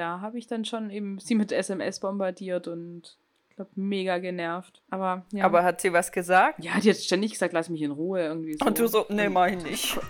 da 0.00 0.20
habe 0.22 0.38
ich 0.38 0.46
dann 0.46 0.64
schon 0.64 0.88
eben 0.88 1.18
sie 1.18 1.34
mit 1.34 1.52
SMS 1.52 2.00
bombardiert 2.00 2.68
und 2.68 3.18
ich 3.50 3.56
glaube, 3.56 3.70
mega 3.74 4.16
genervt. 4.16 4.82
Aber 4.88 5.26
ja. 5.30 5.44
Aber 5.44 5.62
hat 5.62 5.82
sie 5.82 5.92
was 5.92 6.10
gesagt? 6.10 6.64
ja, 6.64 6.80
die 6.80 6.88
hat 6.88 6.96
ständig 6.96 7.32
gesagt, 7.32 7.52
lass 7.52 7.68
mich 7.68 7.82
in 7.82 7.90
Ruhe 7.90 8.22
irgendwie 8.22 8.54
so. 8.54 8.64
Und 8.64 8.78
du 8.78 8.88
so, 8.88 9.04
nee, 9.10 9.28
mach 9.28 9.48
ich 9.48 9.62
nicht. 9.62 10.00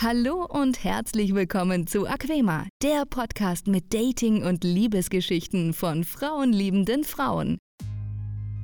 Hallo 0.00 0.46
und 0.48 0.84
herzlich 0.84 1.34
willkommen 1.34 1.86
zu 1.86 2.06
Aquema, 2.06 2.66
der 2.82 3.04
Podcast 3.04 3.66
mit 3.66 3.92
Dating- 3.92 4.42
und 4.42 4.64
Liebesgeschichten 4.64 5.74
von 5.74 6.04
frauenliebenden 6.04 7.04
Frauen. 7.04 7.58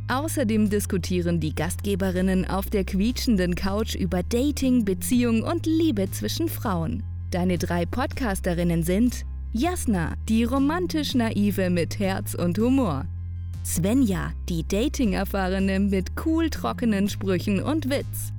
Außerdem 0.08 0.68
diskutieren 0.68 1.40
die 1.40 1.54
Gastgeberinnen 1.54 2.46
auf 2.46 2.68
der 2.68 2.84
quietschenden 2.84 3.54
Couch 3.54 3.94
über 3.94 4.22
Dating, 4.22 4.84
Beziehung 4.84 5.42
und 5.42 5.64
Liebe 5.64 6.10
zwischen 6.10 6.48
Frauen. 6.48 7.02
Deine 7.30 7.56
drei 7.56 7.86
Podcasterinnen 7.86 8.82
sind 8.82 9.24
Jasna, 9.54 10.14
die 10.28 10.44
romantisch 10.44 11.14
naive 11.14 11.70
mit 11.70 11.98
Herz 11.98 12.34
und 12.34 12.58
Humor. 12.58 13.06
Svenja, 13.64 14.32
die 14.50 14.66
Dating-Erfahrene 14.68 15.80
mit 15.80 16.10
cool 16.26 16.50
trockenen 16.50 17.08
Sprüchen 17.08 17.62
und 17.62 17.88
Witz. 17.88 18.32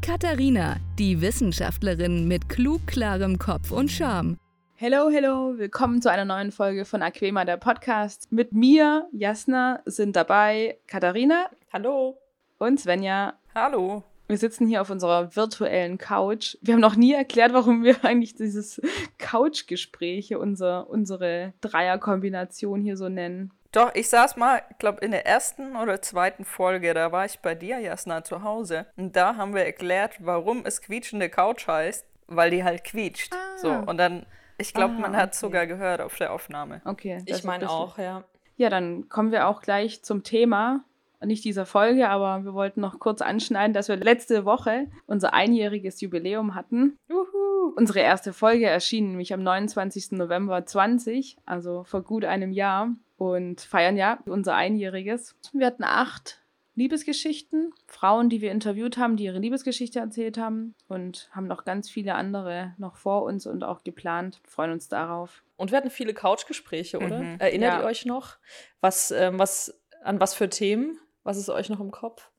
Katharina, 0.00 0.78
die 0.98 1.20
Wissenschaftlerin 1.20 2.26
mit 2.26 2.48
klug 2.48 2.84
klarem 2.88 3.38
Kopf 3.38 3.70
und 3.70 3.92
Charme. 3.92 4.36
Hello, 4.84 5.10
hello, 5.10 5.56
willkommen 5.58 6.02
zu 6.02 6.10
einer 6.10 6.24
neuen 6.24 6.50
Folge 6.50 6.84
von 6.84 7.02
Aquema, 7.02 7.44
der 7.44 7.56
Podcast. 7.56 8.32
Mit 8.32 8.52
mir, 8.52 9.06
Jasna, 9.12 9.80
sind 9.84 10.16
dabei 10.16 10.76
Katharina 10.88 11.48
Hallo. 11.72 12.18
und 12.58 12.80
Svenja. 12.80 13.34
Hallo. 13.54 14.02
Wir 14.26 14.38
sitzen 14.38 14.66
hier 14.66 14.82
auf 14.82 14.90
unserer 14.90 15.36
virtuellen 15.36 15.98
Couch. 15.98 16.56
Wir 16.62 16.74
haben 16.74 16.80
noch 16.80 16.96
nie 16.96 17.12
erklärt, 17.12 17.52
warum 17.52 17.84
wir 17.84 17.94
eigentlich 18.04 18.34
dieses 18.34 18.82
Couchgespräche, 19.18 20.40
unser, 20.40 20.90
unsere 20.90 21.52
Dreierkombination 21.60 22.80
hier 22.80 22.96
so 22.96 23.08
nennen. 23.08 23.52
Doch, 23.70 23.94
ich 23.94 24.08
saß 24.08 24.34
mal, 24.34 24.62
ich 24.68 24.78
glaube, 24.78 24.98
in 25.04 25.12
der 25.12 25.24
ersten 25.26 25.76
oder 25.76 26.02
zweiten 26.02 26.44
Folge, 26.44 26.92
da 26.92 27.12
war 27.12 27.24
ich 27.24 27.38
bei 27.38 27.54
dir, 27.54 27.78
Jasna, 27.78 28.24
zu 28.24 28.42
Hause. 28.42 28.86
Und 28.96 29.14
da 29.14 29.36
haben 29.36 29.54
wir 29.54 29.64
erklärt, 29.64 30.16
warum 30.18 30.66
es 30.66 30.82
quietschende 30.82 31.28
Couch 31.28 31.68
heißt, 31.68 32.04
weil 32.26 32.50
die 32.50 32.64
halt 32.64 32.82
quietscht. 32.82 33.32
Ah. 33.32 33.58
So, 33.58 33.70
und 33.70 33.96
dann, 33.96 34.26
ich 34.58 34.74
glaube, 34.74 34.94
Ah, 34.96 35.00
man 35.00 35.16
hat 35.16 35.30
okay. 35.30 35.38
sogar 35.38 35.66
gehört 35.66 36.00
auf 36.00 36.16
der 36.16 36.32
Aufnahme. 36.32 36.80
Okay. 36.84 37.22
das 37.26 37.38
Ich 37.38 37.44
meine 37.44 37.68
auch, 37.70 37.98
ja. 37.98 38.24
Ja, 38.56 38.68
dann 38.70 39.08
kommen 39.08 39.32
wir 39.32 39.48
auch 39.48 39.62
gleich 39.62 40.02
zum 40.02 40.22
Thema. 40.22 40.84
Nicht 41.24 41.44
dieser 41.44 41.66
Folge, 41.66 42.08
aber 42.08 42.44
wir 42.44 42.52
wollten 42.52 42.80
noch 42.80 42.98
kurz 42.98 43.22
anschneiden, 43.22 43.72
dass 43.74 43.88
wir 43.88 43.96
letzte 43.96 44.44
Woche 44.44 44.88
unser 45.06 45.32
einjähriges 45.32 46.00
Jubiläum 46.00 46.54
hatten. 46.56 46.96
Juhu. 47.08 47.72
Unsere 47.76 48.00
erste 48.00 48.32
Folge 48.32 48.66
erschien 48.66 49.10
nämlich 49.10 49.32
am 49.32 49.42
29. 49.42 50.12
November 50.12 50.66
20, 50.66 51.36
also 51.46 51.84
vor 51.84 52.02
gut 52.02 52.24
einem 52.24 52.50
Jahr. 52.52 52.88
Und 53.18 53.60
feiern 53.60 53.96
ja 53.96 54.18
unser 54.26 54.56
einjähriges. 54.56 55.36
Wir 55.52 55.66
hatten 55.68 55.84
acht 55.84 56.41
Liebesgeschichten, 56.74 57.72
Frauen, 57.86 58.30
die 58.30 58.40
wir 58.40 58.50
interviewt 58.50 58.96
haben, 58.96 59.16
die 59.16 59.24
ihre 59.24 59.38
Liebesgeschichte 59.38 59.98
erzählt 59.98 60.38
haben 60.38 60.74
und 60.88 61.28
haben 61.32 61.46
noch 61.46 61.64
ganz 61.64 61.90
viele 61.90 62.14
andere 62.14 62.74
noch 62.78 62.96
vor 62.96 63.24
uns 63.24 63.46
und 63.46 63.62
auch 63.62 63.84
geplant. 63.84 64.40
Freuen 64.44 64.72
uns 64.72 64.88
darauf. 64.88 65.42
Und 65.56 65.70
wir 65.70 65.76
hatten 65.78 65.90
viele 65.90 66.14
Couchgespräche, 66.14 66.96
oder? 66.98 67.18
Mhm. 67.22 67.36
Erinnert 67.38 67.74
Ja. 67.74 67.80
ihr 67.80 67.86
euch 67.86 68.06
noch? 68.06 68.36
Was, 68.80 69.10
ähm, 69.10 69.38
was, 69.38 69.78
an 70.02 70.18
was 70.18 70.34
für 70.34 70.48
Themen? 70.48 70.98
Was 71.24 71.36
ist 71.36 71.50
euch 71.50 71.68
noch 71.68 71.80
im 71.80 71.90
Kopf? 71.90 72.30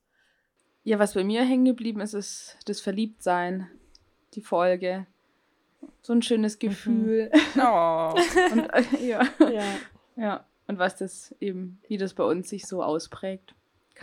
Ja, 0.84 1.00
was 1.00 1.14
bei 1.14 1.24
mir 1.24 1.44
hängen 1.44 1.66
geblieben 1.66 2.02
ist, 2.02 2.14
ist 2.14 2.58
das 2.66 2.82
Verliebtsein, 2.82 3.70
die 4.34 4.42
Folge. 4.42 5.06
So 6.02 6.12
ein 6.14 6.22
schönes 6.22 6.60
Gefühl. 6.60 7.30
Oh. 7.58 8.14
Und, 8.52 8.68
äh, 8.74 8.84
ja. 9.08 9.22
Ja. 9.40 9.64
ja. 10.18 10.46
Und 10.68 10.80
was 10.80 10.96
das 10.96 11.36
eben, 11.40 11.80
wie 11.88 11.98
das 11.98 12.14
bei 12.14 12.24
uns 12.24 12.50
sich 12.50 12.66
so 12.66 12.82
ausprägt. 12.84 13.54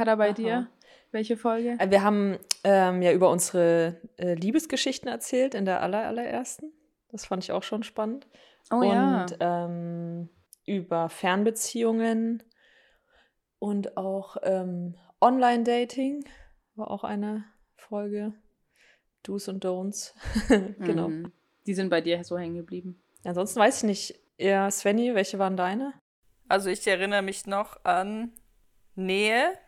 Kada, 0.00 0.15
bei 0.15 0.28
Aha. 0.28 0.33
dir? 0.33 0.66
Welche 1.11 1.37
Folge? 1.37 1.77
Äh, 1.78 1.91
Wir 1.91 2.03
haben 2.03 2.38
ähm, 2.65 3.03
ja 3.03 3.12
über 3.12 3.28
unsere 3.28 4.00
äh, 4.16 4.33
Liebesgeschichten 4.33 5.11
erzählt 5.11 5.55
in 5.55 5.66
der 5.66 5.83
aller, 5.83 6.06
allerersten. 6.06 6.72
Das 7.11 7.27
fand 7.27 7.44
ich 7.44 7.53
auch 7.53 7.62
schon 7.62 7.83
spannend. 7.83 8.27
Oh 8.72 8.83
ja. 8.83 9.25
Und 9.25 9.37
ähm, 9.41 10.31
über 10.65 11.10
Fernbeziehungen 11.10 12.43
und 13.59 13.99
auch 13.99 14.39
ähm, 14.43 14.94
Online-Dating 15.21 16.25
war 16.77 16.91
auch 16.91 17.05
eine 17.05 17.44
Folge. 17.77 18.33
Do's 19.22 19.49
und 19.49 19.62
Don'ts. 19.66 20.15
genau. 20.78 21.09
Mhm. 21.09 21.31
Die 21.66 21.75
sind 21.75 21.91
bei 21.91 22.00
dir 22.00 22.25
so 22.25 22.39
hängen 22.39 22.56
geblieben. 22.56 23.03
Ansonsten 23.25 23.60
weiß 23.60 23.83
ich 23.83 23.84
nicht. 23.84 24.21
Ja, 24.39 24.71
Svenny, 24.71 25.15
welche 25.15 25.39
waren 25.39 25.59
deine? 25.59 25.93
Also 26.49 26.71
ich 26.71 26.87
erinnere 26.87 27.21
mich 27.21 27.44
noch 27.44 27.84
an 27.84 28.33
Nähe. 28.94 29.59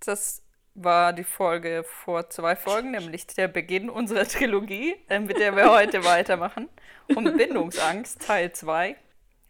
Das 0.00 0.42
war 0.74 1.12
die 1.12 1.24
Folge 1.24 1.84
vor 1.84 2.30
zwei 2.30 2.54
Folgen, 2.56 2.92
nämlich 2.92 3.26
der 3.26 3.48
Beginn 3.48 3.90
unserer 3.90 4.24
Trilogie, 4.24 4.94
äh, 5.08 5.18
mit 5.18 5.38
der 5.38 5.56
wir 5.56 5.70
heute 5.70 6.04
weitermachen. 6.04 6.68
Und 7.14 7.36
Bindungsangst, 7.36 8.26
Teil 8.26 8.52
2. 8.52 8.96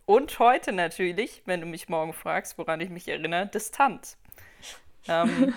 Und 0.07 0.39
heute 0.39 0.73
natürlich, 0.73 1.43
wenn 1.45 1.61
du 1.61 1.67
mich 1.67 1.89
morgen 1.89 2.15
fragst, 2.15 2.57
woran 2.57 2.81
ich 2.81 2.89
mich 2.89 3.09
erinnere, 3.09 3.47
Distanz. 3.47 4.17
Ähm, 5.07 5.55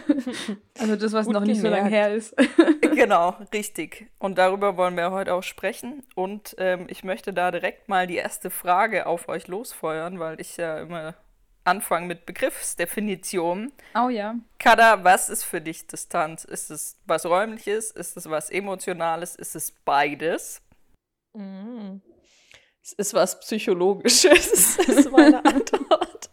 Also 0.78 0.96
das, 0.96 1.14
was 1.14 1.28
noch 1.28 1.42
nicht 1.42 1.62
so 1.62 1.68
lange 1.68 1.90
her 1.90 2.14
ist. 2.14 2.36
genau, 2.82 3.36
richtig. 3.54 4.10
Und 4.18 4.38
darüber 4.38 4.78
wollen 4.78 4.96
wir 4.96 5.12
heute 5.12 5.34
auch 5.34 5.44
sprechen. 5.44 6.04
Und 6.16 6.56
ähm, 6.58 6.88
ich 6.90 7.04
möchte 7.04 7.34
da 7.34 7.52
direkt 7.52 7.88
mal 7.88 8.08
die 8.08 8.16
erste 8.16 8.50
Frage 8.50 9.06
auf 9.06 9.30
euch 9.30 9.48
losfeuern, 9.48 10.20
weil 10.20 10.40
ich 10.42 10.58
ja 10.58 10.80
immer 10.80 11.16
anfange 11.64 12.08
mit 12.08 12.26
Begriffsdefinitionen. 12.26 13.72
Oh 13.96 14.10
ja. 14.10 14.36
Kada, 14.60 15.04
was 15.04 15.30
ist 15.30 15.44
für 15.44 15.62
dich 15.62 15.88
Distanz? 15.88 16.44
Ist 16.44 16.72
es 16.72 16.98
was 17.06 17.26
Räumliches? 17.26 17.92
Ist 17.92 18.18
es 18.18 18.30
was 18.30 18.50
Emotionales? 18.50 19.36
Ist 19.36 19.56
es 19.56 19.72
beides? 19.72 20.62
Mhm. 21.34 22.02
Es 22.84 22.94
ist 22.94 23.14
was 23.14 23.40
Psychologisches, 23.40 24.78
ist 24.88 25.12
meine 25.12 25.46
Antwort. 25.46 26.30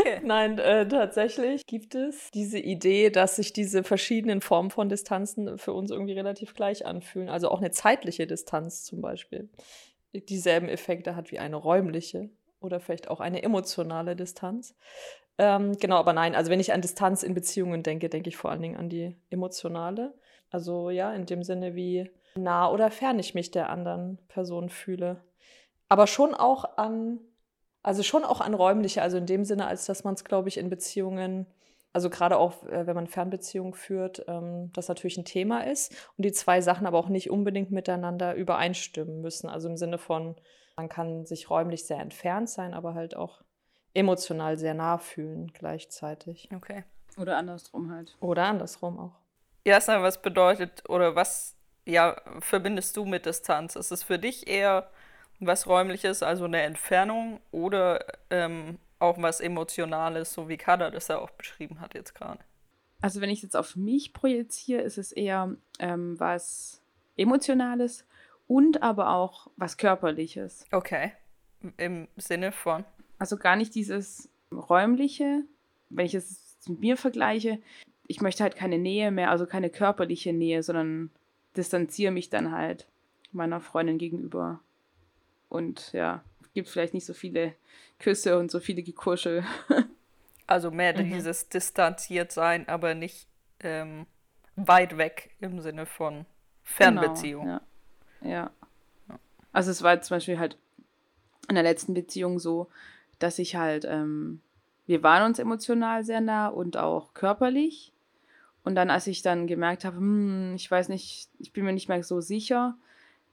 Okay. 0.00 0.20
Nein, 0.22 0.58
äh, 0.58 0.86
tatsächlich 0.88 1.66
gibt 1.66 1.94
es 1.94 2.30
diese 2.32 2.58
Idee, 2.58 3.10
dass 3.10 3.36
sich 3.36 3.52
diese 3.52 3.84
verschiedenen 3.84 4.40
Formen 4.40 4.70
von 4.70 4.88
Distanzen 4.88 5.58
für 5.58 5.72
uns 5.72 5.90
irgendwie 5.90 6.14
relativ 6.14 6.54
gleich 6.54 6.86
anfühlen. 6.86 7.28
Also 7.28 7.50
auch 7.50 7.60
eine 7.60 7.70
zeitliche 7.70 8.26
Distanz 8.26 8.84
zum 8.84 9.00
Beispiel 9.00 9.48
dieselben 10.20 10.68
Effekte 10.68 11.16
hat 11.16 11.30
wie 11.30 11.38
eine 11.38 11.56
räumliche 11.56 12.30
oder 12.64 12.80
vielleicht 12.80 13.08
auch 13.08 13.20
eine 13.20 13.42
emotionale 13.42 14.16
Distanz. 14.16 14.74
Ähm, 15.38 15.76
genau, 15.78 15.96
aber 15.96 16.12
nein, 16.12 16.34
also 16.34 16.50
wenn 16.50 16.60
ich 16.60 16.72
an 16.72 16.80
Distanz 16.80 17.22
in 17.22 17.34
Beziehungen 17.34 17.82
denke, 17.82 18.08
denke 18.08 18.28
ich 18.28 18.36
vor 18.36 18.50
allen 18.50 18.62
Dingen 18.62 18.76
an 18.76 18.88
die 18.88 19.16
emotionale. 19.30 20.14
Also 20.50 20.90
ja, 20.90 21.12
in 21.12 21.26
dem 21.26 21.42
Sinne, 21.42 21.74
wie 21.74 22.10
nah 22.36 22.70
oder 22.70 22.90
fern 22.90 23.18
ich 23.18 23.34
mich 23.34 23.50
der 23.50 23.70
anderen 23.70 24.18
Person 24.28 24.68
fühle. 24.70 25.20
Aber 25.88 26.06
schon 26.06 26.34
auch 26.34 26.76
an, 26.76 27.18
also 27.82 28.02
schon 28.02 28.24
auch 28.24 28.40
an 28.40 28.54
räumliche, 28.54 29.02
also 29.02 29.16
in 29.16 29.26
dem 29.26 29.44
Sinne, 29.44 29.66
als 29.66 29.86
dass 29.86 30.04
man 30.04 30.14
es, 30.14 30.24
glaube 30.24 30.48
ich, 30.48 30.56
in 30.56 30.70
Beziehungen, 30.70 31.46
also 31.92 32.10
gerade 32.10 32.38
auch, 32.38 32.64
äh, 32.66 32.86
wenn 32.86 32.94
man 32.94 33.06
Fernbeziehungen 33.06 33.74
führt, 33.74 34.24
ähm, 34.28 34.70
das 34.72 34.88
natürlich 34.88 35.18
ein 35.18 35.24
Thema 35.24 35.60
ist 35.66 35.92
und 36.16 36.24
die 36.24 36.32
zwei 36.32 36.60
Sachen 36.60 36.86
aber 36.86 36.98
auch 36.98 37.08
nicht 37.08 37.30
unbedingt 37.30 37.70
miteinander 37.70 38.34
übereinstimmen 38.34 39.20
müssen. 39.20 39.48
Also 39.48 39.68
im 39.68 39.76
Sinne 39.76 39.98
von, 39.98 40.36
man 40.76 40.88
kann 40.88 41.26
sich 41.26 41.50
räumlich 41.50 41.84
sehr 41.84 41.98
entfernt 41.98 42.48
sein, 42.48 42.74
aber 42.74 42.94
halt 42.94 43.16
auch 43.16 43.42
emotional 43.94 44.58
sehr 44.58 44.74
nah 44.74 44.98
fühlen 44.98 45.52
gleichzeitig. 45.52 46.48
Okay. 46.54 46.84
Oder 47.16 47.36
andersrum 47.36 47.92
halt. 47.92 48.16
Oder 48.20 48.46
andersrum 48.46 48.98
auch. 48.98 49.20
Jasna, 49.64 50.02
was 50.02 50.20
bedeutet 50.20 50.88
oder 50.88 51.14
was 51.14 51.56
ja, 51.86 52.16
verbindest 52.40 52.96
du 52.96 53.04
mit 53.04 53.26
Distanz? 53.26 53.76
Ist 53.76 53.92
es 53.92 54.02
für 54.02 54.18
dich 54.18 54.48
eher 54.48 54.90
was 55.40 55.66
Räumliches, 55.66 56.22
also 56.22 56.44
eine 56.44 56.62
Entfernung, 56.62 57.40
oder 57.50 58.04
ähm, 58.30 58.78
auch 58.98 59.20
was 59.20 59.40
Emotionales, 59.40 60.32
so 60.32 60.48
wie 60.48 60.56
Kada 60.56 60.90
das 60.90 61.08
ja 61.08 61.18
auch 61.18 61.30
beschrieben 61.30 61.80
hat 61.80 61.94
jetzt 61.94 62.14
gerade? 62.14 62.40
Also 63.00 63.20
wenn 63.20 63.30
ich 63.30 63.42
jetzt 63.42 63.56
auf 63.56 63.76
mich 63.76 64.14
projiziere, 64.14 64.80
ist 64.80 64.96
es 64.96 65.12
eher 65.12 65.56
ähm, 65.78 66.18
was 66.18 66.82
Emotionales 67.16 68.06
und 68.46 68.82
aber 68.82 69.10
auch 69.10 69.50
was 69.56 69.76
Körperliches. 69.76 70.66
Okay. 70.70 71.12
Im 71.76 72.08
Sinne 72.16 72.52
von. 72.52 72.84
Also 73.18 73.36
gar 73.36 73.56
nicht 73.56 73.74
dieses 73.74 74.28
räumliche, 74.52 75.42
wenn 75.88 76.06
ich 76.06 76.14
es 76.14 76.56
mit 76.68 76.80
mir 76.80 76.96
vergleiche. 76.96 77.58
Ich 78.06 78.20
möchte 78.20 78.42
halt 78.42 78.56
keine 78.56 78.78
Nähe 78.78 79.10
mehr, 79.10 79.30
also 79.30 79.46
keine 79.46 79.70
körperliche 79.70 80.32
Nähe, 80.32 80.62
sondern 80.62 81.10
distanziere 81.56 82.12
mich 82.12 82.28
dann 82.28 82.52
halt 82.52 82.86
meiner 83.32 83.60
Freundin 83.60 83.98
gegenüber. 83.98 84.60
Und 85.48 85.92
ja, 85.92 86.22
gibt 86.52 86.68
vielleicht 86.68 86.94
nicht 86.94 87.06
so 87.06 87.14
viele 87.14 87.54
Küsse 87.98 88.38
und 88.38 88.50
so 88.50 88.60
viele 88.60 88.82
Gekuschel. 88.82 89.44
Also 90.46 90.70
mehr 90.70 90.92
Mhm. 90.92 91.10
dieses 91.10 91.48
distanziert 91.48 92.30
sein, 92.30 92.68
aber 92.68 92.94
nicht 92.94 93.28
ähm, 93.60 94.04
weit 94.56 94.98
weg 94.98 95.30
im 95.40 95.58
Sinne 95.60 95.86
von 95.86 96.26
Fernbeziehung. 96.64 97.44
Genau, 97.46 97.54
ja. 97.56 97.62
Ja. 98.24 98.50
Also 99.52 99.70
es 99.70 99.82
war 99.82 100.00
zum 100.00 100.16
Beispiel 100.16 100.38
halt 100.38 100.58
in 101.48 101.54
der 101.54 101.64
letzten 101.64 101.94
Beziehung 101.94 102.38
so, 102.38 102.68
dass 103.18 103.38
ich 103.38 103.56
halt, 103.56 103.84
ähm, 103.84 104.40
wir 104.86 105.02
waren 105.02 105.24
uns 105.24 105.38
emotional 105.38 106.04
sehr 106.04 106.20
nah 106.20 106.48
und 106.48 106.76
auch 106.76 107.14
körperlich. 107.14 107.92
Und 108.64 108.74
dann, 108.74 108.90
als 108.90 109.06
ich 109.06 109.22
dann 109.22 109.46
gemerkt 109.46 109.84
habe, 109.84 109.98
hm, 109.98 110.54
ich 110.56 110.70
weiß 110.70 110.88
nicht, 110.88 111.28
ich 111.38 111.52
bin 111.52 111.64
mir 111.64 111.72
nicht 111.72 111.88
mehr 111.88 112.02
so 112.02 112.20
sicher, 112.20 112.76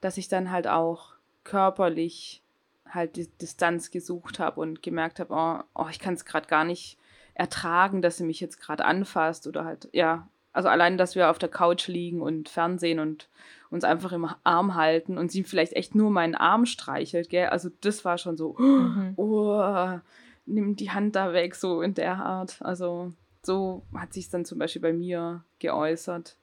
dass 0.02 0.18
ich 0.18 0.28
dann 0.28 0.52
halt 0.52 0.68
auch 0.68 1.14
körperlich 1.44 2.42
halt 2.88 3.16
die 3.16 3.28
Distanz 3.28 3.92
gesucht 3.92 4.40
habe 4.40 4.60
und 4.60 4.84
gemerkt 4.84 5.20
habe, 5.20 5.34
oh, 5.34 5.64
oh 5.74 5.88
ich 5.90 6.00
kann 6.00 6.14
es 6.14 6.26
gerade 6.26 6.48
gar 6.48 6.66
nicht 6.66 6.98
ertragen, 7.34 8.02
dass 8.02 8.18
sie 8.18 8.26
mich 8.26 8.42
jetzt 8.42 8.60
gerade 8.60 8.84
anfasst 8.84 9.48
oder 9.48 9.64
halt, 9.64 9.88
ja, 9.94 10.28
also 10.54 10.68
allein, 10.68 10.98
dass 10.98 11.16
wir 11.16 11.30
auf 11.30 11.40
der 11.40 11.50
Couch 11.50 11.88
liegen 11.88 12.22
und 12.22 12.50
Fernsehen 12.50 13.00
und 13.00 13.30
uns 13.72 13.84
einfach 13.84 14.12
im 14.12 14.28
Arm 14.44 14.76
halten 14.76 15.18
und 15.18 15.32
sie 15.32 15.44
vielleicht 15.44 15.74
echt 15.74 15.96
nur 15.96 16.12
meinen 16.12 16.36
Arm 16.36 16.66
streichelt, 16.66 17.30
gell? 17.30 17.48
Also 17.48 17.70
das 17.82 18.06
war 18.06 18.18
schon 18.18 18.38
so, 18.38 18.56
mhm. 18.60 19.14
oh, 19.16 20.00
nimm 20.46 20.76
die 20.76 20.92
Hand 20.92 21.16
da 21.16 21.34
weg, 21.34 21.56
so 21.56 21.82
in 21.82 21.94
der 21.96 22.18
Art. 22.18 22.58
Also 22.62 23.14
so 23.42 23.84
hat 23.96 24.14
sich 24.14 24.30
dann 24.30 24.46
zum 24.46 24.60
Beispiel 24.60 24.82
bei 24.82 24.94
mir 24.94 25.44
geäußert. 25.60 26.38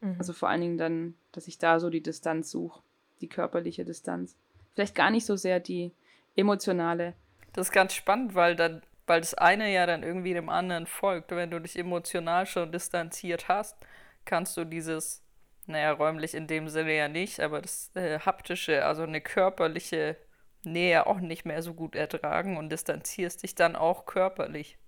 Mhm. 0.00 0.14
Also 0.18 0.32
vor 0.32 0.48
allen 0.48 0.60
Dingen 0.62 0.78
dann, 0.78 1.14
dass 1.32 1.48
ich 1.48 1.58
da 1.58 1.80
so 1.80 1.90
die 1.90 2.02
Distanz 2.02 2.50
suche, 2.50 2.80
die 3.20 3.28
körperliche 3.28 3.84
Distanz. 3.84 4.36
Vielleicht 4.74 4.94
gar 4.94 5.10
nicht 5.10 5.26
so 5.26 5.36
sehr 5.36 5.60
die 5.60 5.92
emotionale. 6.36 7.14
Das 7.52 7.68
ist 7.68 7.72
ganz 7.72 7.92
spannend, 7.92 8.34
weil 8.34 8.54
dann 8.54 8.82
weil 9.08 9.20
das 9.20 9.34
eine 9.34 9.72
ja 9.72 9.86
dann 9.86 10.02
irgendwie 10.02 10.34
dem 10.34 10.50
anderen 10.50 10.86
folgt. 10.86 11.30
Wenn 11.30 11.50
du 11.50 11.60
dich 11.60 11.78
emotional 11.78 12.46
schon 12.46 12.70
distanziert 12.70 13.48
hast, 13.48 13.76
kannst 14.24 14.56
du 14.56 14.64
dieses, 14.64 15.22
naja, 15.68 15.92
räumlich 15.92 16.34
in 16.34 16.46
dem 16.46 16.68
Sinne 16.68 16.96
ja 16.96 17.08
nicht, 17.08 17.40
aber 17.40 17.60
das 17.60 17.90
äh, 17.94 18.18
haptische, 18.20 18.84
also 18.84 19.02
eine 19.02 19.20
körperliche 19.20 20.16
Nähe 20.64 21.06
auch 21.06 21.20
nicht 21.20 21.44
mehr 21.44 21.62
so 21.62 21.74
gut 21.74 21.94
ertragen 21.94 22.56
und 22.56 22.70
distanzierst 22.70 23.42
dich 23.42 23.54
dann 23.54 23.76
auch 23.76 24.06
körperlich. 24.06 24.78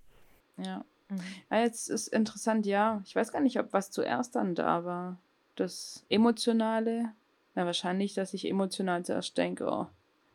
Ja. 0.57 0.83
Mhm. 1.09 1.19
ja 1.49 1.59
jetzt 1.59 1.89
ist 1.89 2.07
interessant, 2.07 2.65
ja. 2.65 3.01
Ich 3.05 3.15
weiß 3.15 3.31
gar 3.31 3.41
nicht, 3.41 3.59
ob 3.59 3.73
was 3.73 3.91
zuerst 3.91 4.35
dann 4.35 4.55
da 4.55 4.83
war. 4.85 5.17
Das 5.55 6.05
Emotionale. 6.09 7.11
Ja, 7.55 7.65
wahrscheinlich, 7.65 8.13
dass 8.13 8.33
ich 8.33 8.47
emotional 8.47 9.03
zuerst 9.03 9.37
denke, 9.37 9.67
oh, 9.69 9.87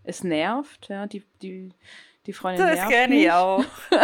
es 0.05 0.23
nervt, 0.23 0.89
ja, 0.89 1.07
die, 1.07 1.25
die 1.43 1.71
die 2.27 2.33
Freundin 2.33 2.67
Das 2.67 2.89
kenne 2.89 3.15
ich 3.15 3.31
auch. 3.31 3.65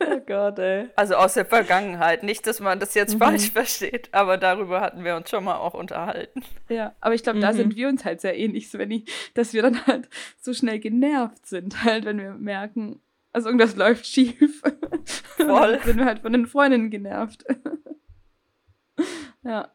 oh 0.00 0.20
Gott, 0.26 0.58
ey. 0.58 0.88
Also 0.96 1.14
aus 1.14 1.34
der 1.34 1.44
Vergangenheit. 1.44 2.22
Nicht, 2.22 2.46
dass 2.46 2.60
man 2.60 2.80
das 2.80 2.94
jetzt 2.94 3.14
mhm. 3.14 3.18
falsch 3.18 3.50
versteht, 3.50 4.08
aber 4.12 4.36
darüber 4.36 4.80
hatten 4.80 5.04
wir 5.04 5.16
uns 5.16 5.30
schon 5.30 5.44
mal 5.44 5.56
auch 5.56 5.74
unterhalten. 5.74 6.42
Ja, 6.68 6.94
aber 7.00 7.14
ich 7.14 7.22
glaube, 7.22 7.38
mhm. 7.38 7.42
da 7.42 7.52
sind 7.52 7.76
wir 7.76 7.88
uns 7.88 8.04
halt 8.04 8.20
sehr 8.20 8.36
ähnlich, 8.36 8.68
Svenny, 8.68 9.04
dass 9.34 9.52
wir 9.52 9.62
dann 9.62 9.86
halt 9.86 10.08
so 10.40 10.52
schnell 10.52 10.80
genervt 10.80 11.46
sind, 11.46 11.84
halt, 11.84 12.04
wenn 12.04 12.18
wir 12.18 12.32
merken, 12.32 13.00
also 13.34 13.48
irgendwas 13.48 13.74
läuft 13.76 14.06
schief. 14.06 14.62
Voll. 15.36 15.80
sind 15.84 15.98
wir 15.98 16.04
halt 16.04 16.20
von 16.20 16.32
den 16.32 16.46
Freundinnen 16.46 16.90
genervt. 16.90 17.44
ja. 19.42 19.68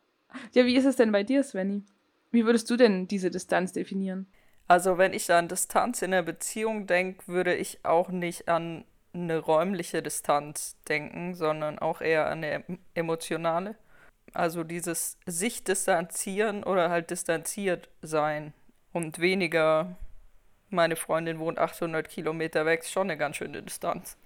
Ja, 0.54 0.66
wie 0.66 0.76
ist 0.76 0.86
es 0.86 0.96
denn 0.96 1.12
bei 1.12 1.24
dir, 1.24 1.44
Svenny? 1.44 1.84
Wie 2.32 2.46
würdest 2.46 2.70
du 2.70 2.78
denn 2.78 3.08
diese 3.08 3.30
Distanz 3.30 3.74
definieren? 3.74 4.28
Also 4.70 5.00
wenn 5.00 5.14
ich 5.14 5.32
an 5.32 5.48
Distanz 5.48 6.04
in 6.04 6.12
der 6.12 6.22
Beziehung 6.22 6.86
denke, 6.86 7.28
würde 7.28 7.56
ich 7.56 7.84
auch 7.84 8.10
nicht 8.10 8.48
an 8.48 8.86
eine 9.14 9.40
räumliche 9.40 10.04
Distanz 10.04 10.78
denken, 10.88 11.34
sondern 11.34 11.80
auch 11.80 12.02
eher 12.02 12.28
an 12.28 12.44
eine 12.44 12.64
emotionale. 12.94 13.76
Also 14.32 14.64
dieses 14.64 15.18
sich 15.26 15.64
distanzieren 15.64 16.64
oder 16.64 16.92
halt 16.92 17.10
distanziert 17.10 17.90
sein 18.04 18.54
und 18.94 19.18
weniger, 19.18 19.96
meine 20.70 20.96
Freundin 20.96 21.40
wohnt 21.40 21.58
800 21.58 22.08
Kilometer 22.08 22.68
weg, 22.68 22.82
ist 22.82 22.92
schon 22.92 23.10
eine 23.10 23.18
ganz 23.18 23.38
schöne 23.38 23.64
Distanz. 23.64 24.18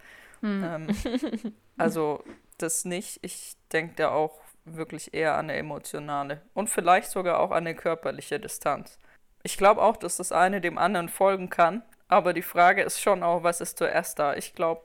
Hm. 0.42 0.62
Ähm, 0.62 1.54
also 1.78 2.22
das 2.58 2.84
nicht. 2.84 3.20
Ich 3.22 3.56
denke 3.72 3.94
da 3.96 4.12
auch 4.12 4.42
wirklich 4.66 5.14
eher 5.14 5.36
an 5.36 5.50
eine 5.50 5.56
emotionale 5.58 6.42
und 6.54 6.70
vielleicht 6.70 7.12
sogar 7.12 7.40
auch 7.40 7.52
an 7.52 7.66
eine 7.66 7.76
körperliche 7.76 8.42
Distanz. 8.42 9.00
Ich 9.44 9.58
glaube 9.58 9.82
auch, 9.82 9.98
dass 9.98 10.18
das 10.18 10.32
eine 10.32 10.62
dem 10.62 10.78
anderen 10.78 11.10
folgen 11.10 11.50
kann. 11.50 11.84
Aber 12.08 12.34
die 12.34 12.42
Frage 12.42 12.82
ist 12.84 13.02
schon 13.02 13.24
auch, 13.24 13.44
was 13.44 13.62
ist 13.62 13.78
zuerst 13.78 14.20
da? 14.20 14.36
Ich 14.36 14.54
glaube, 14.54 14.82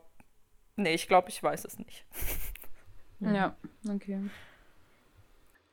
nee, 0.76 0.94
ich 0.94 1.08
glaube, 1.08 1.28
ich 1.28 1.42
weiß 1.42 1.64
es 1.64 1.78
nicht. 1.78 2.04
ja, 3.20 3.56
okay. 3.88 4.20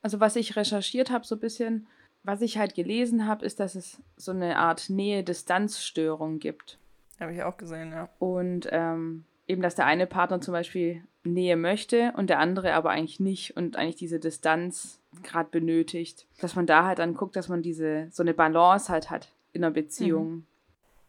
Also 0.02 0.20
was 0.20 0.36
ich 0.36 0.56
recherchiert 0.56 1.10
habe, 1.10 1.26
so 1.26 1.36
ein 1.36 1.40
bisschen, 1.40 1.88
was 2.24 2.42
ich 2.42 2.58
halt 2.58 2.76
gelesen 2.76 3.26
habe, 3.26 3.46
ist, 3.46 3.60
dass 3.60 3.76
es 3.76 4.02
so 4.18 4.32
eine 4.32 4.58
Art 4.58 4.90
Nähe-Distanz-Störung 4.90 6.40
gibt. 6.40 6.78
Habe 7.20 7.34
ich 7.34 7.42
auch 7.42 7.58
gesehen, 7.58 7.92
ja. 7.92 8.10
Und 8.20 8.68
ähm, 8.72 9.26
eben, 9.48 9.62
dass 9.62 9.76
der 9.76 9.86
eine 9.86 10.06
Partner 10.06 10.42
zum 10.42 10.52
Beispiel 10.52 11.04
Nähe 11.34 11.56
möchte 11.56 12.14
und 12.16 12.30
der 12.30 12.40
andere 12.40 12.74
aber 12.74 12.92
eigentlich 12.92 13.20
nicht 13.20 13.56
und 13.58 13.76
eigentlich 13.76 13.96
diese 13.96 14.20
Distanz 14.20 15.00
gerade 15.24 15.50
benötigt. 15.50 16.28
Dass 16.40 16.56
man 16.56 16.66
da 16.66 16.86
halt 16.86 17.00
dann 17.00 17.14
guckt, 17.14 17.36
dass 17.36 17.50
man 17.50 17.62
diese 17.62 18.08
so 18.12 18.24
eine 18.24 18.34
Balance 18.34 18.92
halt 18.92 19.10
hat 19.10 19.32
in 19.54 19.64
einer 19.64 19.74
Beziehung. 19.74 20.30
Mhm. 20.30 20.48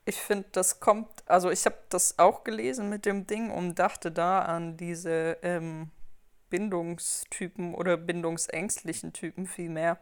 Ich 0.04 0.16
finde, 0.16 0.46
das 0.52 0.78
kommt, 0.78 1.08
also 1.26 1.50
ich 1.50 1.66
habe 1.66 1.76
das 1.88 2.18
auch 2.18 2.44
gelesen 2.44 2.88
mit 2.88 3.06
dem 3.06 3.26
Ding 3.26 3.50
und 3.50 3.76
dachte 3.78 4.12
da 4.12 4.42
an 4.42 4.76
diese 4.76 5.36
ähm, 5.42 5.90
Bindungstypen 6.48 7.74
oder 7.74 7.96
bindungsängstlichen 7.96 9.12
Typen 9.12 9.46
viel 9.46 9.69
mehr. 9.69 9.98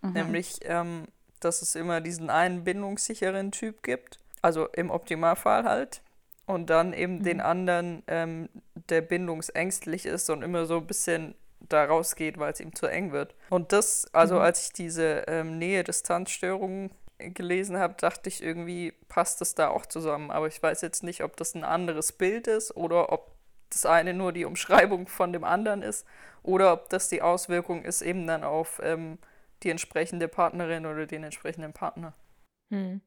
Mhm. 0.00 0.12
Nämlich, 0.12 0.60
ähm, 0.62 1.08
dass 1.40 1.62
es 1.62 1.74
immer 1.74 2.00
diesen 2.00 2.30
einen 2.30 2.62
bindungssicheren 2.64 3.50
Typ 3.50 3.82
gibt. 3.82 4.20
Also 4.42 4.66
im 4.68 4.90
Optimalfall 4.90 5.64
halt. 5.64 6.02
Und 6.48 6.70
dann 6.70 6.94
eben 6.94 7.18
mhm. 7.18 7.22
den 7.24 7.40
anderen, 7.42 8.02
ähm, 8.06 8.48
der 8.88 9.02
bindungsängstlich 9.02 10.06
ist 10.06 10.30
und 10.30 10.42
immer 10.42 10.64
so 10.64 10.78
ein 10.78 10.86
bisschen 10.86 11.34
da 11.60 11.84
rausgeht, 11.84 12.38
weil 12.38 12.52
es 12.52 12.60
ihm 12.60 12.74
zu 12.74 12.86
eng 12.86 13.12
wird. 13.12 13.34
Und 13.50 13.72
das, 13.72 14.06
also 14.14 14.36
mhm. 14.36 14.40
als 14.40 14.64
ich 14.64 14.72
diese 14.72 15.24
ähm, 15.28 15.58
Nähe-Distanz-Störung 15.58 16.90
gelesen 17.18 17.76
habe, 17.76 17.96
dachte 17.98 18.30
ich 18.30 18.42
irgendwie, 18.42 18.94
passt 19.08 19.42
das 19.42 19.54
da 19.54 19.68
auch 19.68 19.84
zusammen. 19.84 20.30
Aber 20.30 20.46
ich 20.46 20.62
weiß 20.62 20.80
jetzt 20.80 21.02
nicht, 21.02 21.22
ob 21.22 21.36
das 21.36 21.54
ein 21.54 21.64
anderes 21.64 22.12
Bild 22.12 22.46
ist 22.46 22.74
oder 22.74 23.12
ob 23.12 23.32
das 23.68 23.84
eine 23.84 24.14
nur 24.14 24.32
die 24.32 24.46
Umschreibung 24.46 25.06
von 25.06 25.34
dem 25.34 25.44
anderen 25.44 25.82
ist 25.82 26.06
oder 26.42 26.72
ob 26.72 26.88
das 26.88 27.10
die 27.10 27.20
Auswirkung 27.20 27.84
ist 27.84 28.00
eben 28.00 28.26
dann 28.26 28.42
auf 28.42 28.80
ähm, 28.82 29.18
die 29.62 29.68
entsprechende 29.68 30.28
Partnerin 30.28 30.86
oder 30.86 31.04
den 31.04 31.24
entsprechenden 31.24 31.74
Partner. 31.74 32.14
Hm. 32.70 33.02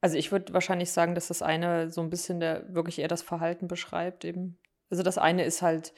Also 0.00 0.16
ich 0.16 0.30
würde 0.30 0.52
wahrscheinlich 0.52 0.90
sagen, 0.90 1.14
dass 1.14 1.28
das 1.28 1.42
eine 1.42 1.90
so 1.90 2.00
ein 2.00 2.10
bisschen 2.10 2.40
der 2.40 2.72
wirklich 2.74 2.98
eher 2.98 3.08
das 3.08 3.22
Verhalten 3.22 3.66
beschreibt 3.66 4.24
eben. 4.24 4.58
Also 4.90 5.02
das 5.02 5.18
eine 5.18 5.44
ist 5.44 5.62
halt 5.62 5.92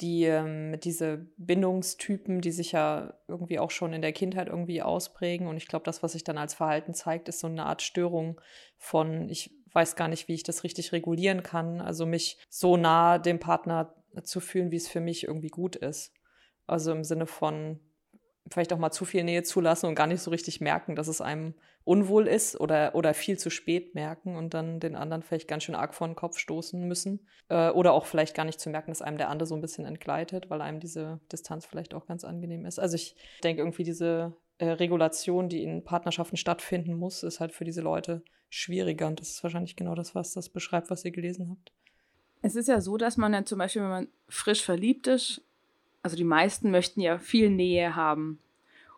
die, 0.00 0.24
ähm, 0.24 0.78
diese 0.80 1.28
Bindungstypen, 1.36 2.40
die 2.40 2.50
sich 2.50 2.72
ja 2.72 3.14
irgendwie 3.28 3.58
auch 3.58 3.70
schon 3.70 3.92
in 3.92 4.02
der 4.02 4.12
Kindheit 4.12 4.48
irgendwie 4.48 4.82
ausprägen. 4.82 5.46
Und 5.46 5.56
ich 5.56 5.68
glaube, 5.68 5.84
das, 5.84 6.02
was 6.02 6.12
sich 6.12 6.24
dann 6.24 6.36
als 6.36 6.54
Verhalten 6.54 6.94
zeigt, 6.94 7.28
ist 7.28 7.40
so 7.40 7.46
eine 7.46 7.64
Art 7.64 7.80
Störung 7.80 8.40
von, 8.76 9.28
ich 9.28 9.54
weiß 9.72 9.96
gar 9.96 10.08
nicht, 10.08 10.28
wie 10.28 10.34
ich 10.34 10.42
das 10.42 10.64
richtig 10.64 10.92
regulieren 10.92 11.42
kann. 11.42 11.80
Also 11.80 12.06
mich 12.06 12.38
so 12.48 12.76
nah 12.76 13.18
dem 13.18 13.38
Partner 13.38 13.94
zu 14.24 14.40
fühlen, 14.40 14.70
wie 14.70 14.76
es 14.76 14.88
für 14.88 15.00
mich 15.00 15.24
irgendwie 15.24 15.48
gut 15.48 15.76
ist. 15.76 16.12
Also 16.66 16.92
im 16.92 17.04
Sinne 17.04 17.26
von, 17.26 17.80
vielleicht 18.50 18.72
auch 18.72 18.78
mal 18.78 18.90
zu 18.90 19.04
viel 19.04 19.24
Nähe 19.24 19.42
zulassen 19.42 19.86
und 19.86 19.94
gar 19.94 20.06
nicht 20.06 20.20
so 20.20 20.30
richtig 20.30 20.60
merken, 20.60 20.96
dass 20.96 21.08
es 21.08 21.20
einem 21.20 21.54
unwohl 21.84 22.26
ist 22.26 22.58
oder, 22.58 22.94
oder 22.94 23.12
viel 23.14 23.38
zu 23.38 23.50
spät 23.50 23.94
merken 23.94 24.36
und 24.36 24.54
dann 24.54 24.80
den 24.80 24.96
anderen 24.96 25.22
vielleicht 25.22 25.48
ganz 25.48 25.64
schön 25.64 25.74
arg 25.74 25.94
vor 25.94 26.06
den 26.06 26.16
Kopf 26.16 26.38
stoßen 26.38 26.86
müssen. 26.86 27.26
Äh, 27.48 27.70
oder 27.70 27.92
auch 27.92 28.06
vielleicht 28.06 28.34
gar 28.34 28.44
nicht 28.44 28.60
zu 28.60 28.70
merken, 28.70 28.90
dass 28.90 29.02
einem 29.02 29.18
der 29.18 29.28
andere 29.28 29.46
so 29.46 29.54
ein 29.54 29.60
bisschen 29.60 29.84
entgleitet, 29.84 30.50
weil 30.50 30.60
einem 30.60 30.80
diese 30.80 31.20
Distanz 31.30 31.66
vielleicht 31.66 31.94
auch 31.94 32.06
ganz 32.06 32.24
angenehm 32.24 32.64
ist. 32.64 32.78
Also 32.78 32.96
ich 32.96 33.16
denke 33.42 33.62
irgendwie 33.62 33.84
diese 33.84 34.34
äh, 34.58 34.66
Regulation, 34.66 35.48
die 35.48 35.62
in 35.62 35.84
Partnerschaften 35.84 36.36
stattfinden 36.36 36.94
muss, 36.94 37.22
ist 37.22 37.40
halt 37.40 37.52
für 37.52 37.64
diese 37.64 37.82
Leute 37.82 38.22
schwieriger. 38.48 39.06
Und 39.06 39.20
das 39.20 39.30
ist 39.30 39.42
wahrscheinlich 39.42 39.76
genau 39.76 39.94
das, 39.94 40.14
was 40.14 40.32
das 40.32 40.48
beschreibt, 40.48 40.90
was 40.90 41.04
ihr 41.04 41.10
gelesen 41.10 41.50
habt. 41.50 41.72
Es 42.40 42.56
ist 42.56 42.68
ja 42.68 42.80
so, 42.80 42.96
dass 42.96 43.16
man 43.16 43.32
ja 43.32 43.44
zum 43.44 43.58
Beispiel, 43.58 43.82
wenn 43.82 43.88
man 43.88 44.08
frisch 44.28 44.62
verliebt 44.62 45.06
ist, 45.06 45.42
also 46.04 46.16
die 46.16 46.24
meisten 46.24 46.70
möchten 46.70 47.00
ja 47.00 47.18
viel 47.18 47.48
Nähe 47.48 47.96
haben. 47.96 48.38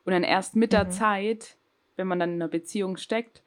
Und 0.05 0.13
dann 0.13 0.25
erst 0.25 0.57
mit 0.57 0.73
der 0.73 0.87
mhm. 0.87 0.91
Zeit, 0.91 1.57
wenn 1.95 2.09
man 2.09 2.19
dann 2.19 2.31
in 2.31 2.43
einer 2.43 2.51
Beziehung 2.51 2.97
steckt, 2.97 3.43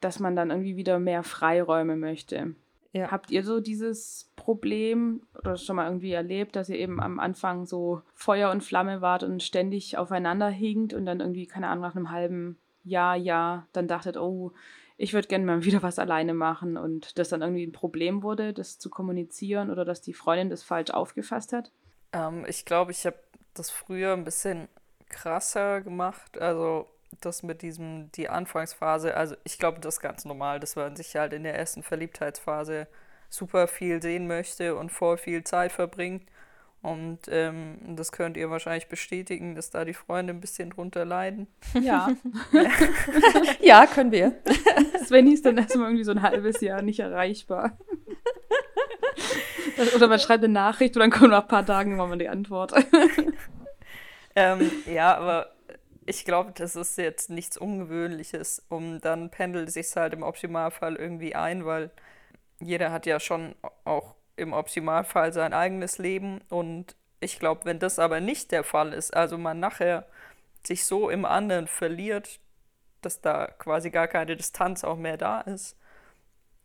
dass 0.00 0.18
man 0.18 0.34
dann 0.34 0.50
irgendwie 0.50 0.76
wieder 0.76 0.98
mehr 0.98 1.22
Freiräume 1.22 1.96
möchte. 1.96 2.56
Ja. 2.92 3.12
Habt 3.12 3.30
ihr 3.30 3.44
so 3.44 3.60
dieses 3.60 4.32
Problem 4.34 5.22
oder 5.38 5.56
schon 5.56 5.76
mal 5.76 5.86
irgendwie 5.86 6.10
erlebt, 6.10 6.56
dass 6.56 6.68
ihr 6.68 6.78
eben 6.78 7.00
am 7.00 7.20
Anfang 7.20 7.66
so 7.66 8.02
Feuer 8.14 8.50
und 8.50 8.64
Flamme 8.64 9.00
wart 9.00 9.22
und 9.22 9.44
ständig 9.44 9.96
aufeinander 9.96 10.48
hinkt 10.48 10.92
und 10.92 11.06
dann 11.06 11.20
irgendwie, 11.20 11.46
keine 11.46 11.68
Ahnung, 11.68 11.82
nach 11.82 11.94
einem 11.94 12.10
halben 12.10 12.58
Jahr, 12.82 13.14
Jahr 13.14 13.68
dann 13.72 13.86
dachtet, 13.86 14.16
oh, 14.16 14.52
ich 14.96 15.14
würde 15.14 15.28
gerne 15.28 15.44
mal 15.44 15.64
wieder 15.64 15.84
was 15.84 16.00
alleine 16.00 16.34
machen 16.34 16.76
und 16.76 17.16
das 17.16 17.28
dann 17.28 17.42
irgendwie 17.42 17.64
ein 17.66 17.72
Problem 17.72 18.24
wurde, 18.24 18.52
das 18.52 18.80
zu 18.80 18.90
kommunizieren 18.90 19.70
oder 19.70 19.84
dass 19.84 20.02
die 20.02 20.14
Freundin 20.14 20.50
das 20.50 20.64
falsch 20.64 20.90
aufgefasst 20.90 21.52
hat? 21.52 21.70
Ähm, 22.14 22.46
ich 22.48 22.64
glaube, 22.64 22.92
ich 22.92 23.04
habe 23.04 23.18
das 23.52 23.70
früher 23.70 24.14
ein 24.14 24.24
bisschen 24.24 24.68
krasser 25.08 25.82
gemacht. 25.82 26.40
Also 26.40 26.88
das 27.20 27.42
mit 27.42 27.62
diesem, 27.62 28.10
die 28.12 28.28
Anfangsphase, 28.28 29.16
also 29.16 29.36
ich 29.44 29.58
glaube, 29.58 29.80
das 29.80 29.96
ist 29.96 30.00
ganz 30.00 30.24
normal, 30.24 30.60
dass 30.60 30.76
man 30.76 30.96
sich 30.96 31.14
halt 31.16 31.32
in 31.32 31.42
der 31.42 31.56
ersten 31.56 31.82
Verliebtheitsphase 31.82 32.86
super 33.28 33.68
viel 33.68 34.00
sehen 34.02 34.26
möchte 34.26 34.76
und 34.76 34.90
voll 34.90 35.18
viel 35.18 35.44
Zeit 35.44 35.72
verbringt. 35.72 36.24
Und 36.82 37.20
ähm, 37.28 37.78
das 37.96 38.12
könnt 38.12 38.36
ihr 38.36 38.50
wahrscheinlich 38.50 38.88
bestätigen, 38.88 39.54
dass 39.54 39.70
da 39.70 39.86
die 39.86 39.94
Freunde 39.94 40.34
ein 40.34 40.40
bisschen 40.42 40.68
drunter 40.68 41.06
leiden. 41.06 41.46
Ja. 41.80 42.10
ja, 43.60 43.86
können 43.86 44.12
wir. 44.12 44.34
Svenny 45.06 45.32
ist 45.32 45.46
dann 45.46 45.56
erstmal 45.56 45.86
irgendwie 45.86 46.04
so 46.04 46.10
ein 46.10 46.20
halbes 46.20 46.60
Jahr 46.60 46.82
nicht 46.82 47.00
erreichbar. 47.00 47.78
Oder 49.94 50.08
man 50.08 50.18
schreibt 50.18 50.44
eine 50.44 50.52
Nachricht 50.52 50.96
und 50.96 51.00
dann 51.00 51.10
kommt 51.10 51.30
nach 51.30 51.42
ein 51.42 51.48
paar 51.48 51.66
Tagen 51.66 51.92
immer 51.92 52.06
mal 52.06 52.18
die 52.18 52.28
Antwort. 52.28 52.72
ähm, 54.36 54.70
ja, 54.86 55.16
aber 55.16 55.52
ich 56.06 56.24
glaube, 56.24 56.52
das 56.54 56.76
ist 56.76 56.98
jetzt 56.98 57.30
nichts 57.30 57.56
Ungewöhnliches. 57.56 58.64
Und 58.68 59.00
dann 59.00 59.30
pendelt 59.30 59.70
sich 59.70 59.94
halt 59.96 60.12
im 60.12 60.22
Optimalfall 60.22 60.96
irgendwie 60.96 61.34
ein, 61.34 61.64
weil 61.64 61.90
jeder 62.60 62.92
hat 62.92 63.06
ja 63.06 63.20
schon 63.20 63.54
auch 63.84 64.14
im 64.36 64.52
Optimalfall 64.52 65.32
sein 65.32 65.52
eigenes 65.52 65.98
Leben. 65.98 66.40
Und 66.48 66.96
ich 67.20 67.38
glaube, 67.38 67.64
wenn 67.64 67.78
das 67.78 67.98
aber 67.98 68.20
nicht 68.20 68.52
der 68.52 68.64
Fall 68.64 68.92
ist, 68.92 69.14
also 69.14 69.38
man 69.38 69.60
nachher 69.60 70.06
sich 70.66 70.84
so 70.84 71.10
im 71.10 71.24
anderen 71.24 71.66
verliert, 71.66 72.40
dass 73.02 73.20
da 73.20 73.46
quasi 73.46 73.90
gar 73.90 74.08
keine 74.08 74.36
Distanz 74.36 74.82
auch 74.84 74.96
mehr 74.96 75.16
da 75.16 75.40
ist, 75.42 75.76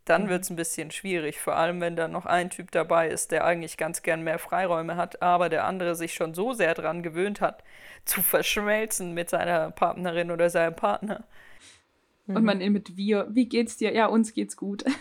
dann 0.04 0.24
mhm. 0.24 0.28
wird 0.28 0.42
es 0.44 0.50
ein 0.50 0.56
bisschen 0.56 0.90
schwierig. 0.90 1.40
Vor 1.40 1.56
allem, 1.56 1.80
wenn 1.80 1.96
da 1.96 2.08
noch 2.08 2.26
ein 2.26 2.50
Typ 2.50 2.70
dabei 2.70 3.08
ist, 3.08 3.30
der 3.30 3.44
eigentlich 3.44 3.76
ganz 3.76 4.02
gern 4.02 4.22
mehr 4.22 4.38
Freiräume 4.38 4.96
hat, 4.96 5.22
aber 5.22 5.48
der 5.48 5.64
andere 5.64 5.94
sich 5.94 6.14
schon 6.14 6.34
so 6.34 6.52
sehr 6.52 6.74
daran 6.74 7.02
gewöhnt 7.02 7.40
hat, 7.40 7.62
zu 8.04 8.22
verschmelzen 8.22 9.12
mit 9.12 9.30
seiner 9.30 9.70
Partnerin 9.70 10.30
oder 10.30 10.50
seinem 10.50 10.74
Partner, 10.74 11.24
und 12.34 12.44
man 12.44 12.58
mhm. 12.58 12.72
mit 12.72 12.96
wir, 12.96 13.26
wie 13.30 13.48
geht's 13.48 13.76
dir? 13.76 13.92
Ja, 13.92 14.06
uns 14.06 14.32
geht's 14.34 14.56
gut. 14.56 14.84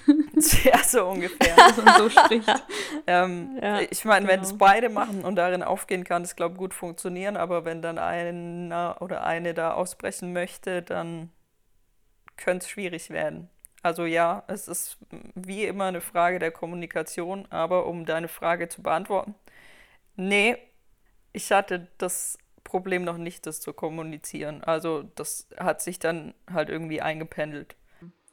Ja, 0.64 0.78
so 0.84 1.06
ungefähr. 1.06 1.54
Also, 1.58 1.82
und 1.82 1.98
so 1.98 2.10
spricht. 2.10 2.48
Ähm, 3.08 3.60
ja, 3.62 3.82
ich 3.82 4.06
meine, 4.06 4.26
genau. 4.26 4.34
wenn 4.34 4.42
es 4.42 4.58
beide 4.58 4.90
machen 4.90 5.24
und 5.24 5.36
darin 5.36 5.64
aufgehen 5.64 6.04
kann, 6.04 6.24
das 6.24 6.36
glaube 6.36 6.54
ich 6.54 6.60
gut 6.60 6.74
funktionieren, 6.74 7.38
aber 7.38 7.66
wenn 7.66 7.82
dann 7.82 7.98
einer 7.98 9.02
oder 9.02 9.24
eine 9.24 9.54
da 9.54 9.74
ausbrechen 9.74 10.32
möchte, 10.32 10.82
dann 10.82 11.30
könnte 12.38 12.66
es 12.66 12.70
schwierig 12.70 13.10
werden. 13.10 13.50
Also 13.82 14.06
ja, 14.06 14.44
es 14.48 14.68
ist 14.68 14.98
wie 15.36 15.64
immer 15.66 15.86
eine 15.86 16.02
Frage 16.02 16.40
der 16.40 16.52
Kommunikation, 16.52 17.48
aber 17.50 17.86
um 17.86 18.06
deine 18.06 18.28
Frage 18.28 18.68
zu 18.68 18.82
beantworten, 18.82 19.36
nee, 20.16 20.58
ich 21.32 21.52
hatte 21.52 21.88
das 21.98 22.38
Problem 22.64 23.04
noch 23.04 23.18
nicht, 23.18 23.46
das 23.46 23.62
zu 23.62 23.74
kommunizieren. 23.74 24.64
Also 24.64 25.04
das 25.16 25.48
hat 25.58 25.82
sich 25.82 26.00
dann 26.00 26.34
halt 26.52 26.70
irgendwie 26.70 27.02
eingependelt. 27.02 27.76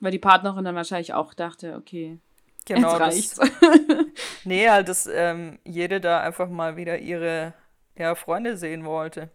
Weil 0.00 0.12
die 0.12 0.19
Partnerin 0.19 0.65
dann 0.65 0.75
wahrscheinlich 0.75 1.15
auch 1.15 1.33
dachte, 1.33 1.76
okay, 1.76 2.19
genau, 2.67 2.91
jetzt 2.93 3.00
reicht's. 3.00 3.35
Das, 3.37 3.50
nee, 4.45 4.69
halt, 4.69 4.88
dass 4.88 5.07
ähm, 5.07 5.59
jede 5.65 6.00
da 6.00 6.21
einfach 6.21 6.49
mal 6.49 6.76
wieder 6.76 6.99
ihre 6.99 7.55
ja, 7.97 8.15
Freunde 8.15 8.57
sehen 8.57 8.85
wollte. 8.85 9.31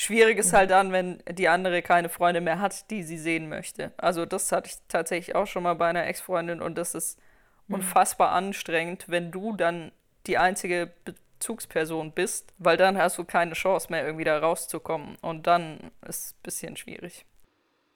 Schwierig 0.00 0.38
ist 0.38 0.54
halt 0.54 0.70
dann, 0.70 0.92
wenn 0.92 1.22
die 1.30 1.48
andere 1.48 1.82
keine 1.82 2.08
Freunde 2.08 2.40
mehr 2.40 2.58
hat, 2.58 2.90
die 2.90 3.02
sie 3.02 3.18
sehen 3.18 3.50
möchte. 3.50 3.92
Also 3.98 4.24
das 4.24 4.50
hatte 4.50 4.70
ich 4.70 4.76
tatsächlich 4.88 5.36
auch 5.36 5.46
schon 5.46 5.62
mal 5.62 5.74
bei 5.74 5.88
einer 5.88 6.06
Ex-Freundin 6.06 6.62
und 6.62 6.78
das 6.78 6.94
ist 6.94 7.18
mhm. 7.66 7.74
unfassbar 7.74 8.30
anstrengend, 8.30 9.10
wenn 9.10 9.30
du 9.30 9.54
dann 9.54 9.92
die 10.26 10.38
einzige 10.38 10.90
Bezugsperson 11.04 12.12
bist, 12.12 12.54
weil 12.56 12.78
dann 12.78 12.96
hast 12.96 13.18
du 13.18 13.24
keine 13.24 13.52
Chance 13.52 13.88
mehr, 13.90 14.06
irgendwie 14.06 14.24
da 14.24 14.38
rauszukommen. 14.38 15.16
Und 15.20 15.46
dann 15.46 15.90
ist 16.08 16.24
es 16.24 16.32
ein 16.32 16.42
bisschen 16.44 16.76
schwierig. 16.78 17.26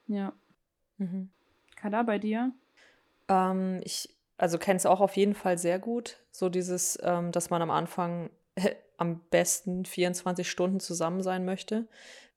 Ja. 0.06 0.34
Mhm. 0.98 1.30
Kada, 1.74 2.02
bei 2.02 2.18
dir? 2.18 2.52
Ähm, 3.28 3.80
ich 3.82 4.14
also 4.36 4.58
kenne 4.58 4.76
es 4.76 4.84
auch 4.84 5.00
auf 5.00 5.16
jeden 5.16 5.34
Fall 5.34 5.56
sehr 5.56 5.78
gut. 5.78 6.18
So 6.32 6.50
dieses, 6.50 6.98
ähm, 7.02 7.32
dass 7.32 7.48
man 7.48 7.62
am 7.62 7.70
Anfang 7.70 8.28
am 8.96 9.20
besten 9.30 9.84
24 9.84 10.48
Stunden 10.48 10.80
zusammen 10.80 11.22
sein 11.22 11.44
möchte 11.44 11.86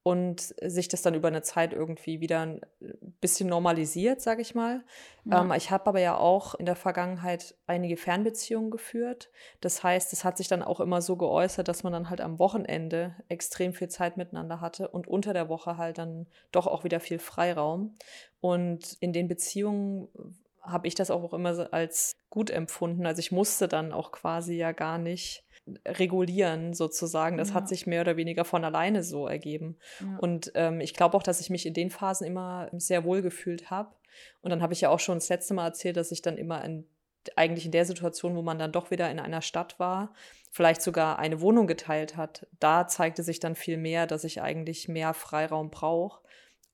und 0.07 0.55
sich 0.61 0.87
das 0.87 1.01
dann 1.01 1.15
über 1.15 1.27
eine 1.27 1.41
Zeit 1.41 1.73
irgendwie 1.73 2.21
wieder 2.21 2.39
ein 2.39 2.61
bisschen 3.19 3.49
normalisiert, 3.49 4.21
sage 4.21 4.41
ich 4.41 4.55
mal. 4.55 4.85
Ja. 5.25 5.41
Ähm, 5.41 5.51
ich 5.51 5.69
habe 5.69 5.85
aber 5.87 5.99
ja 5.99 6.15
auch 6.15 6.55
in 6.55 6.65
der 6.65 6.77
Vergangenheit 6.77 7.55
einige 7.65 7.97
Fernbeziehungen 7.97 8.71
geführt. 8.71 9.29
Das 9.59 9.83
heißt, 9.83 10.13
es 10.13 10.23
hat 10.23 10.37
sich 10.37 10.47
dann 10.47 10.63
auch 10.63 10.79
immer 10.79 11.01
so 11.01 11.17
geäußert, 11.17 11.67
dass 11.67 11.83
man 11.83 11.91
dann 11.91 12.09
halt 12.09 12.21
am 12.21 12.39
Wochenende 12.39 13.17
extrem 13.27 13.73
viel 13.73 13.89
Zeit 13.89 14.15
miteinander 14.15 14.61
hatte 14.61 14.87
und 14.87 15.09
unter 15.09 15.33
der 15.33 15.49
Woche 15.49 15.75
halt 15.75 15.97
dann 15.97 16.27
doch 16.53 16.67
auch 16.67 16.85
wieder 16.85 17.01
viel 17.01 17.19
Freiraum. 17.19 17.97
Und 18.39 18.95
in 19.01 19.11
den 19.11 19.27
Beziehungen 19.27 20.07
habe 20.61 20.87
ich 20.87 20.95
das 20.95 21.11
auch 21.11 21.33
immer 21.33 21.73
als 21.73 22.15
gut 22.29 22.49
empfunden. 22.49 23.05
Also 23.05 23.19
ich 23.19 23.33
musste 23.33 23.67
dann 23.67 23.91
auch 23.91 24.13
quasi 24.13 24.55
ja 24.55 24.71
gar 24.71 24.97
nicht 24.99 25.43
regulieren 25.85 26.73
sozusagen. 26.73 27.37
Das 27.37 27.49
ja. 27.49 27.55
hat 27.55 27.67
sich 27.67 27.87
mehr 27.87 28.01
oder 28.01 28.17
weniger 28.17 28.45
von 28.45 28.63
alleine 28.63 29.03
so 29.03 29.27
ergeben. 29.27 29.77
Ja. 29.99 30.17
Und 30.19 30.51
ähm, 30.55 30.81
ich 30.81 30.93
glaube 30.93 31.17
auch, 31.17 31.23
dass 31.23 31.39
ich 31.39 31.49
mich 31.49 31.65
in 31.65 31.73
den 31.73 31.89
Phasen 31.89 32.27
immer 32.27 32.69
sehr 32.73 33.03
wohl 33.03 33.21
gefühlt 33.21 33.69
habe. 33.69 33.93
Und 34.41 34.49
dann 34.49 34.61
habe 34.61 34.73
ich 34.73 34.81
ja 34.81 34.89
auch 34.89 34.99
schon 34.99 35.17
das 35.17 35.29
letzte 35.29 35.53
Mal 35.53 35.65
erzählt, 35.65 35.97
dass 35.97 36.11
ich 36.11 36.21
dann 36.21 36.37
immer 36.37 36.63
in, 36.63 36.85
eigentlich 37.35 37.65
in 37.65 37.71
der 37.71 37.85
Situation, 37.85 38.35
wo 38.35 38.41
man 38.41 38.59
dann 38.59 38.71
doch 38.71 38.91
wieder 38.91 39.09
in 39.11 39.19
einer 39.19 39.41
Stadt 39.41 39.79
war, 39.79 40.13
vielleicht 40.51 40.81
sogar 40.81 41.19
eine 41.19 41.41
Wohnung 41.41 41.67
geteilt 41.67 42.17
hat, 42.17 42.47
da 42.59 42.87
zeigte 42.87 43.23
sich 43.23 43.39
dann 43.39 43.55
viel 43.55 43.77
mehr, 43.77 44.07
dass 44.07 44.23
ich 44.23 44.41
eigentlich 44.41 44.87
mehr 44.87 45.13
Freiraum 45.13 45.69
brauche 45.69 46.21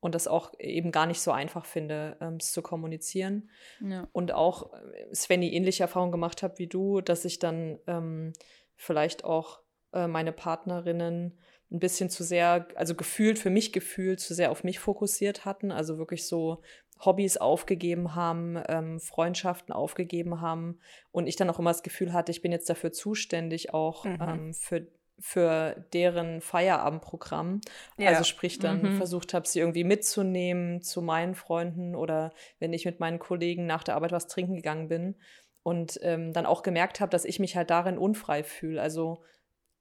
und 0.03 0.15
das 0.15 0.27
auch 0.27 0.51
eben 0.59 0.91
gar 0.91 1.05
nicht 1.05 1.21
so 1.21 1.31
einfach 1.31 1.65
finde, 1.65 2.17
ähm, 2.19 2.35
es 2.39 2.51
zu 2.51 2.61
kommunizieren. 2.61 3.49
Ja. 3.79 4.07
Und 4.11 4.33
auch 4.33 4.73
äh, 4.73 5.15
Svenny 5.15 5.53
ähnliche 5.53 5.83
Erfahrungen 5.83 6.11
gemacht 6.11 6.43
habe 6.43 6.59
wie 6.59 6.67
du, 6.67 6.99
dass 6.99 7.23
ich 7.23 7.39
dann 7.39 7.79
ähm, 7.87 8.33
vielleicht 8.75 9.23
auch 9.23 9.61
äh, 9.93 10.07
meine 10.07 10.31
Partnerinnen 10.31 11.37
ein 11.71 11.79
bisschen 11.79 12.09
zu 12.09 12.23
sehr, 12.23 12.67
also 12.75 12.95
gefühlt, 12.95 13.39
für 13.39 13.49
mich 13.49 13.73
gefühlt, 13.73 14.19
zu 14.19 14.33
sehr 14.33 14.51
auf 14.51 14.63
mich 14.63 14.79
fokussiert 14.79 15.43
hatten, 15.45 15.71
also 15.71 15.97
wirklich 15.97 16.27
so 16.27 16.61
Hobbys 17.03 17.37
aufgegeben 17.37 18.15
haben, 18.15 18.61
ähm, 18.67 18.99
Freundschaften 18.99 19.73
aufgegeben 19.73 20.39
haben 20.39 20.79
und 21.11 21.27
ich 21.27 21.35
dann 21.35 21.49
auch 21.49 21.59
immer 21.59 21.71
das 21.71 21.83
Gefühl 21.83 22.13
hatte, 22.13 22.31
ich 22.31 22.41
bin 22.41 22.51
jetzt 22.51 22.69
dafür 22.69 22.91
zuständig, 22.91 23.73
auch 23.73 24.05
mhm. 24.05 24.17
ähm, 24.21 24.53
für 24.53 24.87
für 25.19 25.85
deren 25.93 26.41
Feierabendprogramm. 26.41 27.61
Ja. 27.97 28.09
Also 28.09 28.23
sprich 28.23 28.59
dann 28.59 28.81
mhm. 28.81 28.97
versucht 28.97 29.33
habe, 29.33 29.47
sie 29.47 29.59
irgendwie 29.59 29.83
mitzunehmen 29.83 30.81
zu 30.81 31.01
meinen 31.01 31.35
Freunden 31.35 31.95
oder 31.95 32.33
wenn 32.59 32.73
ich 32.73 32.85
mit 32.85 32.99
meinen 32.99 33.19
Kollegen 33.19 33.65
nach 33.65 33.83
der 33.83 33.95
Arbeit 33.95 34.11
was 34.11 34.27
trinken 34.27 34.55
gegangen 34.55 34.87
bin, 34.87 35.15
und 35.63 35.99
ähm, 36.03 36.33
dann 36.33 36.45
auch 36.45 36.61
gemerkt 36.61 36.99
habe, 36.99 37.09
dass 37.09 37.25
ich 37.25 37.39
mich 37.39 37.55
halt 37.55 37.69
darin 37.69 37.97
unfrei 37.97 38.43
fühle. 38.43 38.81
Also, 38.81 39.23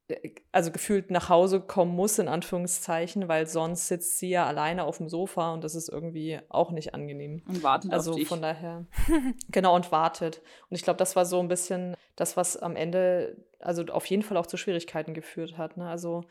äh, 0.08 0.30
also 0.52 0.70
gefühlt 0.70 1.10
nach 1.10 1.28
Hause 1.28 1.60
kommen 1.60 1.94
muss, 1.94 2.18
in 2.18 2.28
Anführungszeichen, 2.28 3.28
weil 3.28 3.46
sonst 3.46 3.88
sitzt 3.88 4.18
sie 4.18 4.30
ja 4.30 4.46
alleine 4.46 4.84
auf 4.84 4.98
dem 4.98 5.08
Sofa 5.08 5.52
und 5.52 5.64
das 5.64 5.74
ist 5.74 5.88
irgendwie 5.88 6.38
auch 6.48 6.70
nicht 6.70 6.94
angenehm. 6.94 7.42
Und 7.48 7.62
wartet 7.64 7.92
also 7.92 8.12
auf 8.12 8.16
dich. 8.16 8.28
von 8.28 8.40
daher. 8.40 8.86
genau, 9.50 9.74
und 9.74 9.90
wartet. 9.90 10.40
Und 10.70 10.76
ich 10.76 10.84
glaube, 10.84 10.98
das 10.98 11.16
war 11.16 11.26
so 11.26 11.40
ein 11.40 11.48
bisschen 11.48 11.96
das, 12.14 12.36
was 12.36 12.56
am 12.56 12.76
Ende, 12.76 13.36
also 13.58 13.84
auf 13.86 14.06
jeden 14.06 14.22
Fall 14.22 14.36
auch 14.36 14.46
zu 14.46 14.56
Schwierigkeiten 14.56 15.14
geführt 15.14 15.58
hat. 15.58 15.76
Ne? 15.76 15.88
Also 15.88 16.22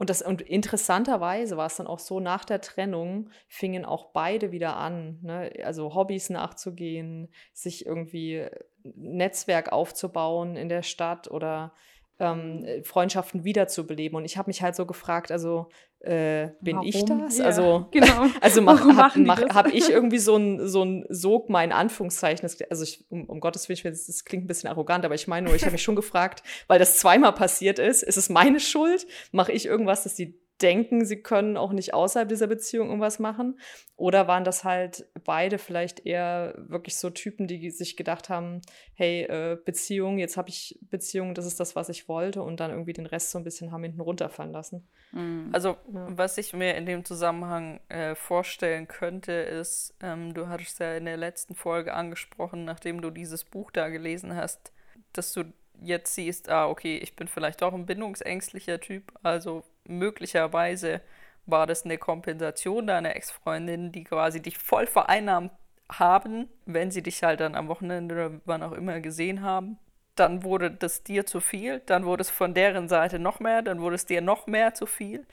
und, 0.00 0.08
das, 0.08 0.22
und 0.22 0.40
interessanterweise 0.40 1.58
war 1.58 1.66
es 1.66 1.76
dann 1.76 1.86
auch 1.86 1.98
so, 1.98 2.20
nach 2.20 2.46
der 2.46 2.62
Trennung 2.62 3.28
fingen 3.48 3.84
auch 3.84 4.12
beide 4.12 4.50
wieder 4.50 4.78
an, 4.78 5.18
ne? 5.20 5.52
also 5.62 5.94
Hobbys 5.94 6.30
nachzugehen, 6.30 7.28
sich 7.52 7.84
irgendwie 7.84 8.46
Netzwerk 8.82 9.72
aufzubauen 9.72 10.56
in 10.56 10.70
der 10.70 10.82
Stadt 10.82 11.30
oder 11.30 11.74
ähm, 12.18 12.64
Freundschaften 12.82 13.44
wiederzubeleben. 13.44 14.16
Und 14.16 14.24
ich 14.24 14.38
habe 14.38 14.48
mich 14.48 14.62
halt 14.62 14.74
so 14.74 14.86
gefragt, 14.86 15.30
also 15.30 15.68
äh, 16.00 16.48
bin 16.62 16.76
Warum? 16.76 16.88
ich 16.88 17.04
das? 17.04 17.38
Ja, 17.38 17.44
also, 17.44 17.88
genau. 17.92 18.26
also 18.40 18.62
mach, 18.62 18.80
hab, 18.96 19.16
mach, 19.16 19.42
hab 19.42 19.72
ich 19.72 19.88
irgendwie 19.90 20.18
so 20.18 20.36
ein, 20.36 20.66
so 20.66 20.82
ein 20.82 21.04
Sog 21.10 21.50
mal 21.50 21.62
in 21.62 21.72
Anführungszeichen. 21.72 22.48
Also 22.70 22.84
ich, 22.84 23.04
um, 23.10 23.26
um 23.26 23.40
Gottes 23.40 23.68
Willen, 23.68 23.80
das, 23.84 24.06
das 24.06 24.24
klingt 24.24 24.44
ein 24.44 24.46
bisschen 24.46 24.70
arrogant, 24.70 25.04
aber 25.04 25.14
ich 25.14 25.28
meine 25.28 25.46
nur, 25.46 25.54
ich 25.54 25.62
habe 25.62 25.72
mich 25.72 25.82
schon 25.82 25.96
gefragt, 25.96 26.42
weil 26.68 26.78
das 26.78 26.98
zweimal 26.98 27.32
passiert 27.32 27.78
ist, 27.78 28.02
ist 28.02 28.16
es 28.16 28.30
meine 28.30 28.60
Schuld? 28.60 29.06
Mache 29.32 29.52
ich 29.52 29.66
irgendwas, 29.66 30.04
dass 30.04 30.14
die 30.14 30.39
denken, 30.62 31.04
sie 31.04 31.22
können 31.22 31.56
auch 31.56 31.72
nicht 31.72 31.94
außerhalb 31.94 32.28
dieser 32.28 32.46
Beziehung 32.46 32.88
irgendwas 32.88 33.18
machen? 33.18 33.58
Oder 33.96 34.28
waren 34.28 34.44
das 34.44 34.64
halt 34.64 35.06
beide 35.24 35.58
vielleicht 35.58 36.06
eher 36.06 36.54
wirklich 36.56 36.96
so 36.96 37.10
Typen, 37.10 37.46
die 37.46 37.70
sich 37.70 37.96
gedacht 37.96 38.28
haben, 38.28 38.62
hey, 38.94 39.22
äh, 39.22 39.58
Beziehung, 39.64 40.18
jetzt 40.18 40.36
habe 40.36 40.48
ich 40.48 40.78
Beziehung, 40.82 41.34
das 41.34 41.46
ist 41.46 41.60
das, 41.60 41.76
was 41.76 41.88
ich 41.88 42.08
wollte 42.08 42.42
und 42.42 42.60
dann 42.60 42.70
irgendwie 42.70 42.92
den 42.92 43.06
Rest 43.06 43.30
so 43.30 43.38
ein 43.38 43.44
bisschen 43.44 43.72
haben 43.72 43.82
hinten 43.82 44.00
runterfallen 44.00 44.52
lassen? 44.52 44.88
Mhm. 45.12 45.50
Also, 45.52 45.76
ja. 45.92 46.06
was 46.16 46.38
ich 46.38 46.52
mir 46.52 46.74
in 46.76 46.86
dem 46.86 47.04
Zusammenhang 47.04 47.80
äh, 47.88 48.14
vorstellen 48.14 48.88
könnte, 48.88 49.32
ist, 49.32 49.94
ähm, 50.02 50.34
du 50.34 50.48
hattest 50.48 50.80
ja 50.80 50.96
in 50.96 51.04
der 51.04 51.16
letzten 51.16 51.54
Folge 51.54 51.94
angesprochen, 51.94 52.64
nachdem 52.64 53.00
du 53.00 53.10
dieses 53.10 53.44
Buch 53.44 53.70
da 53.70 53.88
gelesen 53.88 54.34
hast, 54.34 54.72
dass 55.12 55.32
du 55.32 55.44
jetzt 55.82 56.14
siehst, 56.14 56.48
ah, 56.48 56.68
okay, 56.68 56.98
ich 56.98 57.16
bin 57.16 57.28
vielleicht 57.28 57.62
auch 57.62 57.72
ein 57.72 57.86
bindungsängstlicher 57.86 58.80
Typ, 58.80 59.12
also 59.22 59.64
möglicherweise 59.90 61.00
war 61.46 61.66
das 61.66 61.84
eine 61.84 61.98
Kompensation 61.98 62.86
deiner 62.86 63.16
Ex-Freundin, 63.16 63.92
die 63.92 64.04
quasi 64.04 64.40
dich 64.40 64.58
voll 64.58 64.86
vereinnahmt 64.86 65.52
haben, 65.90 66.48
wenn 66.66 66.90
sie 66.90 67.02
dich 67.02 67.22
halt 67.22 67.40
dann 67.40 67.54
am 67.54 67.68
Wochenende 67.68 68.14
oder 68.14 68.40
wann 68.44 68.62
auch 68.62 68.72
immer 68.72 69.00
gesehen 69.00 69.42
haben. 69.42 69.78
Dann 70.14 70.44
wurde 70.44 70.70
das 70.70 71.02
dir 71.02 71.26
zu 71.26 71.40
viel, 71.40 71.80
dann 71.86 72.04
wurde 72.04 72.22
es 72.22 72.30
von 72.30 72.54
deren 72.54 72.88
Seite 72.88 73.18
noch 73.18 73.40
mehr, 73.40 73.62
dann 73.62 73.80
wurde 73.80 73.96
es 73.96 74.06
dir 74.06 74.20
noch 74.20 74.46
mehr 74.46 74.74
zu 74.74 74.86
viel. 74.86 75.26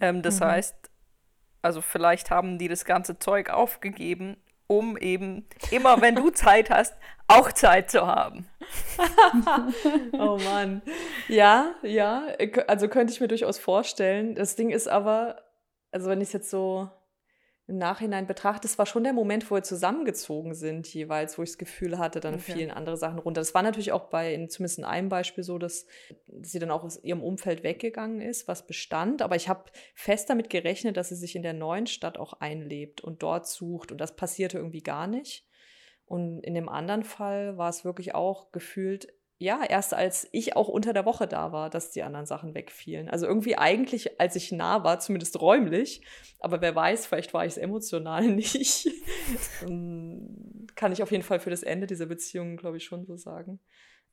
Ähm, 0.00 0.22
das 0.22 0.40
mhm. 0.40 0.44
heißt, 0.44 0.76
also 1.62 1.80
vielleicht 1.80 2.30
haben 2.30 2.58
die 2.58 2.68
das 2.68 2.84
ganze 2.84 3.18
Zeug 3.18 3.50
aufgegeben, 3.50 4.36
um 4.66 4.96
eben 4.96 5.46
immer, 5.70 6.00
wenn 6.00 6.16
du 6.16 6.30
Zeit 6.30 6.70
hast, 6.70 6.94
auch 7.26 7.52
Zeit 7.52 7.90
zu 7.90 8.06
haben. 8.06 8.48
oh 10.12 10.38
Mann. 10.38 10.82
Ja, 11.28 11.74
ja, 11.82 12.26
also 12.66 12.88
könnte 12.88 13.12
ich 13.12 13.20
mir 13.20 13.28
durchaus 13.28 13.58
vorstellen. 13.58 14.34
Das 14.34 14.56
Ding 14.56 14.70
ist 14.70 14.88
aber, 14.88 15.42
also 15.90 16.08
wenn 16.08 16.20
ich 16.20 16.28
es 16.28 16.32
jetzt 16.32 16.50
so 16.50 16.90
im 17.66 17.78
Nachhinein 17.78 18.26
betrachte, 18.26 18.68
es 18.68 18.76
war 18.76 18.84
schon 18.84 19.04
der 19.04 19.14
Moment, 19.14 19.50
wo 19.50 19.54
wir 19.54 19.62
zusammengezogen 19.62 20.54
sind, 20.54 20.86
jeweils, 20.92 21.38
wo 21.38 21.42
ich 21.42 21.50
das 21.50 21.58
Gefühl 21.58 21.98
hatte, 21.98 22.20
dann 22.20 22.34
okay. 22.34 22.52
fielen 22.52 22.70
andere 22.70 22.98
Sachen 22.98 23.18
runter. 23.18 23.40
Das 23.40 23.54
war 23.54 23.62
natürlich 23.62 23.92
auch 23.92 24.10
bei, 24.10 24.34
in, 24.34 24.50
zumindest 24.50 24.78
in 24.78 24.84
einem 24.84 25.08
Beispiel 25.08 25.44
so, 25.44 25.56
dass 25.56 25.86
sie 26.42 26.58
dann 26.58 26.70
auch 26.70 26.84
aus 26.84 27.02
ihrem 27.02 27.22
Umfeld 27.22 27.62
weggegangen 27.62 28.20
ist, 28.20 28.48
was 28.48 28.66
bestand. 28.66 29.22
Aber 29.22 29.36
ich 29.36 29.48
habe 29.48 29.70
fest 29.94 30.28
damit 30.28 30.50
gerechnet, 30.50 30.98
dass 30.98 31.08
sie 31.08 31.16
sich 31.16 31.36
in 31.36 31.42
der 31.42 31.54
neuen 31.54 31.86
Stadt 31.86 32.18
auch 32.18 32.34
einlebt 32.34 33.00
und 33.00 33.22
dort 33.22 33.46
sucht. 33.46 33.92
Und 33.92 33.98
das 33.98 34.14
passierte 34.14 34.58
irgendwie 34.58 34.82
gar 34.82 35.06
nicht. 35.06 35.46
Und 36.04 36.40
in 36.40 36.52
dem 36.52 36.68
anderen 36.68 37.02
Fall 37.02 37.56
war 37.56 37.70
es 37.70 37.84
wirklich 37.84 38.14
auch 38.14 38.52
gefühlt 38.52 39.08
ja, 39.38 39.64
erst 39.64 39.94
als 39.94 40.28
ich 40.32 40.56
auch 40.56 40.68
unter 40.68 40.92
der 40.92 41.04
Woche 41.04 41.26
da 41.26 41.52
war, 41.52 41.68
dass 41.68 41.90
die 41.90 42.02
anderen 42.02 42.26
Sachen 42.26 42.54
wegfielen. 42.54 43.08
Also 43.08 43.26
irgendwie 43.26 43.56
eigentlich, 43.56 44.20
als 44.20 44.36
ich 44.36 44.52
nah 44.52 44.84
war, 44.84 45.00
zumindest 45.00 45.40
räumlich, 45.40 46.02
aber 46.40 46.60
wer 46.60 46.74
weiß, 46.74 47.06
vielleicht 47.06 47.34
war 47.34 47.44
ich 47.44 47.52
es 47.52 47.58
emotional 47.58 48.26
nicht. 48.28 48.88
Ähm, 49.62 50.66
kann 50.76 50.92
ich 50.92 51.02
auf 51.02 51.10
jeden 51.10 51.24
Fall 51.24 51.40
für 51.40 51.50
das 51.50 51.62
Ende 51.62 51.86
dieser 51.86 52.06
Beziehung, 52.06 52.56
glaube 52.56 52.76
ich, 52.76 52.84
schon 52.84 53.04
so 53.06 53.16
sagen, 53.16 53.60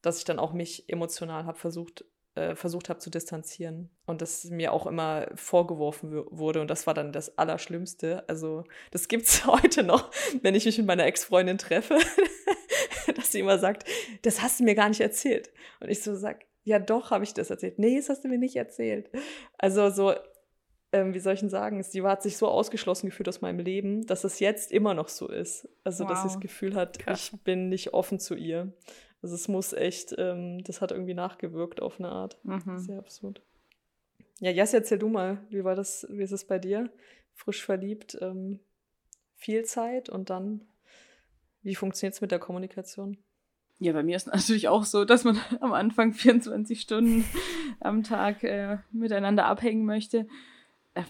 dass 0.02 0.18
ich 0.18 0.26
dann 0.26 0.40
auch 0.40 0.54
mich 0.54 0.90
emotional 0.90 1.46
habe 1.46 1.58
versucht, 1.58 2.04
äh, 2.36 2.56
versucht 2.56 2.90
habe 2.90 3.00
zu 3.00 3.10
distanzieren 3.10 3.90
und 4.06 4.22
das 4.22 4.46
mir 4.46 4.74
auch 4.74 4.88
immer 4.88 5.28
vorgeworfen 5.36 6.24
wurde 6.30 6.62
und 6.62 6.70
das 6.70 6.88
war 6.88 6.94
dann 6.94 7.14
das 7.14 7.38
Allerschlimmste. 7.38 8.28
Also 8.28 8.64
das 8.90 9.08
gibt 9.08 9.26
es 9.26 9.46
heute 9.46 9.84
noch, 9.84 10.10
wenn 10.42 10.56
ich 10.56 10.66
mich 10.66 10.78
mit 10.78 10.88
meiner 10.88 11.06
Ex-Freundin 11.06 11.58
treffe. 11.58 11.98
Sie 13.32 13.40
immer 13.40 13.60
sagt, 13.60 13.88
das 14.22 14.42
hast 14.42 14.60
du 14.60 14.64
mir 14.64 14.76
gar 14.76 14.90
nicht 14.90 15.02
erzählt. 15.02 15.52
Und 15.80 15.90
ich 15.90 16.04
so 16.04 16.16
sag, 16.16 16.46
ja 16.64 16.80
doch, 16.80 17.12
habe 17.12 17.24
ich 17.24 17.34
das 17.34 17.50
erzählt. 17.50 17.80
Nee, 17.80 17.98
das 17.98 18.10
hast 18.10 18.24
du 18.24 18.28
mir 18.28 18.38
nicht 18.38 18.56
erzählt. 18.56 19.10
Also 19.58 19.90
so, 19.90 20.14
ähm, 20.92 21.14
wie 21.14 21.20
soll 21.20 21.34
ich 21.34 21.40
denn 21.40 21.50
sagen, 21.50 21.82
sie 21.84 22.02
hat 22.04 22.22
sich 22.22 22.38
so 22.38 22.48
ausgeschlossen 22.48 23.10
gefühlt 23.10 23.30
aus 23.30 23.42
meinem 23.42 23.60
Leben, 23.60 24.06
dass 24.06 24.24
es 24.24 24.40
jetzt 24.40 24.72
immer 24.72 24.94
noch 24.94 25.08
so 25.08 25.28
ist. 25.28 25.68
Also, 25.84 26.04
wow. 26.04 26.12
dass 26.12 26.22
sie 26.24 26.28
das 26.30 26.40
Gefühl 26.40 26.76
hat, 26.76 27.00
Krass. 27.00 27.32
ich 27.34 27.42
bin 27.42 27.70
nicht 27.70 27.94
offen 27.94 28.20
zu 28.20 28.36
ihr. 28.36 28.74
Also 29.22 29.36
es 29.36 29.48
muss 29.48 29.74
echt, 29.74 30.16
ähm, 30.18 30.64
das 30.64 30.82
hat 30.82 30.92
irgendwie 30.92 31.14
nachgewirkt 31.14 31.82
auf 31.82 32.00
eine 32.00 32.10
Art. 32.10 32.40
Mhm. 32.44 32.80
Sehr 32.80 32.98
absurd. 32.98 33.42
Ja, 34.40 34.50
Jas, 34.50 34.74
erzähl 34.74 34.98
du 34.98 35.08
mal, 35.08 35.46
wie 35.50 35.64
war 35.64 35.76
das, 35.76 36.08
wie 36.10 36.24
ist 36.24 36.32
es 36.32 36.46
bei 36.46 36.58
dir? 36.58 36.90
Frisch 37.34 37.64
verliebt, 37.64 38.18
ähm, 38.20 38.60
viel 39.36 39.64
Zeit 39.66 40.10
und 40.10 40.32
dann 40.32 40.68
wie 41.64 41.76
funktioniert 41.76 42.16
es 42.16 42.22
mit 42.22 42.32
der 42.32 42.40
Kommunikation? 42.40 43.18
Ja, 43.80 43.94
bei 43.94 44.04
mir 44.04 44.16
ist 44.16 44.28
natürlich 44.34 44.68
auch 44.68 44.86
so, 44.86 45.06
dass 45.06 45.24
man 45.24 45.40
am 45.60 45.74
Anfang 45.74 46.14
24 46.14 46.80
Stunden 46.80 47.26
am 47.80 48.04
Tag 48.04 48.44
äh, 48.44 48.78
miteinander 48.92 49.46
abhängen 49.46 49.86
möchte. 49.86 50.28
Äh, 50.94 51.04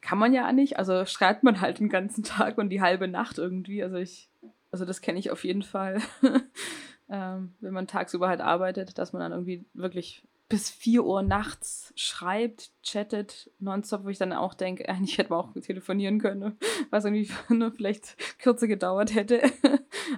kann 0.00 0.18
man 0.18 0.32
ja 0.32 0.50
nicht. 0.52 0.78
Also 0.78 1.04
schreibt 1.04 1.42
man 1.42 1.60
halt 1.60 1.80
den 1.80 1.88
ganzen 1.88 2.22
Tag 2.24 2.58
und 2.58 2.70
die 2.70 2.80
halbe 2.80 3.08
Nacht 3.08 3.38
irgendwie. 3.38 3.82
Also 3.82 3.96
ich, 3.96 4.28
also 4.70 4.84
das 4.84 5.00
kenne 5.00 5.18
ich 5.18 5.30
auf 5.30 5.44
jeden 5.44 5.62
Fall. 5.62 6.00
ähm, 7.08 7.54
wenn 7.60 7.72
man 7.72 7.86
tagsüber 7.86 8.28
halt 8.28 8.40
arbeitet, 8.40 8.98
dass 8.98 9.12
man 9.12 9.20
dann 9.20 9.32
irgendwie 9.32 9.64
wirklich 9.74 10.22
bis 10.48 10.68
4 10.68 11.04
Uhr 11.04 11.22
nachts 11.22 11.94
schreibt, 11.96 12.72
chattet, 12.82 13.50
nonstop, 13.58 14.04
wo 14.04 14.10
ich 14.10 14.18
dann 14.18 14.34
auch 14.34 14.52
denke, 14.52 14.86
eigentlich 14.86 15.16
hätte 15.16 15.30
man 15.30 15.40
auch 15.40 15.54
telefonieren 15.54 16.18
können, 16.20 16.58
was 16.90 17.06
irgendwie 17.06 17.30
nur 17.48 17.72
vielleicht 17.72 18.38
kürzer 18.38 18.68
gedauert 18.68 19.14
hätte. 19.14 19.40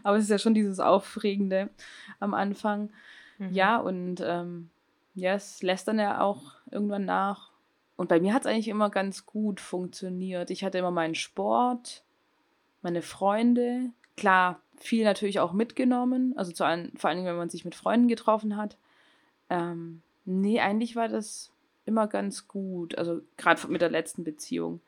Aber 0.02 0.16
es 0.16 0.24
ist 0.24 0.30
ja 0.30 0.38
schon 0.38 0.54
dieses 0.54 0.80
Aufregende 0.80 1.70
am 2.20 2.34
Anfang. 2.34 2.90
Mhm. 3.38 3.52
Ja, 3.52 3.78
und 3.78 4.22
ähm, 4.24 4.70
ja, 5.14 5.34
es 5.34 5.62
lässt 5.62 5.88
dann 5.88 5.98
ja 5.98 6.20
auch 6.20 6.54
irgendwann 6.70 7.04
nach. 7.04 7.50
Und 7.96 8.08
bei 8.08 8.20
mir 8.20 8.34
hat 8.34 8.42
es 8.42 8.46
eigentlich 8.46 8.68
immer 8.68 8.90
ganz 8.90 9.26
gut 9.26 9.60
funktioniert. 9.60 10.50
Ich 10.50 10.64
hatte 10.64 10.78
immer 10.78 10.90
meinen 10.90 11.14
Sport, 11.14 12.04
meine 12.82 13.02
Freunde, 13.02 13.90
klar, 14.16 14.60
viel 14.76 15.04
natürlich 15.04 15.38
auch 15.38 15.52
mitgenommen, 15.52 16.34
also 16.36 16.50
zu 16.50 16.64
allen, 16.64 16.92
vor 16.96 17.10
allem, 17.10 17.24
wenn 17.24 17.36
man 17.36 17.50
sich 17.50 17.64
mit 17.64 17.76
Freunden 17.76 18.08
getroffen 18.08 18.56
hat. 18.56 18.76
Ähm, 19.48 20.02
Nee, 20.24 20.60
eigentlich 20.60 20.96
war 20.96 21.08
das 21.08 21.52
immer 21.84 22.06
ganz 22.06 22.48
gut. 22.48 22.96
Also 22.96 23.20
gerade 23.36 23.66
mit 23.68 23.82
der 23.82 23.90
letzten 23.90 24.24
Beziehung. 24.24 24.80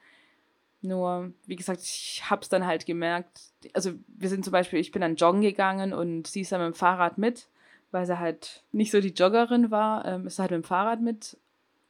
Nur, 0.83 1.33
wie 1.47 1.57
gesagt, 1.57 1.81
ich 1.81 2.23
habe 2.29 2.43
es 2.43 2.49
dann 2.49 2.67
halt 2.67 2.87
gemerkt. 2.87 3.41
Also 3.73 3.93
wir 4.09 4.29
sind 4.29 4.45
zum 4.45 4.53
Beispiel, 4.53 4.79
ich 4.79 4.93
bin 4.93 5.03
dann 5.03 5.17
joggen 5.17 5.41
gegangen 5.41 5.93
und 5.93 6.27
sie 6.27 6.43
ist 6.43 6.53
dann 6.53 6.61
mit 6.61 6.75
dem 6.75 6.79
Fahrrad 6.79 7.19
mit, 7.19 7.49
weil 7.91 8.07
sie 8.07 8.19
halt 8.19 8.63
nicht 8.73 8.91
so 8.91 9.01
die 9.01 9.15
Joggerin 9.15 9.71
war, 9.71 10.05
ähm, 10.05 10.27
ist 10.27 10.39
halt 10.39 10.51
mit 10.51 10.63
dem 10.63 10.65
Fahrrad 10.65 11.01
mit. 11.01 11.39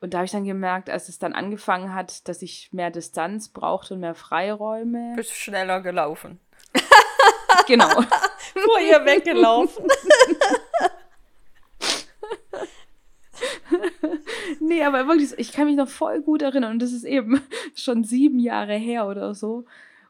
Und 0.01 0.14
da 0.14 0.18
habe 0.18 0.27
ich 0.27 0.33
dann 0.33 0.44
gemerkt, 0.44 0.90
als 0.90 1.09
es 1.09 1.18
dann 1.18 1.33
angefangen 1.33 1.94
hat, 1.94 2.29
dass 2.29 2.42
ich 2.42 2.72
mehr 2.72 2.90
Distanz 2.90 3.49
brauchte 3.49 3.94
und 3.94 4.01
mehr 4.01 4.14
Freiräume. 4.14 5.14
Bist 5.16 5.33
schneller 5.33 5.81
gelaufen. 5.81 6.38
genau. 7.66 7.88
Vor 8.64 8.81
ihr 8.81 9.05
weggelaufen. 9.05 9.85
nee, 14.67 14.83
aber 14.83 15.07
wirklich, 15.07 15.33
ich 15.39 15.53
kann 15.53 15.67
mich 15.67 15.77
noch 15.77 15.89
voll 15.89 16.21
gut 16.23 16.43
erinnern 16.43 16.73
und 16.73 16.83
das 16.83 16.93
ist 16.93 17.05
eben 17.05 17.41
schon 17.75 18.05
sieben 18.05 18.39
Jahre 18.39 18.75
her 18.75 19.07
oder 19.07 19.35
so, 19.35 19.65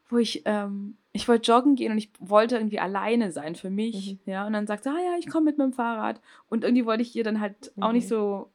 wo 0.08 0.18
ich, 0.18 0.42
ähm, 0.44 0.96
ich 1.12 1.28
wollte 1.28 1.50
joggen 1.50 1.74
gehen 1.74 1.92
und 1.92 1.98
ich 1.98 2.10
wollte 2.18 2.56
irgendwie 2.56 2.78
alleine 2.78 3.32
sein 3.32 3.54
für 3.54 3.70
mich, 3.70 4.18
mhm. 4.24 4.32
ja, 4.32 4.46
und 4.46 4.52
dann 4.52 4.66
sagt 4.66 4.84
sie, 4.84 4.90
ah 4.90 4.98
ja, 4.98 5.16
ich 5.18 5.28
komme 5.28 5.46
mit 5.46 5.58
meinem 5.58 5.72
Fahrrad 5.72 6.20
und 6.48 6.64
irgendwie 6.64 6.86
wollte 6.86 7.02
ich 7.02 7.14
ihr 7.14 7.24
dann 7.24 7.40
halt 7.40 7.72
mhm. 7.76 7.82
auch 7.82 7.92
nicht 7.92 8.04
mhm. 8.04 8.08
so 8.08 8.52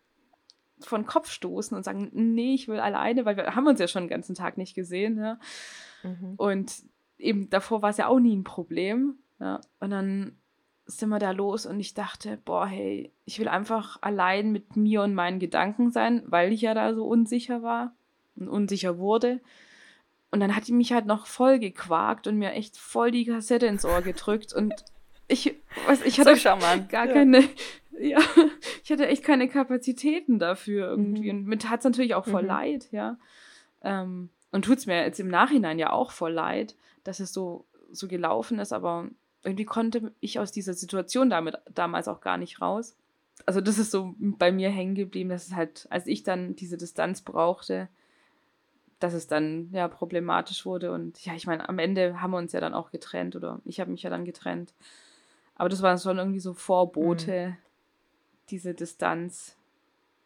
von 0.80 1.06
Kopf 1.06 1.30
stoßen 1.30 1.78
und 1.78 1.84
sagen, 1.84 2.10
nee, 2.14 2.54
ich 2.54 2.68
will 2.68 2.80
alleine, 2.80 3.26
weil 3.26 3.38
wir 3.38 3.56
haben 3.56 3.68
uns 3.68 3.80
ja 3.80 3.88
schon 3.88 4.04
den 4.04 4.10
ganzen 4.10 4.36
Tag 4.36 4.58
nicht 4.58 4.74
gesehen, 4.74 5.18
ja, 5.20 5.40
mhm. 6.04 6.34
und 6.38 6.74
eben 7.18 7.50
davor 7.50 7.82
war 7.82 7.92
es 7.92 7.98
ja 7.98 8.08
auch 8.08 8.20
nie 8.20 8.36
ein 8.36 8.44
Problem, 8.44 9.20
ja, 9.40 9.62
und 9.80 9.92
dann 9.92 10.38
sind 10.98 11.10
wir 11.10 11.20
da 11.20 11.32
los 11.32 11.66
und 11.66 11.80
ich 11.80 11.94
dachte, 11.94 12.38
boah, 12.44 12.66
hey, 12.66 13.12
ich 13.26 13.40
will 13.40 13.48
einfach 13.48 13.98
allein 14.02 14.52
mit 14.52 14.76
mir 14.76 15.02
und 15.02 15.14
meinen 15.14 15.40
Gedanken 15.40 15.92
sein, 15.92 16.24
weil 16.26 16.52
ich 16.52 16.62
ja 16.62 16.74
da 16.74 16.94
so 16.94 17.06
unsicher 17.06 17.64
war 17.64 17.94
und 18.36 18.48
unsicher 18.48 18.98
wurde. 18.98 19.40
Und 20.32 20.40
dann 20.40 20.56
hat 20.56 20.68
die 20.68 20.74
mich 20.74 20.94
halt 20.94 21.06
noch 21.06 21.26
voll 21.26 21.60
gequakt 21.60 22.28
und 22.28 22.38
mir 22.38 22.54
echt 22.54 22.78
voll 22.78 23.12
die 23.12 23.26
Kassette 23.26 23.66
ins 23.66 23.86
Ohr 23.86 24.02
gedrückt 24.02 24.54
und 24.54 24.74
ich, 25.28 25.56
weiß, 25.88 26.02
ich 26.06 26.20
hatte 26.20 26.36
so 26.36 26.50
gar 26.50 27.08
ja. 27.08 27.08
keine, 27.08 27.44
ja, 28.00 28.20
ich 28.84 28.92
hatte 28.92 29.08
echt 29.08 29.24
keine 29.24 29.48
Kapazitäten 29.48 30.40
dafür 30.40 30.90
irgendwie. 30.90 31.32
Mhm. 31.32 31.40
Und 31.40 31.48
mir 31.48 31.58
tat 31.58 31.80
es 31.80 31.86
natürlich 31.86 32.16
auch 32.16 32.26
voll 32.26 32.44
mhm. 32.44 32.48
leid, 32.50 32.92
ja. 32.92 33.18
Ähm, 33.84 34.30
und 34.52 34.66
tut 34.66 34.80
es 34.80 34.86
mir 34.86 35.04
jetzt 35.04 35.20
im 35.20 35.30
Nachhinein 35.30 35.80
ja 35.80 35.92
auch 35.92 36.12
voll 36.12 36.34
leid, 36.34 36.76
dass 37.04 37.20
es 37.20 37.34
so, 37.34 37.66
so 37.92 38.08
gelaufen 38.08 38.60
ist, 38.60 38.74
aber 38.74 39.08
irgendwie 39.44 39.66
konnte 39.66 40.14
ich 40.20 40.40
aus 40.40 40.52
dieser 40.52 40.74
Situation 40.74 41.30
damit 41.30 41.58
damals 41.74 42.08
auch 42.08 42.22
gar 42.22 42.38
nicht 42.38 42.62
raus. 42.62 42.96
Also 43.46 43.60
das 43.62 43.80
ist 43.80 43.92
so 43.92 44.14
bei 44.20 44.52
mir 44.52 44.70
hängen 44.70 44.96
geblieben, 44.96 45.30
dass 45.30 45.48
es 45.48 45.56
halt, 45.56 45.88
als 45.90 46.06
ich 46.08 46.24
dann 46.24 46.56
diese 46.56 46.78
Distanz 46.78 47.22
brauchte, 47.22 47.90
dass 49.00 49.14
es 49.14 49.28
dann 49.28 49.70
ja 49.72 49.88
problematisch 49.88 50.66
wurde. 50.66 50.92
Und 50.92 51.24
ja, 51.26 51.34
ich 51.34 51.48
meine, 51.48 51.68
am 51.68 51.80
Ende 51.80 52.22
haben 52.22 52.32
wir 52.32 52.38
uns 52.38 52.54
ja 52.54 52.60
dann 52.60 52.76
auch 52.76 52.92
getrennt 52.92 53.36
oder 53.36 53.60
ich 53.66 53.80
habe 53.80 53.92
mich 53.92 54.04
ja 54.04 54.10
dann 54.10 54.26
getrennt. 54.26 54.74
Aber 55.56 55.70
das 55.70 55.82
waren 55.82 55.98
schon 55.98 56.18
irgendwie 56.18 56.40
so 56.40 56.54
Vorbote, 56.54 57.50
mhm. 57.50 57.58
diese 58.50 58.74
Distanz. 58.74 59.56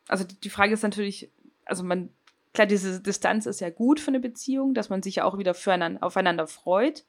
Also 0.07 0.25
die, 0.25 0.49
Frage 0.49 0.73
ist 0.73 0.83
natürlich, 0.83 1.29
also 1.63 1.83
man, 1.83 2.09
klar, 2.53 2.67
diese 2.67 3.01
Distanz 3.01 3.45
ist 3.45 3.61
ja 3.61 3.69
gut 3.69 3.99
für 3.99 4.09
eine 4.09 4.19
Beziehung, 4.19 4.73
dass 4.73 4.89
man 4.89 5.01
sich 5.01 5.15
ja 5.15 5.23
auch 5.23 5.37
wieder 5.37 5.53
füreinander, 5.53 6.03
aufeinander 6.03 6.47
freut 6.47 7.05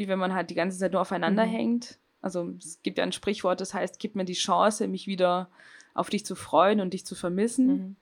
wie 0.00 0.08
wenn 0.08 0.18
man 0.18 0.34
halt 0.34 0.50
die 0.50 0.56
ganze 0.56 0.78
Zeit 0.78 0.92
nur 0.92 1.02
aufeinander 1.02 1.46
mhm. 1.46 1.50
hängt. 1.50 1.98
Also 2.20 2.50
es 2.58 2.82
gibt 2.82 2.98
ja 2.98 3.04
ein 3.04 3.12
Sprichwort, 3.12 3.60
das 3.60 3.72
heißt, 3.72 4.00
gib 4.00 4.16
mir 4.16 4.24
die 4.24 4.32
Chance, 4.32 4.88
mich 4.88 5.06
wieder 5.06 5.48
auf 5.94 6.10
dich 6.10 6.26
zu 6.26 6.34
freuen 6.34 6.80
und 6.80 6.92
dich 6.92 7.06
zu 7.06 7.14
vermissen. 7.14 7.66
Mhm. 7.66 7.96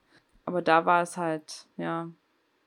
Aber 0.47 0.63
da 0.63 0.87
war 0.87 1.03
es 1.03 1.19
halt, 1.19 1.67
ja, 1.77 2.11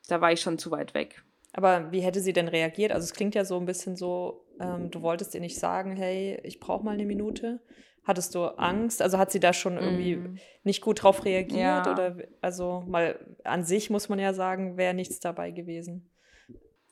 da 0.08 0.20
war 0.20 0.30
ich 0.30 0.40
schon 0.40 0.58
zu 0.58 0.70
weit 0.70 0.94
weg. 0.94 1.24
Aber 1.52 1.90
wie 1.90 2.00
hätte 2.00 2.20
sie 2.20 2.32
denn 2.32 2.48
reagiert? 2.48 2.92
Also 2.92 3.04
es 3.04 3.12
klingt 3.12 3.34
ja 3.34 3.44
so 3.44 3.58
ein 3.58 3.66
bisschen 3.66 3.96
so, 3.96 4.44
ähm, 4.60 4.90
du 4.90 5.02
wolltest 5.02 5.34
ihr 5.34 5.40
nicht 5.40 5.58
sagen, 5.58 5.96
hey, 5.96 6.40
ich 6.44 6.60
brauche 6.60 6.84
mal 6.84 6.92
eine 6.92 7.04
Minute. 7.04 7.60
Hattest 8.04 8.34
du 8.34 8.46
Angst? 8.58 9.02
Also 9.02 9.18
hat 9.18 9.30
sie 9.30 9.40
da 9.40 9.52
schon 9.52 9.76
irgendwie 9.76 10.16
Mm. 10.16 10.38
nicht 10.64 10.80
gut 10.80 11.02
drauf 11.02 11.24
reagiert? 11.24 11.86
Ja. 11.86 11.92
Oder 11.92 12.16
also 12.40 12.82
mal 12.86 13.18
an 13.44 13.64
sich 13.64 13.90
muss 13.90 14.08
man 14.08 14.18
ja 14.18 14.32
sagen, 14.32 14.76
wäre 14.76 14.94
nichts 14.94 15.20
dabei 15.20 15.50
gewesen. 15.52 16.10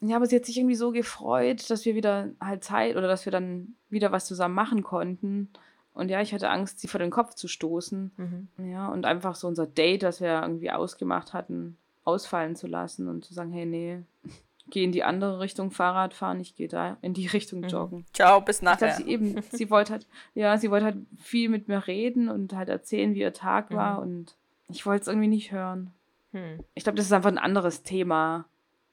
Ja, 0.00 0.16
aber 0.16 0.26
sie 0.26 0.36
hat 0.36 0.46
sich 0.46 0.56
irgendwie 0.56 0.76
so 0.76 0.92
gefreut, 0.92 1.68
dass 1.70 1.84
wir 1.84 1.94
wieder 1.94 2.30
halt 2.40 2.64
Zeit 2.64 2.96
oder 2.96 3.06
dass 3.08 3.24
wir 3.26 3.32
dann 3.32 3.74
wieder 3.90 4.12
was 4.12 4.26
zusammen 4.26 4.54
machen 4.54 4.82
konnten. 4.82 5.50
Und 5.92 6.08
ja, 6.10 6.20
ich 6.22 6.32
hatte 6.32 6.48
Angst, 6.48 6.80
sie 6.80 6.88
vor 6.88 7.00
den 7.00 7.10
Kopf 7.10 7.34
zu 7.34 7.48
stoßen. 7.48 8.10
Mhm. 8.16 8.70
Ja, 8.70 8.88
und 8.88 9.04
einfach 9.04 9.34
so 9.34 9.46
unser 9.48 9.66
Date, 9.66 10.02
das 10.02 10.20
wir 10.20 10.40
irgendwie 10.40 10.70
ausgemacht 10.70 11.32
hatten, 11.34 11.76
ausfallen 12.04 12.56
zu 12.56 12.66
lassen 12.66 13.08
und 13.08 13.24
zu 13.24 13.34
sagen, 13.34 13.52
hey, 13.52 13.66
nee, 13.66 13.98
geh 14.70 14.84
in 14.84 14.92
die 14.92 15.02
andere 15.04 15.40
Richtung 15.40 15.70
Fahrrad 15.72 16.14
fahren, 16.14 16.40
ich 16.40 16.54
gehe 16.54 16.68
da 16.68 16.96
in 17.02 17.12
die 17.12 17.26
Richtung 17.26 17.60
Mhm. 17.60 17.68
joggen. 17.68 18.06
Ciao, 18.14 18.40
bis 18.40 18.56
Ich 18.56 18.60
glaube, 18.62 18.76
nachher. 18.80 18.94
sie 18.96 19.08
eben, 19.08 19.42
sie 19.52 19.68
wollte 19.68 19.92
halt, 19.92 20.06
ja, 20.34 20.56
sie 20.56 20.70
wollte 20.70 20.86
halt 20.86 20.96
viel 21.18 21.48
mit 21.50 21.68
mir 21.68 21.86
reden 21.88 22.28
und 22.30 22.54
halt 22.54 22.68
erzählen, 22.70 23.14
wie 23.14 23.20
ihr 23.20 23.32
Tag 23.34 23.70
war 23.74 23.96
Mhm. 23.96 24.02
und 24.12 24.36
ich 24.68 24.86
wollte 24.86 25.02
es 25.02 25.08
irgendwie 25.08 25.28
nicht 25.28 25.50
hören. 25.52 25.90
Hm. 26.32 26.60
Ich 26.74 26.84
glaube, 26.84 26.96
das 26.96 27.06
ist 27.06 27.12
einfach 27.12 27.30
ein 27.32 27.38
anderes 27.38 27.82
Thema. 27.82 28.44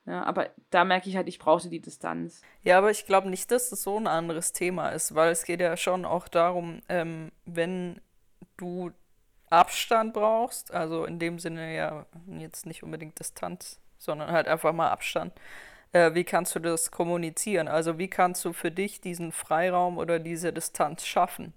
Ja, 0.08 0.24
aber 0.24 0.50
da 0.70 0.86
merke 0.86 1.10
ich 1.10 1.18
halt, 1.18 1.28
ich 1.28 1.38
brauchte 1.38 1.70
die 1.70 1.82
Distanz. 1.82 2.42
Ja, 2.64 2.78
aber 2.78 2.90
ich 2.92 3.06
glaube 3.06 3.30
nicht, 3.30 3.52
dass 3.52 3.70
das 3.70 3.84
so 3.84 4.00
ein 4.00 4.08
anderes 4.08 4.54
Thema 4.54 4.90
ist, 4.90 5.14
weil 5.16 5.32
es 5.32 5.44
geht 5.44 5.60
ja 5.60 5.76
schon 5.76 6.06
auch 6.06 6.30
darum, 6.30 6.82
ähm, 6.88 7.32
wenn 7.46 8.00
du 8.56 8.92
Abstand 9.50 10.14
brauchst, 10.14 10.74
also 10.74 11.04
in 11.04 11.20
dem 11.20 11.40
Sinne 11.40 11.76
ja 11.76 12.06
jetzt 12.40 12.66
nicht 12.66 12.84
unbedingt 12.84 13.20
Distanz, 13.20 13.82
sondern 13.98 14.32
halt 14.32 14.48
einfach 14.48 14.72
mal 14.72 14.92
Abstand. 14.92 15.34
Äh, 15.92 16.14
wie 16.14 16.24
kannst 16.24 16.56
du 16.56 16.60
das 16.60 16.90
kommunizieren? 16.90 17.68
Also 17.68 17.98
wie 17.98 18.10
kannst 18.10 18.46
du 18.46 18.54
für 18.54 18.72
dich 18.72 19.02
diesen 19.02 19.34
Freiraum 19.34 19.98
oder 19.98 20.20
diese 20.20 20.54
Distanz 20.54 21.06
schaffen? 21.06 21.54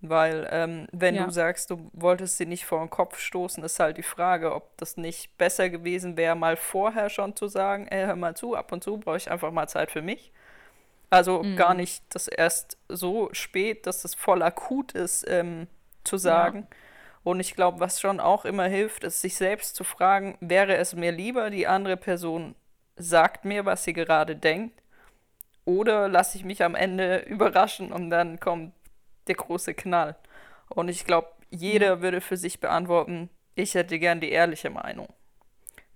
Weil 0.00 0.48
ähm, 0.52 0.86
wenn 0.92 1.16
Ja. 1.16 1.26
du 1.26 1.30
sagst, 1.32 1.70
du 1.70 1.90
wolltest 1.92 2.38
sie 2.38 2.46
nicht 2.46 2.64
vor 2.66 2.80
den 2.80 2.90
Kopf 2.90 3.18
stoßen, 3.18 3.64
ist 3.64 3.80
halt 3.80 3.96
die 3.98 4.04
Frage, 4.04 4.54
ob 4.54 4.76
das 4.76 4.96
nicht 4.96 5.36
besser 5.38 5.70
gewesen 5.70 6.16
wäre, 6.16 6.36
mal 6.36 6.56
vorher 6.56 7.10
schon 7.10 7.34
zu 7.36 7.48
sagen, 7.48 7.88
ey, 7.88 8.06
hör 8.06 8.16
mal 8.16 8.36
zu, 8.36 8.54
ab 8.56 8.70
und 8.72 8.84
zu 8.84 8.98
brauche 8.98 9.16
ich 9.16 9.30
einfach 9.30 9.50
mal 9.50 9.68
Zeit 9.68 9.90
für 9.90 10.02
mich. 10.02 10.32
Also 11.10 11.48
gar 11.54 11.74
nicht 11.74 12.04
das 12.10 12.28
erst 12.28 12.76
so 12.88 13.30
spät, 13.32 13.86
dass 13.86 14.04
es 14.04 14.14
voll 14.14 14.42
akut 14.42 14.92
ist, 14.92 15.24
ähm, 15.28 15.66
zu 16.04 16.18
sagen. 16.18 16.66
Und 17.24 17.40
ich 17.40 17.54
glaube, 17.54 17.80
was 17.80 18.00
schon 18.00 18.20
auch 18.20 18.44
immer 18.44 18.64
hilft, 18.66 19.04
ist, 19.04 19.20
sich 19.22 19.36
selbst 19.36 19.76
zu 19.76 19.84
fragen, 19.84 20.38
wäre 20.40 20.76
es 20.76 20.94
mir 20.94 21.12
lieber, 21.12 21.50
die 21.50 21.66
andere 21.66 21.96
Person 21.96 22.54
sagt 22.96 23.44
mir, 23.44 23.64
was 23.66 23.84
sie 23.84 23.92
gerade 23.94 24.36
denkt, 24.36 24.82
oder 25.64 26.08
lasse 26.08 26.38
ich 26.38 26.44
mich 26.44 26.62
am 26.64 26.74
Ende 26.74 27.18
überraschen 27.28 27.92
und 27.92 28.10
dann 28.10 28.40
kommt 28.40 28.72
der 29.28 29.36
große 29.36 29.74
Knall. 29.74 30.16
Und 30.68 30.88
ich 30.88 31.04
glaube, 31.04 31.28
jeder 31.50 32.02
würde 32.02 32.20
für 32.20 32.36
sich 32.36 32.60
beantworten, 32.60 33.30
ich 33.54 33.74
hätte 33.74 33.98
gern 33.98 34.20
die 34.20 34.30
ehrliche 34.30 34.70
Meinung. 34.70 35.08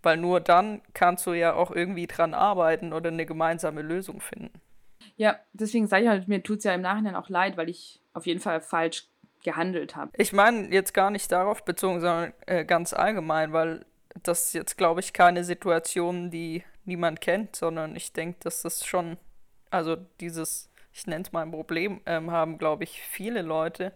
Weil 0.02 0.16
nur 0.16 0.40
dann 0.40 0.82
kannst 0.94 1.26
du 1.26 1.32
ja 1.32 1.54
auch 1.54 1.70
irgendwie 1.70 2.06
dran 2.06 2.34
arbeiten 2.34 2.92
oder 2.92 3.08
eine 3.08 3.26
gemeinsame 3.26 3.82
Lösung 3.82 4.20
finden. 4.20 4.60
Ja, 5.16 5.38
deswegen 5.52 5.86
sage 5.86 6.04
ich 6.04 6.08
halt, 6.08 6.28
mir 6.28 6.42
tut 6.42 6.58
es 6.58 6.64
ja 6.64 6.74
im 6.74 6.80
Nachhinein 6.80 7.16
auch 7.16 7.28
leid, 7.28 7.56
weil 7.56 7.68
ich 7.68 8.00
auf 8.12 8.26
jeden 8.26 8.40
Fall 8.40 8.60
falsch 8.60 9.08
gehandelt 9.44 9.96
habe. 9.96 10.10
Ich 10.16 10.32
meine 10.32 10.72
jetzt 10.72 10.94
gar 10.94 11.10
nicht 11.10 11.30
darauf 11.30 11.64
bezogen, 11.64 12.00
sondern 12.00 12.32
äh, 12.46 12.64
ganz 12.64 12.92
allgemein, 12.92 13.52
weil 13.52 13.84
das 14.22 14.46
ist 14.46 14.52
jetzt, 14.54 14.76
glaube 14.76 15.00
ich, 15.00 15.12
keine 15.12 15.44
Situation, 15.44 16.30
die 16.30 16.64
niemand 16.84 17.20
kennt, 17.20 17.56
sondern 17.56 17.96
ich 17.96 18.12
denke, 18.12 18.38
dass 18.40 18.62
das 18.62 18.84
schon, 18.86 19.16
also 19.70 19.96
dieses, 20.20 20.70
ich 20.92 21.06
nenne 21.06 21.24
es 21.24 21.32
mal 21.32 21.42
ein 21.42 21.50
Problem, 21.50 22.00
ähm, 22.06 22.30
haben, 22.30 22.58
glaube 22.58 22.84
ich, 22.84 23.02
viele 23.02 23.42
Leute, 23.42 23.92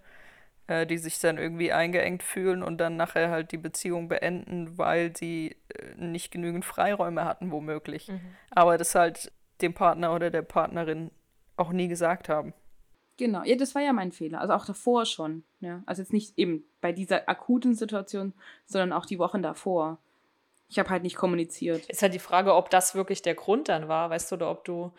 äh, 0.67 0.87
die 0.87 0.99
sich 0.99 1.19
dann 1.19 1.39
irgendwie 1.39 1.73
eingeengt 1.73 2.23
fühlen 2.23 2.63
und 2.63 2.79
dann 2.79 2.97
nachher 2.97 3.31
halt 3.31 3.53
die 3.53 3.59
Beziehung 3.59 4.09
beenden, 4.09 4.79
weil 4.79 5.17
sie 5.17 5.57
äh, 5.69 5.95
nicht 5.97 6.31
genügend 6.31 6.65
Freiräume 6.65 7.25
hatten, 7.25 7.51
womöglich. 7.51 8.11
Aber 8.51 8.79
das 8.79 8.95
halt 8.95 9.33
dem 9.61 9.75
Partner 9.75 10.15
oder 10.15 10.31
der 10.31 10.43
Partnerin 10.43 11.11
auch 11.57 11.71
nie 11.71 11.89
gesagt 11.89 12.29
haben. 12.29 12.53
Genau, 13.17 13.43
ja, 13.45 13.57
das 13.57 13.75
war 13.75 13.83
ja 13.83 13.93
mein 13.93 14.13
Fehler. 14.13 14.41
Also 14.41 14.53
auch 14.53 14.67
davor 14.67 15.07
schon. 15.07 15.43
Ja. 15.61 15.83
Also 15.87 16.03
jetzt 16.03 16.13
nicht 16.13 16.39
eben 16.39 16.65
bei 16.81 16.93
dieser 16.93 17.29
akuten 17.29 17.75
Situation, 17.75 18.35
sondern 18.67 18.93
auch 18.93 19.07
die 19.07 19.19
Wochen 19.19 19.43
davor. 19.43 19.99
Ich 20.69 20.79
habe 20.79 20.91
halt 20.91 21.03
nicht 21.03 21.17
kommuniziert. 21.17 21.87
Ist 21.87 22.03
halt 22.03 22.13
die 22.13 22.19
Frage, 22.19 22.55
ob 22.55 22.69
das 22.71 22.95
wirklich 22.95 23.23
der 23.23 23.35
Grund 23.35 23.69
dann 23.69 23.89
war, 23.89 24.11
weißt 24.11 24.31
du, 24.31 24.37
oder 24.37 24.51
ob 24.51 24.65
du 24.65 24.93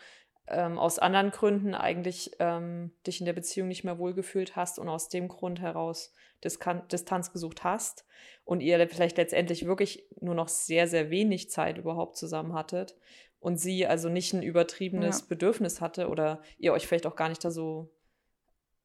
ähm, 0.50 0.78
aus 0.80 1.00
anderen 1.00 1.32
Gründen 1.32 1.76
eigentlich 1.76 2.32
ähm, 2.40 2.92
dich 3.06 3.20
in 3.20 3.26
der 3.26 3.34
Beziehung 3.34 3.68
nicht 3.68 3.84
mehr 3.84 3.98
wohlgefühlt 4.00 4.56
hast 4.56 4.80
und 4.80 4.90
aus 4.90 5.10
dem 5.10 5.28
Grund 5.28 5.60
heraus 5.60 6.14
Diskan 6.44 6.88
Distanz 6.90 7.32
gesucht 7.34 7.64
hast 7.64 8.06
und 8.46 8.62
ihr 8.62 8.88
vielleicht 8.90 9.18
letztendlich 9.18 9.66
wirklich 9.66 10.06
nur 10.22 10.36
noch 10.36 10.48
sehr, 10.48 10.88
sehr 10.88 11.10
wenig 11.10 11.50
Zeit 11.50 11.78
überhaupt 11.78 12.16
zusammen 12.18 12.54
hattet 12.54 12.96
und 13.40 13.58
sie 13.58 13.86
also 13.88 14.10
nicht 14.10 14.34
ein 14.34 14.44
übertriebenes 14.44 15.22
Ja. 15.22 15.26
Bedürfnis 15.30 15.82
hatte 15.82 16.10
oder 16.10 16.42
ihr 16.58 16.74
euch 16.74 16.88
vielleicht 16.88 17.08
auch 17.08 17.16
gar 17.16 17.30
nicht 17.30 17.44
da 17.44 17.52
so, 17.52 17.90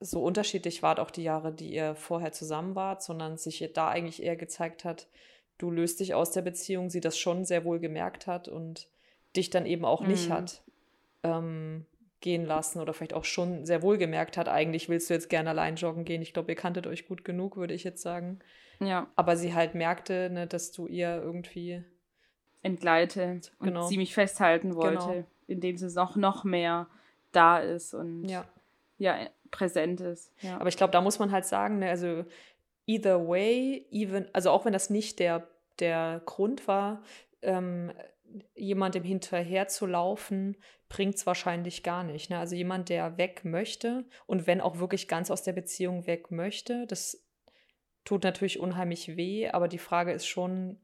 so 0.00 0.22
unterschiedlich 0.22 0.82
wart, 0.82 0.98
auch 0.98 1.10
die 1.10 1.22
Jahre, 1.22 1.52
die 1.52 1.72
ihr 1.72 1.94
vorher 1.94 2.32
zusammen 2.32 2.74
wart, 2.74 3.02
sondern 3.02 3.36
sich 3.36 3.70
da 3.74 3.88
eigentlich 3.88 4.22
eher 4.22 4.36
gezeigt 4.36 4.84
hat, 4.84 5.08
du 5.58 5.70
löst 5.70 6.00
dich 6.00 6.14
aus 6.14 6.32
der 6.32 6.42
Beziehung, 6.42 6.90
sie 6.90 7.00
das 7.00 7.16
schon 7.18 7.44
sehr 7.44 7.64
wohl 7.64 7.78
gemerkt 7.78 8.26
hat 8.26 8.48
und 8.48 8.88
dich 9.36 9.48
dann 9.50 9.64
eben 9.66 9.84
auch 9.84 10.02
nicht 10.02 10.28
Mhm. 10.28 10.32
hat 10.32 10.62
ähm, 11.22 11.86
gehen 12.20 12.44
lassen 12.44 12.80
oder 12.80 12.94
vielleicht 12.94 13.14
auch 13.14 13.24
schon 13.24 13.66
sehr 13.66 13.82
wohl 13.82 13.98
gemerkt 13.98 14.36
hat, 14.36 14.48
eigentlich 14.48 14.88
willst 14.88 15.10
du 15.10 15.14
jetzt 15.14 15.28
gerne 15.28 15.50
allein 15.50 15.76
joggen 15.76 16.04
gehen. 16.04 16.22
Ich 16.22 16.32
glaube, 16.32 16.52
ihr 16.52 16.56
kanntet 16.56 16.86
euch 16.86 17.06
gut 17.06 17.24
genug, 17.24 17.56
würde 17.56 17.74
ich 17.74 17.84
jetzt 17.84 18.02
sagen. 18.02 18.38
Ja, 18.80 19.08
Aber 19.16 19.36
sie 19.36 19.54
halt 19.54 19.74
merkte, 19.74 20.30
ne, 20.30 20.46
dass 20.46 20.72
du 20.72 20.86
ihr 20.86 21.20
irgendwie, 21.22 21.84
entgleite 22.62 23.24
und 23.32 23.50
Genau. 23.60 23.86
sie 23.88 23.96
mich 23.96 24.14
festhalten 24.14 24.76
wollte, 24.76 25.06
Genau. 25.06 25.26
indem 25.48 25.76
sie 25.76 25.92
noch, 25.94 26.16
noch 26.16 26.44
mehr 26.44 26.88
da 27.32 27.58
ist 27.58 27.92
und 27.94 28.28
ja. 28.28 28.44
ja, 28.98 29.16
präsent 29.50 30.00
ist. 30.00 30.32
Ja. 30.42 30.58
Aber 30.58 30.68
ich 30.68 30.76
glaube, 30.76 30.92
da 30.92 31.00
muss 31.00 31.18
man 31.18 31.32
halt 31.32 31.44
sagen, 31.44 31.80
ne, 31.80 31.90
also 31.90 32.24
either 32.86 33.26
way, 33.28 33.84
even, 33.90 34.26
also 34.32 34.50
auch 34.50 34.64
wenn 34.64 34.72
das 34.72 34.90
nicht 34.90 35.18
der, 35.18 35.48
der 35.80 36.22
Grund 36.24 36.68
war, 36.68 37.02
ähm, 37.42 37.92
jemandem 38.54 39.04
hinterher 39.04 39.68
zu 39.68 39.86
laufen, 39.86 40.56
bringt 40.88 41.14
es 41.16 41.26
wahrscheinlich 41.26 41.82
gar 41.82 42.04
nicht. 42.04 42.30
Ne? 42.30 42.38
Also 42.38 42.54
jemand, 42.54 42.88
der 42.88 43.16
weg 43.18 43.44
möchte 43.44 44.04
und 44.26 44.46
wenn 44.46 44.60
auch 44.60 44.78
wirklich 44.78 45.08
ganz 45.08 45.30
aus 45.30 45.42
der 45.42 45.52
Beziehung 45.52 46.06
weg 46.06 46.30
möchte, 46.30 46.86
das 46.86 47.24
tut 48.04 48.24
natürlich 48.24 48.58
unheimlich 48.58 49.16
weh, 49.16 49.48
aber 49.48 49.68
die 49.68 49.78
Frage 49.78 50.12
ist 50.12 50.26
schon, 50.26 50.80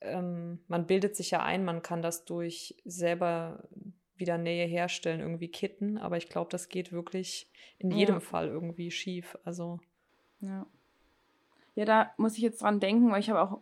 ähm, 0.00 0.60
man 0.68 0.86
bildet 0.86 1.16
sich 1.16 1.30
ja 1.30 1.42
ein, 1.42 1.64
man 1.64 1.82
kann 1.82 2.02
das 2.02 2.24
durch 2.24 2.76
selber 2.84 3.68
wieder 4.16 4.38
Nähe 4.38 4.66
herstellen, 4.66 5.20
irgendwie 5.20 5.48
kitten, 5.48 5.98
aber 5.98 6.16
ich 6.16 6.28
glaube, 6.28 6.50
das 6.50 6.68
geht 6.68 6.92
wirklich 6.92 7.50
in 7.78 7.90
Ja. 7.90 7.98
jedem 7.98 8.20
Fall 8.20 8.48
irgendwie 8.48 8.90
schief. 8.90 9.36
Also, 9.44 9.80
Ja. 10.40 10.66
ja, 11.74 11.84
da 11.84 12.12
muss 12.16 12.36
ich 12.36 12.42
jetzt 12.42 12.62
dran 12.62 12.80
denken, 12.80 13.10
weil 13.10 13.20
ich 13.20 13.30
habe 13.30 13.42
auch 13.42 13.60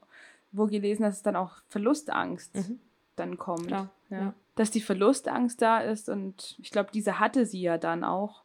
wo 0.52 0.66
gelesen, 0.66 1.02
dass 1.02 1.16
es 1.16 1.22
dann 1.22 1.36
auch 1.36 1.62
Verlustangst 1.68 2.54
Mhm. 2.56 2.80
Dann 3.16 3.36
kommt. 3.38 3.70
Ja. 3.70 3.90
ja. 4.10 4.34
Dass 4.56 4.70
die 4.70 4.80
Verlustangst 4.80 5.60
da 5.62 5.78
ist 5.78 6.08
und 6.08 6.56
ich 6.60 6.70
glaube, 6.70 6.90
diese 6.92 7.18
hatte 7.18 7.46
sie 7.46 7.62
ja 7.62 7.78
dann 7.78 8.04
auch 8.04 8.42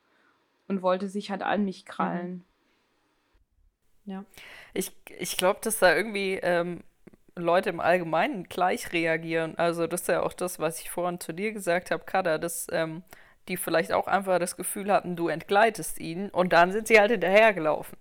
und 0.68 0.82
wollte 0.82 1.08
sich 1.10 1.30
halt 1.32 1.42
an 1.44 1.66
mich 1.66 1.86
krallen. 1.86 2.44
ja. 4.06 4.24
Ich, 4.74 4.92
ich 5.18 5.38
glaube, 5.38 5.60
dass 5.64 5.80
da 5.80 5.96
irgendwie 5.96 6.36
ähm, 6.42 6.84
Leute 7.36 7.70
im 7.70 7.80
Allgemeinen 7.80 8.44
gleich 8.46 8.94
reagieren. 8.94 9.58
Also 9.58 9.88
das 9.88 10.02
ist 10.02 10.08
ja 10.08 10.22
auch 10.22 10.34
das, 10.34 10.60
was 10.60 10.80
ich 10.80 10.90
vorhin 10.90 11.20
zu 11.20 11.34
dir 11.34 11.52
gesagt 11.54 11.92
habe, 11.92 12.04
Kada, 12.06 12.38
dass 12.38 12.68
ähm, 12.72 13.04
die 13.48 13.58
vielleicht 13.58 13.92
auch 13.94 14.08
einfach 14.08 14.40
das 14.40 14.58
Gefühl 14.58 14.92
hatten, 14.92 15.16
du 15.16 15.28
entgleitest 15.28 16.00
ihnen 16.00 16.30
und 16.30 16.54
dann 16.54 16.72
sind 16.72 16.88
sie 16.88 17.00
halt 17.00 17.12
hinterhergelaufen. 17.12 17.98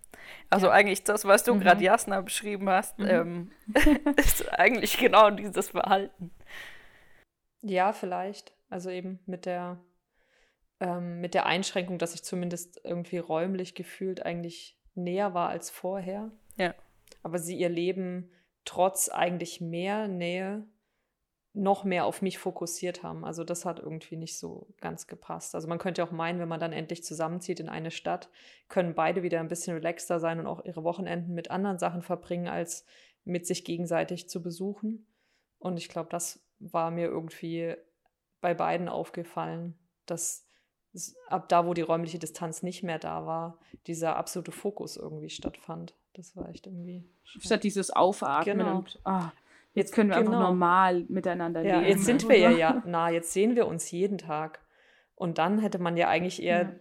Also 0.51 0.71
eigentlich 0.71 1.05
das, 1.05 1.25
was 1.27 1.45
du 1.45 1.55
Mhm. 1.55 1.61
gerade 1.61 1.83
Jasna 1.85 2.21
beschrieben 2.21 2.69
hast, 2.71 2.99
Mhm. 2.99 3.07
ähm, 3.09 3.51
ist 4.17 4.49
eigentlich 4.59 4.99
genau 4.99 5.31
dieses 5.31 5.71
Verhalten. 5.71 6.31
Ja, 7.65 7.93
vielleicht. 7.93 8.53
Also 8.69 8.91
eben 8.91 9.21
mit 9.27 9.47
der, 9.47 9.81
ähm, 10.81 11.21
mit 11.21 11.35
der 11.35 11.47
Einschränkung, 11.47 11.99
dass 11.99 12.15
ich 12.15 12.23
zumindest 12.23 12.81
irgendwie 12.85 13.19
räumlich 13.19 13.75
gefühlt 13.75 14.25
eigentlich 14.25 14.79
näher 14.95 15.35
war 15.35 15.49
als 15.49 15.71
vorher. 15.71 16.31
Ja. 16.57 16.75
Aber 17.23 17.39
sie 17.39 17.57
ihr 17.57 17.71
Leben 17.71 18.31
trotz 18.65 19.09
eigentlich 19.09 19.61
mehr 19.61 20.09
Nähe 20.09 20.67
noch 21.55 21.85
mehr 21.85 22.05
auf 22.05 22.21
mich 22.21 22.39
fokussiert 22.39 23.03
haben. 23.03 23.25
Also 23.25 23.45
das 23.45 23.65
hat 23.65 23.79
irgendwie 23.79 24.17
nicht 24.17 24.39
so 24.39 24.67
ganz 24.81 25.07
gepasst. 25.07 25.55
Also 25.55 25.69
man 25.69 25.79
könnte 25.79 26.03
auch 26.03 26.11
meinen, 26.11 26.41
wenn 26.41 26.49
man 26.49 26.59
dann 26.59 26.73
endlich 26.73 27.05
zusammenzieht 27.05 27.61
in 27.61 27.69
eine 27.69 27.93
Stadt, 27.93 28.29
können 28.69 28.95
beide 28.95 29.23
wieder 29.23 29.39
ein 29.39 29.49
bisschen 29.49 29.75
relaxter 29.77 30.19
sein 30.19 30.41
und 30.41 30.49
auch 30.49 30.65
ihre 30.65 30.83
Wochenenden 30.83 31.33
mit 31.33 31.51
anderen 31.53 31.79
Sachen 31.79 32.03
verbringen, 32.03 32.49
als 32.49 32.85
mit 33.25 33.47
sich 33.47 33.65
gegenseitig 33.65 34.29
zu 34.29 34.43
besuchen. 34.43 35.07
Und 35.61 35.77
ich 35.77 35.89
glaube, 35.89 36.09
das 36.11 36.45
war 36.59 36.91
mir 36.91 37.07
irgendwie 37.07 37.75
bei 38.41 38.55
beiden 38.55 38.89
aufgefallen, 38.89 39.79
dass 40.07 40.47
ab 41.29 41.49
da, 41.49 41.67
wo 41.67 41.75
die 41.75 41.83
räumliche 41.83 42.19
Distanz 42.19 42.63
nicht 42.63 42.83
mehr 42.83 42.99
da 42.99 43.27
war, 43.27 43.59
dieser 43.87 44.17
absolute 44.17 44.53
Fokus 44.53 44.97
irgendwie 44.97 45.31
stattfand. 45.31 45.95
Das 46.13 46.37
war 46.37 46.49
echt 46.49 46.67
irgendwie. 46.67 47.05
Statt 47.25 47.65
dieses 47.65 47.91
Aufatmen 47.91 48.59
Genau. 48.59 48.79
und 48.79 49.01
ah, 49.05 49.33
jetzt 49.73 49.93
können 49.93 50.11
wir 50.11 50.17
einfach 50.17 50.33
Genau. 50.33 50.45
normal 50.51 51.05
miteinander 51.09 51.63
Ja, 51.63 51.79
leben. 51.81 51.91
jetzt 51.91 52.05
sind 52.05 52.29
wir 52.29 52.39
ja, 52.39 52.51
ja 52.51 52.83
nah, 52.87 53.09
jetzt 53.09 53.33
sehen 53.33 53.57
wir 53.57 53.67
uns 53.67 53.91
jeden 53.91 54.19
Tag. 54.19 54.61
Und 55.17 55.39
dann 55.39 55.59
hätte 55.59 55.79
man 55.81 55.97
ja 55.97 56.09
eigentlich 56.09 56.41
eher 56.43 56.63
Ja. 56.63 56.73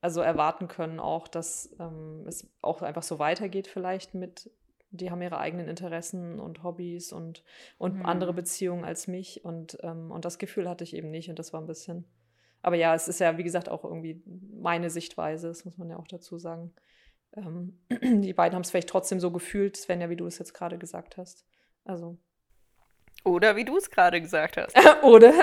also 0.00 0.20
erwarten 0.22 0.66
können, 0.66 0.98
auch, 0.98 1.28
dass 1.28 1.72
ähm, 1.78 2.24
es 2.26 2.48
auch 2.62 2.82
einfach 2.82 3.02
so 3.04 3.20
weitergeht, 3.20 3.68
vielleicht 3.68 4.14
mit, 4.14 4.50
die 4.92 5.10
haben 5.10 5.22
ihre 5.22 5.38
eigenen 5.38 5.68
Interessen 5.68 6.38
und 6.38 6.62
Hobbys 6.62 7.12
und, 7.12 7.42
und 7.78 7.96
Mhm. 7.96 8.06
andere 8.06 8.32
Beziehungen 8.32 8.84
als 8.84 9.08
mich. 9.08 9.44
Und, 9.44 9.78
ähm, 9.82 10.10
und 10.10 10.24
das 10.24 10.38
Gefühl 10.38 10.68
hatte 10.68 10.84
ich 10.84 10.94
eben 10.94 11.10
nicht. 11.10 11.28
Und 11.30 11.38
das 11.38 11.52
war 11.52 11.60
ein 11.60 11.66
bisschen. 11.66 12.04
Aber 12.60 12.76
ja, 12.76 12.94
es 12.94 13.08
ist 13.08 13.18
ja, 13.18 13.36
wie 13.38 13.42
gesagt, 13.42 13.68
auch 13.68 13.84
irgendwie 13.84 14.22
meine 14.52 14.90
Sichtweise, 14.90 15.48
das 15.48 15.64
muss 15.64 15.76
man 15.78 15.90
ja 15.90 15.96
auch 15.96 16.06
dazu 16.06 16.38
sagen. 16.38 16.72
Ähm, 17.36 17.78
die 18.22 18.34
beiden 18.34 18.54
haben 18.54 18.62
es 18.62 18.70
vielleicht 18.70 18.88
trotzdem 18.90 19.18
so 19.18 19.30
gefühlt, 19.30 19.76
Svenja, 19.76 20.10
wie 20.10 20.16
du 20.16 20.26
es 20.26 20.38
jetzt 20.38 20.52
gerade 20.54 20.78
gesagt 20.78 21.16
hast. 21.16 21.44
Also. 21.84 22.18
Oder 23.24 23.56
wie 23.56 23.64
du 23.64 23.76
es 23.76 23.90
gerade 23.90 24.20
gesagt 24.20 24.56
hast. 24.56 24.76
Oder? 25.02 25.32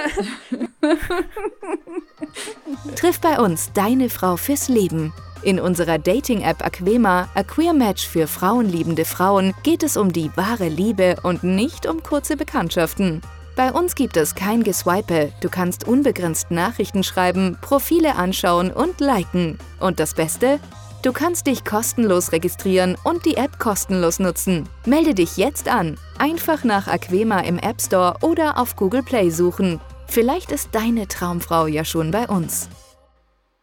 Triff 2.96 3.20
bei 3.20 3.40
uns 3.40 3.74
deine 3.74 4.10
Frau 4.10 4.38
fürs 4.38 4.70
Leben. 4.70 5.14
In 5.42 5.60
unserer 5.60 5.98
Dating-App 5.98 6.66
Aquema, 6.66 7.30
A 7.34 7.44
Queer 7.44 7.74
Match 7.74 8.06
für 8.06 8.28
frauenliebende 8.28 9.06
Frauen, 9.06 9.54
geht 9.64 9.84
es 9.84 9.96
um 9.96 10.12
die 10.12 10.30
wahre 10.36 10.68
Liebe 10.68 11.16
und 11.24 11.44
nicht 11.44 11.88
um 11.88 12.04
kurze 12.04 12.36
Bekanntschaften. 12.36 13.22
Bei 13.56 13.72
uns 13.72 13.96
gibt 13.96 14.18
es 14.18 14.36
kein 14.36 14.64
Geswipe, 14.64 15.32
du 15.42 15.50
kannst 15.50 15.88
unbegrenzt 15.88 16.52
Nachrichten 16.52 17.04
schreiben, 17.04 17.58
Profile 17.62 18.16
anschauen 18.16 18.72
und 18.72 19.00
liken. 19.00 19.58
Und 19.80 20.00
das 20.00 20.14
Beste? 20.14 20.60
Du 21.04 21.14
kannst 21.14 21.48
dich 21.48 21.64
kostenlos 21.64 22.34
registrieren 22.34 22.98
und 23.06 23.26
die 23.26 23.38
App 23.38 23.60
kostenlos 23.60 24.20
nutzen. 24.20 24.68
Melde 24.86 25.14
dich 25.14 25.38
jetzt 25.38 25.70
an. 25.70 25.98
Einfach 26.18 26.66
nach 26.66 26.88
Aquema 26.88 27.40
im 27.40 27.58
App 27.58 27.82
Store 27.82 28.16
oder 28.22 28.58
auf 28.58 28.76
Google 28.76 29.04
Play 29.04 29.30
suchen. 29.30 29.80
Vielleicht 30.08 30.52
ist 30.52 30.70
deine 30.74 31.08
Traumfrau 31.08 31.68
ja 31.68 31.86
schon 31.86 32.12
bei 32.12 32.28
uns. 32.28 32.68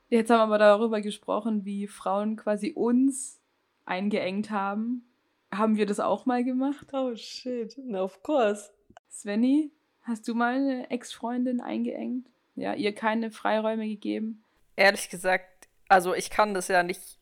Jetzt 0.09 0.31
haben 0.31 0.39
wir 0.39 0.55
aber 0.55 0.59
darüber 0.59 1.01
gesprochen, 1.01 1.65
wie 1.65 1.89
Frauen 1.89 2.37
quasi 2.37 2.73
uns 2.73 3.41
eingeengt 3.85 4.51
haben. 4.51 5.05
Haben 5.53 5.77
wir 5.77 5.87
das 5.87 6.01
auch 6.01 6.27
mal 6.27 6.45
gemacht? 6.45 6.89
Oh 6.93 7.15
shit, 7.17 7.77
no, 7.79 8.05
of 8.05 8.23
course. 8.23 8.71
Svenny, 9.11 9.73
hast 10.03 10.29
du 10.29 10.35
mal 10.35 10.55
eine 10.55 10.91
Ex-Freundin 10.91 11.61
eingeengt? 11.61 12.29
Ja, 12.55 12.75
ihr 12.75 12.95
keine 12.95 13.31
Freiräume 13.31 13.87
gegeben? 13.89 14.45
Ehrlich 14.77 15.09
gesagt, 15.09 15.69
also 15.89 16.15
ich 16.15 16.31
kann 16.31 16.55
das 16.55 16.69
ja 16.69 16.83
nicht 16.83 17.19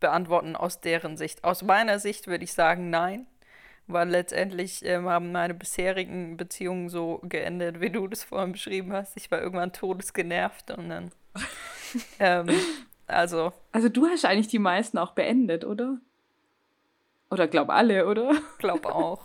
beantworten 0.00 0.56
aus 0.56 0.80
deren 0.80 1.16
Sicht. 1.16 1.44
Aus 1.44 1.62
meiner 1.62 1.98
Sicht 1.98 2.26
würde 2.26 2.44
ich 2.44 2.52
sagen, 2.52 2.90
nein. 2.90 3.26
Weil 3.86 4.08
letztendlich 4.08 4.82
ähm, 4.84 5.08
haben 5.08 5.30
meine 5.30 5.52
bisherigen 5.52 6.38
Beziehungen 6.38 6.88
so 6.88 7.20
geendet, 7.22 7.80
wie 7.80 7.90
du 7.90 8.08
das 8.08 8.24
vorhin 8.24 8.52
beschrieben 8.52 8.92
hast. 8.92 9.16
Ich 9.16 9.30
war 9.30 9.40
irgendwann 9.40 9.72
todesgenervt 9.72 10.70
und 10.70 10.88
dann. 10.88 11.10
ähm, 12.18 12.48
also, 13.06 13.52
Also 13.72 13.88
du 13.88 14.06
hast 14.06 14.24
eigentlich 14.24 14.48
die 14.48 14.58
meisten 14.58 14.98
auch 14.98 15.12
beendet, 15.12 15.64
oder? 15.64 15.98
Oder 17.30 17.48
glaub 17.48 17.70
alle, 17.70 18.06
oder? 18.06 18.34
glaub 18.58 18.86
auch. 18.94 19.20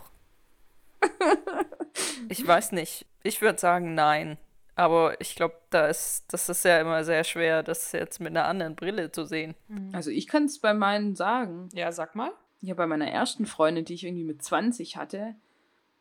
Ich 2.28 2.46
weiß 2.46 2.72
nicht. 2.72 3.06
Ich 3.22 3.40
würde 3.42 3.58
sagen, 3.58 3.94
nein. 3.94 4.38
Aber 4.76 5.20
ich 5.20 5.34
glaube, 5.34 5.54
da 5.70 5.86
ist, 5.88 6.32
das 6.32 6.48
ist 6.48 6.64
ja 6.64 6.80
immer 6.80 7.04
sehr 7.04 7.24
schwer, 7.24 7.62
das 7.62 7.92
jetzt 7.92 8.18
mit 8.20 8.28
einer 8.30 8.46
anderen 8.46 8.76
Brille 8.76 9.12
zu 9.12 9.24
sehen. 9.24 9.54
Also 9.92 10.10
ich 10.10 10.26
kann 10.26 10.44
es 10.44 10.58
bei 10.58 10.72
meinen 10.72 11.16
sagen. 11.16 11.68
Ja, 11.74 11.92
sag 11.92 12.14
mal. 12.14 12.30
Ja, 12.62 12.74
bei 12.74 12.86
meiner 12.86 13.08
ersten 13.10 13.46
Freundin, 13.46 13.84
die 13.84 13.94
ich 13.94 14.04
irgendwie 14.04 14.24
mit 14.24 14.42
20 14.42 14.96
hatte, 14.96 15.34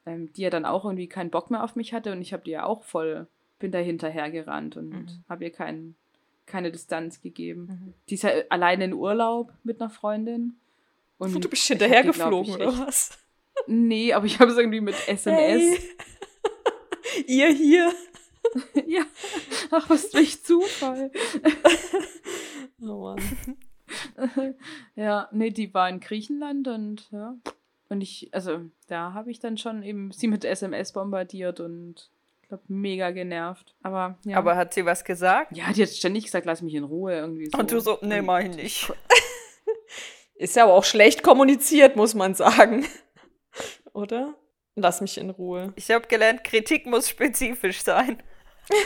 ähm, 0.05 0.31
die 0.33 0.41
ja 0.43 0.49
dann 0.49 0.65
auch 0.65 0.85
irgendwie 0.85 1.07
keinen 1.07 1.29
Bock 1.29 1.51
mehr 1.51 1.63
auf 1.63 1.75
mich 1.75 1.93
hatte 1.93 2.11
und 2.11 2.21
ich 2.21 2.31
habe 2.33 2.43
die 2.43 2.51
ja 2.51 2.63
auch 2.65 2.83
voll, 2.83 3.27
bin 3.59 3.71
da 3.71 3.79
hinterher 3.79 4.29
gerannt 4.31 4.77
und 4.77 4.89
Mhm. 4.89 5.23
habe 5.29 5.43
ihr 5.45 5.51
kein, 5.51 5.95
keine 6.49 6.71
Distanz 6.71 7.21
gegeben. 7.21 7.61
Mhm. 7.61 7.93
Die 8.09 8.15
ist 8.15 8.23
ja 8.23 8.31
alleine 8.49 8.85
in 8.85 8.93
Urlaub 8.93 9.53
mit 9.63 9.79
einer 9.79 9.89
Freundin. 9.89 10.57
Und 11.17 11.33
du 11.43 11.49
bist 11.49 11.63
ich 11.63 11.71
hab 11.71 11.79
hinterher 11.79 12.03
die, 12.03 12.09
glaub 12.11 12.29
geflogen, 12.29 12.61
ich, 12.61 12.67
oder 12.67 12.87
was? 12.87 13.17
Nee, 13.67 14.13
aber 14.13 14.25
ich 14.25 14.39
habe 14.39 14.51
es 14.51 14.57
irgendwie 14.57 14.81
mit 14.81 14.95
SMS. 15.07 15.79
Hey. 15.79 15.79
Ihr 17.27 17.49
hier. 17.49 17.91
ja. 18.87 19.03
Ach, 19.71 19.89
was 19.89 20.09
durch 20.11 20.43
Zufall. 20.43 21.11
Oh 22.81 23.01
Mann. 23.01 23.19
ja, 24.95 25.27
nee, 25.33 25.49
die 25.49 25.73
war 25.73 25.89
in 25.89 25.99
Griechenland 25.99 26.69
und 26.69 27.11
ja. 27.11 27.35
Und 27.89 27.99
ich, 27.99 28.29
also 28.31 28.61
da 28.87 29.11
habe 29.11 29.31
ich 29.31 29.39
dann 29.39 29.57
schon 29.57 29.83
eben 29.83 30.11
sie 30.11 30.27
mit 30.27 30.45
SMS 30.45 30.93
bombardiert 30.93 31.59
und 31.59 32.09
glaube, 32.49 32.63
mega 32.67 33.11
genervt. 33.11 33.75
Aber 33.81 34.19
ja. 34.25 34.37
Aber 34.37 34.57
hat 34.57 34.73
sie 34.73 34.85
was 34.85 35.05
gesagt? 35.05 35.55
ja, 35.55 35.71
die 35.71 35.83
hat 35.83 35.89
ständig 35.89 36.25
gesagt, 36.25 36.45
lass 36.45 36.61
mich 36.61 36.73
in 36.73 36.83
Ruhe 36.83 37.15
irgendwie 37.15 37.45
so. 37.45 37.57
Und 37.57 37.71
du 37.71 37.79
so, 37.79 37.97
nee, 38.01 38.21
mach 38.21 38.39
ich 38.39 38.55
nicht. 38.55 38.93
Ist 40.35 40.55
ja 40.55 40.63
aber 40.63 40.73
auch 40.73 40.83
schlecht 40.83 41.23
kommuniziert, 41.23 41.95
muss 41.95 42.15
man 42.15 42.33
sagen. 42.33 42.85
Oder? 43.93 44.35
Lass 44.75 45.01
mich 45.01 45.17
in 45.17 45.29
Ruhe. 45.29 45.73
Ich 45.75 45.89
habe 45.91 46.07
gelernt, 46.07 46.43
Kritik 46.43 46.85
muss 46.85 47.09
spezifisch 47.09 47.81
sein. 47.81 48.21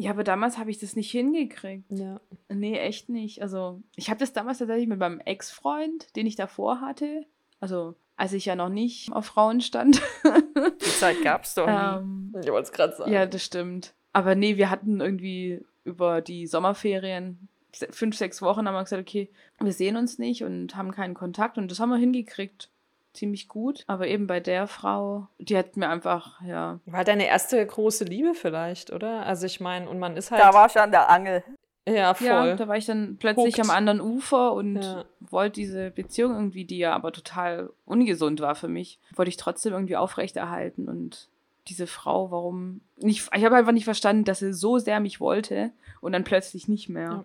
Ja, 0.00 0.12
aber 0.12 0.22
damals 0.22 0.58
habe 0.58 0.70
ich 0.70 0.78
das 0.78 0.94
nicht 0.94 1.10
hingekriegt. 1.10 1.90
Ja. 1.90 2.20
Nee, 2.48 2.78
echt 2.78 3.08
nicht. 3.08 3.42
Also, 3.42 3.82
ich 3.96 4.10
habe 4.10 4.20
das 4.20 4.32
damals 4.32 4.58
tatsächlich 4.58 4.86
mit 4.86 5.00
meinem 5.00 5.18
Ex-Freund, 5.18 6.14
den 6.14 6.24
ich 6.24 6.36
davor 6.36 6.80
hatte. 6.80 7.26
Also, 7.58 7.96
als 8.18 8.34
ich 8.34 8.44
ja 8.44 8.54
noch 8.56 8.68
nicht 8.68 9.10
auf 9.12 9.24
Frauen 9.26 9.60
stand. 9.62 10.02
Die 10.24 10.84
Zeit 10.90 11.22
gab's 11.22 11.54
doch 11.54 11.66
nie. 11.66 11.72
ähm, 12.02 12.34
Ich 12.42 12.50
wollte 12.50 12.66
es 12.66 12.72
gerade 12.72 12.94
sagen. 12.94 13.10
Ja, 13.12 13.24
das 13.24 13.42
stimmt. 13.42 13.94
Aber 14.12 14.34
nee, 14.34 14.56
wir 14.56 14.68
hatten 14.68 15.00
irgendwie 15.00 15.64
über 15.84 16.20
die 16.20 16.46
Sommerferien, 16.46 17.48
fünf, 17.90 18.16
sechs 18.16 18.42
Wochen, 18.42 18.66
haben 18.66 18.74
wir 18.74 18.82
gesagt, 18.82 19.00
okay, 19.00 19.30
wir 19.60 19.72
sehen 19.72 19.96
uns 19.96 20.18
nicht 20.18 20.42
und 20.44 20.76
haben 20.76 20.90
keinen 20.92 21.14
Kontakt 21.14 21.56
und 21.58 21.70
das 21.70 21.80
haben 21.80 21.90
wir 21.90 21.96
hingekriegt. 21.96 22.68
Ziemlich 23.14 23.48
gut. 23.48 23.84
Aber 23.86 24.06
eben 24.06 24.26
bei 24.26 24.38
der 24.38 24.66
Frau, 24.66 25.28
die 25.38 25.56
hat 25.56 25.76
mir 25.76 25.88
einfach, 25.88 26.40
ja. 26.42 26.78
War 26.86 27.04
deine 27.04 27.26
erste 27.26 27.64
große 27.64 28.04
Liebe 28.04 28.34
vielleicht, 28.34 28.92
oder? 28.92 29.24
Also 29.26 29.46
ich 29.46 29.60
meine, 29.60 29.88
und 29.88 29.98
man 29.98 30.16
ist 30.16 30.30
halt. 30.30 30.42
Da 30.42 30.52
war 30.52 30.68
schon 30.68 30.90
der 30.90 31.08
Angel. 31.08 31.42
Ja, 31.90 32.14
voll. 32.14 32.26
Ja, 32.26 32.54
da 32.56 32.68
war 32.68 32.76
ich 32.76 32.86
dann 32.86 33.16
plötzlich 33.18 33.56
Hooked. 33.56 33.60
am 33.60 33.70
anderen 33.70 34.00
Ufer 34.00 34.52
und 34.52 34.76
Ja. 34.82 35.04
wollte 35.20 35.60
diese 35.60 35.90
Beziehung 35.90 36.34
irgendwie, 36.34 36.64
die 36.64 36.78
ja 36.78 36.94
aber 36.94 37.12
total 37.12 37.70
ungesund 37.84 38.40
war 38.40 38.54
für 38.54 38.68
mich, 38.68 38.98
wollte 39.14 39.28
ich 39.30 39.36
trotzdem 39.36 39.72
irgendwie 39.72 39.96
aufrechterhalten 39.96 40.88
und 40.88 41.28
diese 41.68 41.86
Frau, 41.86 42.30
warum 42.30 42.80
nicht, 42.96 43.28
ich 43.34 43.44
habe 43.44 43.56
einfach 43.56 43.72
nicht 43.72 43.84
verstanden, 43.84 44.24
dass 44.24 44.38
sie 44.38 44.52
so 44.54 44.78
sehr 44.78 45.00
mich 45.00 45.20
wollte 45.20 45.70
und 46.00 46.12
dann 46.12 46.24
plötzlich 46.24 46.66
nicht 46.68 46.88
mehr. 46.88 47.08
Ja. 47.10 47.24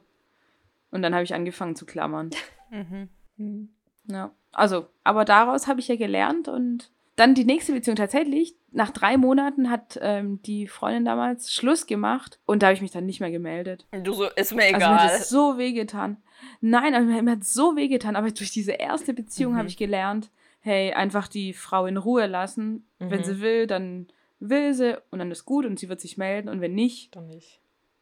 Und 0.91 1.01
dann 1.01 1.13
habe 1.13 1.23
ich 1.23 1.33
angefangen 1.33 1.75
zu 1.75 1.85
klammern. 1.85 2.29
Mhm. 2.71 3.09
Hm. 3.37 3.69
Ja. 4.07 4.31
Also, 4.51 4.87
aber 5.03 5.25
daraus 5.25 5.67
habe 5.67 5.79
ich 5.79 5.87
ja 5.87 5.95
gelernt 5.95 6.47
und 6.47 6.89
dann 7.15 7.35
die 7.35 7.45
nächste 7.45 7.73
Beziehung 7.73 7.95
tatsächlich. 7.95 8.55
Nach 8.71 8.89
drei 8.89 9.17
Monaten 9.17 9.69
hat 9.69 9.99
ähm, 10.01 10.41
die 10.43 10.67
Freundin 10.67 11.05
damals 11.05 11.53
Schluss 11.53 11.85
gemacht 11.85 12.39
und 12.45 12.63
da 12.63 12.67
habe 12.67 12.73
ich 12.73 12.81
mich 12.81 12.89
dann 12.91 13.05
nicht 13.05 13.19
mehr 13.19 13.29
gemeldet. 13.31 13.85
Du 14.03 14.13
so, 14.13 14.25
ist 14.25 14.53
mir 14.55 14.63
Also 14.63 14.73
mir 14.73 14.77
egal. 14.77 14.99
hat 14.99 15.11
es 15.19 15.29
so 15.29 15.57
wehgetan. 15.59 16.17
Nein, 16.59 16.95
aber 16.95 17.05
mir, 17.05 17.31
hat 17.31 17.41
es 17.41 17.53
so 17.53 17.75
wehgetan, 17.75 18.15
aber 18.15 18.31
durch 18.31 18.51
diese 18.51 18.71
erste 18.73 19.13
Beziehung 19.13 19.53
Mhm. 19.53 19.57
habe 19.57 19.67
ich 19.67 19.77
gelernt, 19.77 20.31
hey, 20.61 20.93
einfach 20.93 21.27
die 21.27 21.53
Frau 21.53 21.85
in 21.85 21.97
Ruhe 21.97 22.25
lassen. 22.25 22.87
Wenn 22.97 23.19
Mhm. 23.19 23.23
sie 23.23 23.41
will, 23.41 23.67
dann 23.67 24.07
will 24.39 24.73
sie 24.73 24.99
und 25.11 25.19
dann 25.19 25.29
ist 25.31 25.45
gut 25.45 25.65
und 25.65 25.77
sie 25.79 25.87
wird 25.89 26.01
sich 26.01 26.17
melden 26.17 26.49
und 26.49 26.59
wenn 26.61 26.73
nicht, 26.73 27.15
Doch 27.15 27.21
nicht. 27.21 27.59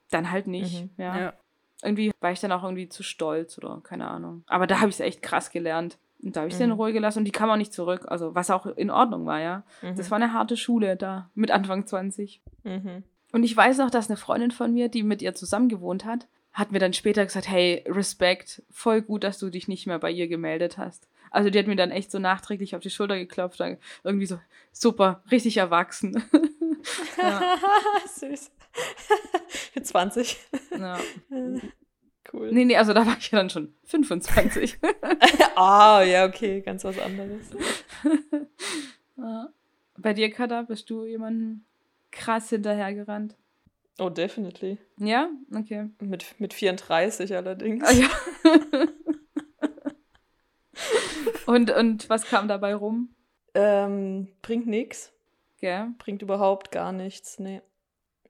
dann 0.10 0.32
halt 0.32 0.47
nicht. 0.47 0.84
Mhm. 0.84 0.89
Ja. 0.97 1.19
ja. 1.19 1.34
Irgendwie 1.84 2.12
war 2.21 2.32
ich 2.32 2.39
dann 2.39 2.52
auch 2.52 2.63
irgendwie 2.63 2.88
zu 2.88 3.04
stolz 3.04 3.58
oder 3.58 3.82
keine 3.84 4.08
Ahnung. 4.08 4.43
Aber 4.47 4.67
da 4.67 4.80
habe 4.80 4.89
ich 4.89 4.95
es 4.95 5.00
echt 5.02 5.21
krass 5.21 5.52
gelernt. 5.52 5.97
Und 6.23 6.36
da 6.36 6.41
habe 6.41 6.49
ich 6.49 6.55
sie 6.55 6.63
in 6.63 6.69
Mhm. 6.69 6.75
Ruhe 6.75 6.93
gelassen 6.93 7.19
und 7.19 7.25
die 7.25 7.31
kam 7.31 7.49
auch 7.49 7.55
nicht 7.57 7.73
zurück. 7.73 8.05
Also, 8.07 8.36
was 8.36 8.49
auch 8.51 8.65
in 8.65 8.91
Ordnung 8.91 9.25
war, 9.25 9.39
ja. 9.39 9.63
Mhm. 9.81 9.95
Das 9.95 10.12
war 10.12 10.17
eine 10.17 10.34
harte 10.34 10.55
Schule 10.57 10.95
da, 10.95 11.29
mit 11.34 11.51
Anfang 11.51 11.86
20. 11.88 12.41
Mhm. 12.63 13.03
Und 13.31 13.43
ich 13.43 13.55
weiß 13.55 13.77
noch, 13.77 13.89
dass 13.89 14.10
eine 14.10 14.17
Freundin 14.17 14.51
von 14.51 14.73
mir, 14.73 14.89
die 14.89 15.03
mit 15.03 15.21
ihr 15.21 15.34
zusammen 15.34 15.69
gewohnt 15.69 16.05
hat, 16.05 16.27
hat 16.53 16.71
mir 16.71 16.79
dann 16.79 16.93
später 16.93 17.23
gesagt, 17.25 17.49
hey, 17.49 17.84
Respekt, 17.88 18.62
voll 18.69 19.01
gut, 19.01 19.23
dass 19.23 19.39
du 19.39 19.49
dich 19.49 19.67
nicht 19.67 19.88
mehr 19.88 19.99
bei 19.99 20.12
ihr 20.12 20.27
gemeldet 20.27 20.77
hast. 20.77 21.07
Also 21.31 21.49
die 21.49 21.57
hat 21.57 21.67
mir 21.67 21.77
dann 21.77 21.91
echt 21.91 22.12
so 22.12 22.19
nachträglich 22.19 22.75
auf 22.75 22.81
die 22.81 22.89
Schulter 22.89 23.17
geklopft, 23.17 23.62
dann 23.62 23.77
irgendwie 24.03 24.25
so, 24.25 24.38
super, 24.73 25.23
richtig 25.31 25.55
erwachsen. 25.57 26.21
Süß. 28.15 28.51
Für 29.73 29.81
20. 29.84 30.38
ja. 30.77 30.97
Cool. 32.31 32.51
Nee, 32.51 32.65
nee, 32.65 32.77
also 32.77 32.93
da 32.93 33.05
war 33.05 33.17
ich 33.17 33.31
ja 33.31 33.39
dann 33.39 33.49
schon 33.49 33.73
25. 33.86 34.79
ah, 35.55 36.01
ja, 36.01 36.25
okay, 36.25 36.62
ganz 36.62 36.84
was 36.84 36.99
anderes. 36.99 37.49
Bei 39.97 40.13
dir, 40.13 40.31
Kada, 40.31 40.63
bist 40.63 40.89
du 40.89 41.05
jemanden 41.05 41.65
krass 42.12 42.49
hinterhergerannt. 42.49 43.36
Oh, 43.99 44.10
definitely. 44.10 44.77
Ja? 44.97 45.29
Okay. 45.53 45.89
Mit, 45.99 46.39
mit 46.39 46.53
34 46.53 47.36
allerdings. 47.36 47.84
Ah, 47.84 47.91
ja. 47.91 48.10
und, 51.45 51.69
und 51.71 52.10
was 52.10 52.25
kam 52.25 52.47
dabei 52.47 52.73
rum? 52.73 53.13
Ähm, 53.53 54.29
bringt 54.41 54.65
nichts. 54.65 55.13
Gell? 55.60 55.89
Bringt 55.99 56.23
überhaupt 56.23 56.71
gar 56.71 56.91
nichts, 56.91 57.38
nee. 57.38 57.62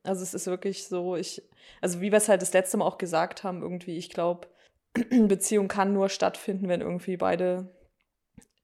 Also 0.04 0.24
es 0.24 0.34
ist 0.34 0.48
wirklich 0.48 0.88
so, 0.88 1.16
ich, 1.16 1.44
also 1.80 2.02
wie 2.02 2.12
wir 2.12 2.18
es 2.18 2.30
halt 2.30 2.42
das 2.42 2.54
letzte 2.54 2.78
Mal 2.78 2.86
auch 2.86 2.98
gesagt 2.98 3.44
haben, 3.44 3.62
irgendwie, 3.62 3.98
ich 3.98 4.10
glaube, 4.10 4.48
Beziehung 5.28 5.68
kann 5.68 5.94
nur 5.94 6.10
stattfinden, 6.10 6.68
wenn 6.68 6.82
irgendwie 6.82 7.18
beide 7.18 7.70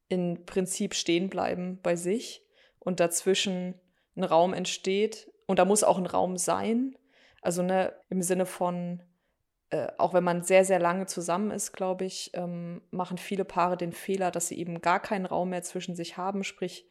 im 0.10 0.46
Prinzip 0.46 0.94
stehen 0.94 1.30
bleiben 1.30 1.80
bei 1.84 1.96
sich 1.96 2.44
und 2.80 3.00
dazwischen 3.00 3.76
ein 4.16 4.24
Raum 4.24 4.54
entsteht. 4.54 5.32
Und 5.46 5.60
da 5.60 5.66
muss 5.66 5.84
auch 5.84 5.98
ein 5.98 6.06
Raum 6.06 6.38
sein. 6.38 6.98
Also 7.42 7.62
ne, 7.62 7.94
im 8.10 8.22
Sinne 8.22 8.46
von, 8.46 9.04
äh, 9.70 9.88
auch 9.98 10.14
wenn 10.14 10.24
man 10.24 10.44
sehr, 10.44 10.66
sehr 10.66 10.80
lange 10.80 11.06
zusammen 11.06 11.52
ist, 11.52 11.72
glaube 11.74 12.06
ich, 12.06 12.32
ähm, 12.34 12.82
machen 12.90 13.18
viele 13.18 13.46
Paare 13.46 13.78
den 13.78 13.94
Fehler, 13.94 14.32
dass 14.32 14.48
sie 14.48 14.58
eben 14.58 14.82
gar 14.82 15.00
keinen 15.00 15.26
Raum 15.26 15.50
mehr 15.50 15.64
zwischen 15.64 15.96
sich 15.96 16.18
haben, 16.18 16.44
sprich 16.44 16.88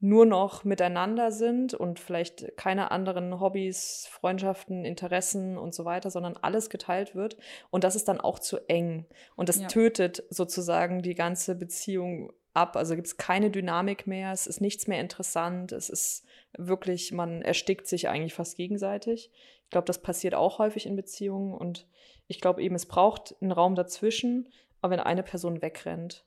nur 0.00 0.26
noch 0.26 0.64
miteinander 0.64 1.32
sind 1.32 1.72
und 1.72 1.98
vielleicht 1.98 2.56
keine 2.58 2.90
anderen 2.90 3.40
Hobbys, 3.40 4.06
Freundschaften, 4.10 4.84
Interessen 4.84 5.56
und 5.56 5.74
so 5.74 5.86
weiter, 5.86 6.10
sondern 6.10 6.36
alles 6.36 6.68
geteilt 6.68 7.14
wird. 7.14 7.38
Und 7.70 7.84
das 7.84 7.96
ist 7.96 8.08
dann 8.08 8.20
auch 8.20 8.38
zu 8.38 8.58
eng. 8.68 9.06
Und 9.34 9.48
das 9.48 9.60
Ja. 9.60 9.66
tötet 9.68 10.22
sozusagen 10.28 11.00
die 11.00 11.14
ganze 11.14 11.54
Beziehung 11.54 12.32
ab. 12.52 12.76
Also 12.76 12.94
gibt 12.96 13.06
es 13.06 13.16
keine 13.16 13.50
Dynamik 13.50 14.06
mehr, 14.06 14.32
es 14.32 14.46
ist 14.46 14.60
nichts 14.60 14.86
mehr 14.86 15.00
interessant, 15.00 15.72
es 15.72 15.88
ist 15.88 16.24
wirklich, 16.56 17.12
man 17.12 17.42
erstickt 17.42 17.86
sich 17.86 18.08
eigentlich 18.08 18.34
fast 18.34 18.56
gegenseitig. 18.56 19.30
Ich 19.64 19.70
glaube, 19.70 19.86
das 19.86 20.02
passiert 20.02 20.34
auch 20.34 20.58
häufig 20.58 20.86
in 20.86 20.96
Beziehungen 20.96 21.54
und 21.54 21.88
ich 22.26 22.40
glaube 22.40 22.62
eben, 22.62 22.74
es 22.74 22.86
braucht 22.86 23.34
einen 23.40 23.52
Raum 23.52 23.74
dazwischen, 23.74 24.48
aber 24.80 24.92
wenn 24.92 25.00
eine 25.00 25.22
Person 25.22 25.62
wegrennt, 25.62 26.24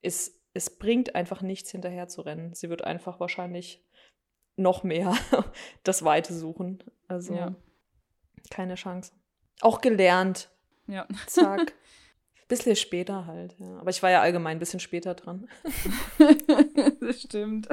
ist 0.00 0.39
es 0.54 0.70
bringt 0.78 1.14
einfach 1.14 1.42
nichts 1.42 1.70
hinterher 1.70 2.08
zu 2.08 2.22
rennen. 2.22 2.54
Sie 2.54 2.68
wird 2.70 2.82
einfach 2.84 3.20
wahrscheinlich 3.20 3.84
noch 4.56 4.82
mehr 4.82 5.14
das 5.84 6.04
Weite 6.04 6.34
suchen. 6.34 6.82
Also 7.08 7.34
Ja. 7.34 7.54
keine 8.50 8.74
Chance. 8.74 9.12
Auch 9.60 9.80
gelernt. 9.80 10.50
Ja. 10.86 11.06
Zack. 11.26 11.74
Bisschen 12.48 12.74
später 12.74 13.26
halt, 13.26 13.54
ja. 13.60 13.78
Aber 13.78 13.90
ich 13.90 14.02
war 14.02 14.10
ja 14.10 14.20
allgemein 14.22 14.56
ein 14.56 14.58
bisschen 14.58 14.80
später 14.80 15.14
dran. 15.14 15.48
das 17.00 17.22
stimmt. 17.22 17.68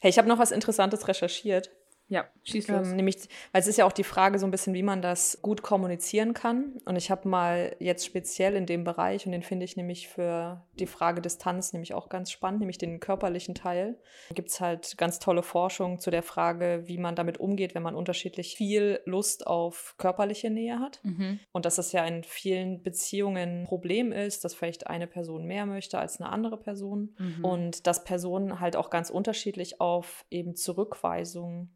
Hey, 0.00 0.10
ich 0.10 0.18
habe 0.18 0.26
noch 0.26 0.38
was 0.40 0.50
Interessantes 0.50 1.06
recherchiert. 1.06 1.70
Ja, 2.08 2.26
schieß 2.42 2.68
los. 2.68 2.88
Ähm, 2.88 2.96
nämlich, 2.96 3.16
weil 3.52 3.62
es 3.62 3.66
ist 3.66 3.78
ja 3.78 3.86
auch 3.86 3.92
die 3.92 4.04
Frage 4.04 4.38
so 4.38 4.46
ein 4.46 4.50
bisschen, 4.50 4.74
wie 4.74 4.82
man 4.82 5.00
das 5.00 5.38
gut 5.40 5.62
kommunizieren 5.62 6.34
kann. 6.34 6.76
Und 6.84 6.96
ich 6.96 7.10
habe 7.10 7.28
mal 7.28 7.74
jetzt 7.78 8.04
speziell 8.04 8.56
in 8.56 8.66
dem 8.66 8.84
Bereich, 8.84 9.24
und 9.24 9.32
den 9.32 9.42
finde 9.42 9.64
ich 9.64 9.76
nämlich 9.76 10.08
für 10.08 10.62
die 10.78 10.86
Frage 10.86 11.22
Distanz 11.22 11.72
nämlich 11.72 11.94
auch 11.94 12.10
ganz 12.10 12.30
spannend, 12.30 12.60
nämlich 12.60 12.76
den 12.76 13.00
körperlichen 13.00 13.54
Teil, 13.54 13.98
gibt 14.34 14.50
es 14.50 14.60
halt 14.60 14.98
ganz 14.98 15.18
tolle 15.18 15.42
Forschung 15.42 15.98
zu 15.98 16.10
der 16.10 16.22
Frage, 16.22 16.82
wie 16.84 16.98
man 16.98 17.16
damit 17.16 17.40
umgeht, 17.40 17.74
wenn 17.74 17.82
man 17.82 17.94
unterschiedlich 17.94 18.54
viel 18.54 19.00
Lust 19.06 19.46
auf 19.46 19.94
körperliche 19.96 20.50
Nähe 20.50 20.78
hat. 20.80 21.00
Mhm. 21.04 21.40
Und 21.52 21.64
dass 21.64 21.76
das 21.76 21.92
ja 21.92 22.04
in 22.04 22.22
vielen 22.22 22.82
Beziehungen 22.82 23.62
ein 23.62 23.64
Problem 23.64 24.12
ist, 24.12 24.44
dass 24.44 24.54
vielleicht 24.54 24.88
eine 24.88 25.06
Person 25.06 25.46
mehr 25.46 25.64
möchte 25.64 25.98
als 25.98 26.20
eine 26.20 26.30
andere 26.30 26.58
Person. 26.58 27.14
Mhm. 27.18 27.44
Und 27.44 27.86
dass 27.86 28.04
Personen 28.04 28.60
halt 28.60 28.76
auch 28.76 28.90
ganz 28.90 29.08
unterschiedlich 29.08 29.80
auf 29.80 30.26
eben 30.30 30.54
Zurückweisung 30.54 31.70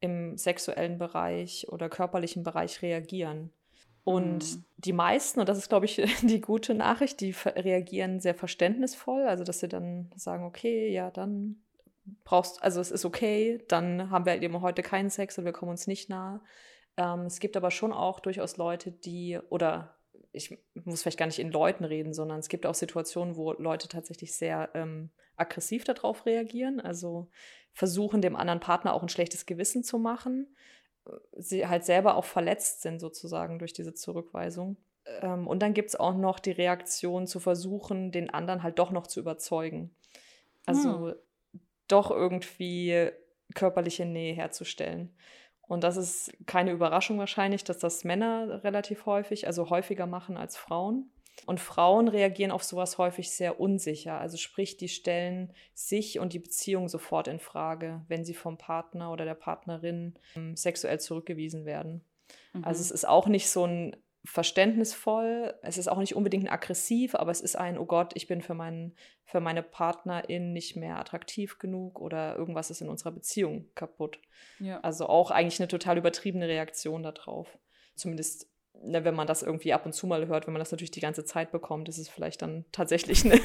im 0.00 0.36
sexuellen 0.36 0.98
Bereich 0.98 1.66
oder 1.68 1.88
körperlichen 1.88 2.42
Bereich 2.42 2.82
reagieren. 2.82 3.50
Und 4.04 4.38
Mhm. 4.38 4.64
die 4.78 4.92
meisten, 4.92 5.40
und 5.40 5.48
das 5.48 5.58
ist, 5.58 5.68
glaube 5.68 5.86
ich, 5.86 5.96
die 6.22 6.40
gute 6.40 6.74
Nachricht, 6.74 7.20
die 7.20 7.34
reagieren 7.44 8.20
sehr 8.20 8.34
verständnisvoll, 8.34 9.22
also 9.26 9.44
dass 9.44 9.60
sie 9.60 9.68
dann 9.68 10.10
sagen, 10.16 10.44
okay, 10.44 10.90
ja, 10.90 11.10
dann 11.10 11.62
brauchst, 12.24 12.62
also 12.62 12.80
es 12.80 12.90
ist 12.90 13.04
okay, 13.04 13.62
dann 13.68 14.10
haben 14.10 14.24
wir 14.24 14.32
halt 14.32 14.42
eben 14.42 14.60
heute 14.62 14.82
keinen 14.82 15.10
Sex 15.10 15.36
und 15.38 15.44
wir 15.44 15.52
kommen 15.52 15.70
uns 15.72 15.86
nicht 15.86 16.08
nahe. 16.08 16.40
Ähm, 16.96 17.26
es 17.26 17.38
gibt 17.38 17.56
aber 17.56 17.70
schon 17.70 17.92
auch 17.92 18.20
durchaus 18.20 18.56
Leute, 18.56 18.92
die, 18.92 19.38
oder 19.50 19.96
ich 20.32 20.58
muss 20.74 21.02
vielleicht 21.02 21.18
gar 21.18 21.26
nicht 21.26 21.38
in 21.38 21.50
Leuten 21.52 21.84
reden, 21.84 22.14
sondern 22.14 22.38
es 22.38 22.48
gibt 22.48 22.66
auch 22.66 22.74
Situationen, 22.74 23.36
wo 23.36 23.52
Leute 23.52 23.88
tatsächlich 23.88 24.34
sehr 24.34 24.70
ähm, 24.74 25.10
aggressiv 25.36 25.84
darauf 25.84 26.26
reagieren, 26.26 26.80
also 26.80 27.28
versuchen 27.72 28.22
dem 28.22 28.36
anderen 28.36 28.60
Partner 28.60 28.94
auch 28.94 29.02
ein 29.02 29.08
schlechtes 29.08 29.46
Gewissen 29.46 29.84
zu 29.84 29.98
machen, 29.98 30.54
sie 31.36 31.66
halt 31.66 31.84
selber 31.84 32.16
auch 32.16 32.24
verletzt 32.24 32.82
sind 32.82 33.00
sozusagen 33.00 33.58
durch 33.58 33.72
diese 33.72 33.94
Zurückweisung. 33.94 34.76
Ähm, 35.20 35.46
und 35.46 35.60
dann 35.60 35.74
gibt 35.74 35.90
es 35.90 35.96
auch 35.96 36.14
noch 36.14 36.38
die 36.38 36.52
Reaktion 36.52 37.26
zu 37.26 37.40
versuchen, 37.40 38.12
den 38.12 38.30
anderen 38.30 38.62
halt 38.62 38.78
doch 38.78 38.90
noch 38.90 39.06
zu 39.06 39.20
überzeugen. 39.20 39.94
Also 40.66 41.14
doch 41.88 42.10
irgendwie 42.10 43.10
körperliche 43.54 44.04
Nähe 44.04 44.34
herzustellen. 44.34 45.14
Und 45.62 45.84
das 45.84 45.96
ist 45.96 46.32
keine 46.46 46.72
Überraschung 46.72 47.18
wahrscheinlich, 47.18 47.64
dass 47.64 47.78
das 47.78 48.04
Männer 48.04 48.62
relativ 48.64 49.06
häufig, 49.06 49.46
also 49.46 49.70
häufiger 49.70 50.06
machen 50.06 50.36
als 50.36 50.56
Frauen. 50.56 51.10
Und 51.46 51.60
Frauen 51.60 52.08
reagieren 52.08 52.50
auf 52.50 52.62
sowas 52.62 52.98
häufig 52.98 53.30
sehr 53.30 53.60
unsicher. 53.60 54.20
Also 54.20 54.36
sprich, 54.36 54.76
die 54.76 54.88
stellen 54.88 55.52
sich 55.74 56.18
und 56.18 56.32
die 56.32 56.38
Beziehung 56.38 56.88
sofort 56.88 57.28
in 57.28 57.38
Frage, 57.38 58.02
wenn 58.08 58.24
sie 58.24 58.34
vom 58.34 58.58
Partner 58.58 59.12
oder 59.12 59.24
der 59.24 59.34
Partnerin 59.34 60.14
ähm, 60.36 60.56
sexuell 60.56 61.00
zurückgewiesen 61.00 61.64
werden. 61.64 62.04
Mhm. 62.52 62.64
Also 62.64 62.80
es 62.80 62.90
ist 62.90 63.06
auch 63.06 63.26
nicht 63.26 63.48
so 63.48 63.66
ein 63.66 63.96
verständnisvoll, 64.24 65.54
es 65.62 65.78
ist 65.78 65.88
auch 65.88 65.98
nicht 65.98 66.14
unbedingt 66.14 66.44
ein 66.44 66.52
aggressiv, 66.52 67.14
aber 67.14 67.30
es 67.30 67.40
ist 67.40 67.56
ein, 67.56 67.78
oh 67.78 67.86
Gott, 67.86 68.12
ich 68.14 68.26
bin 68.26 68.42
für, 68.42 68.54
meinen, 68.54 68.94
für 69.24 69.40
meine 69.40 69.62
Partnerin 69.62 70.52
nicht 70.52 70.76
mehr 70.76 70.98
attraktiv 70.98 71.58
genug 71.58 72.00
oder 72.00 72.36
irgendwas 72.36 72.70
ist 72.70 72.82
in 72.82 72.88
unserer 72.88 73.12
Beziehung 73.12 73.70
kaputt. 73.74 74.18
ja. 74.58 74.80
Also 74.80 75.06
auch 75.06 75.30
eigentlich 75.30 75.60
eine 75.60 75.68
total 75.68 75.98
übertriebene 75.98 76.46
Reaktion 76.46 77.02
darauf. 77.02 77.58
Zumindest, 77.94 78.48
ne, 78.82 79.04
wenn 79.04 79.14
man 79.14 79.26
das 79.26 79.42
irgendwie 79.42 79.72
ab 79.72 79.86
und 79.86 79.92
zu 79.92 80.06
mal 80.06 80.26
hört, 80.26 80.46
wenn 80.46 80.52
man 80.52 80.60
das 80.60 80.70
natürlich 80.70 80.90
die 80.90 81.00
ganze 81.00 81.24
Zeit 81.24 81.52
bekommt, 81.52 81.88
ist 81.88 81.98
es 81.98 82.08
vielleicht 82.08 82.42
dann 82.42 82.64
tatsächlich 82.72 83.24
eine, 83.24 83.40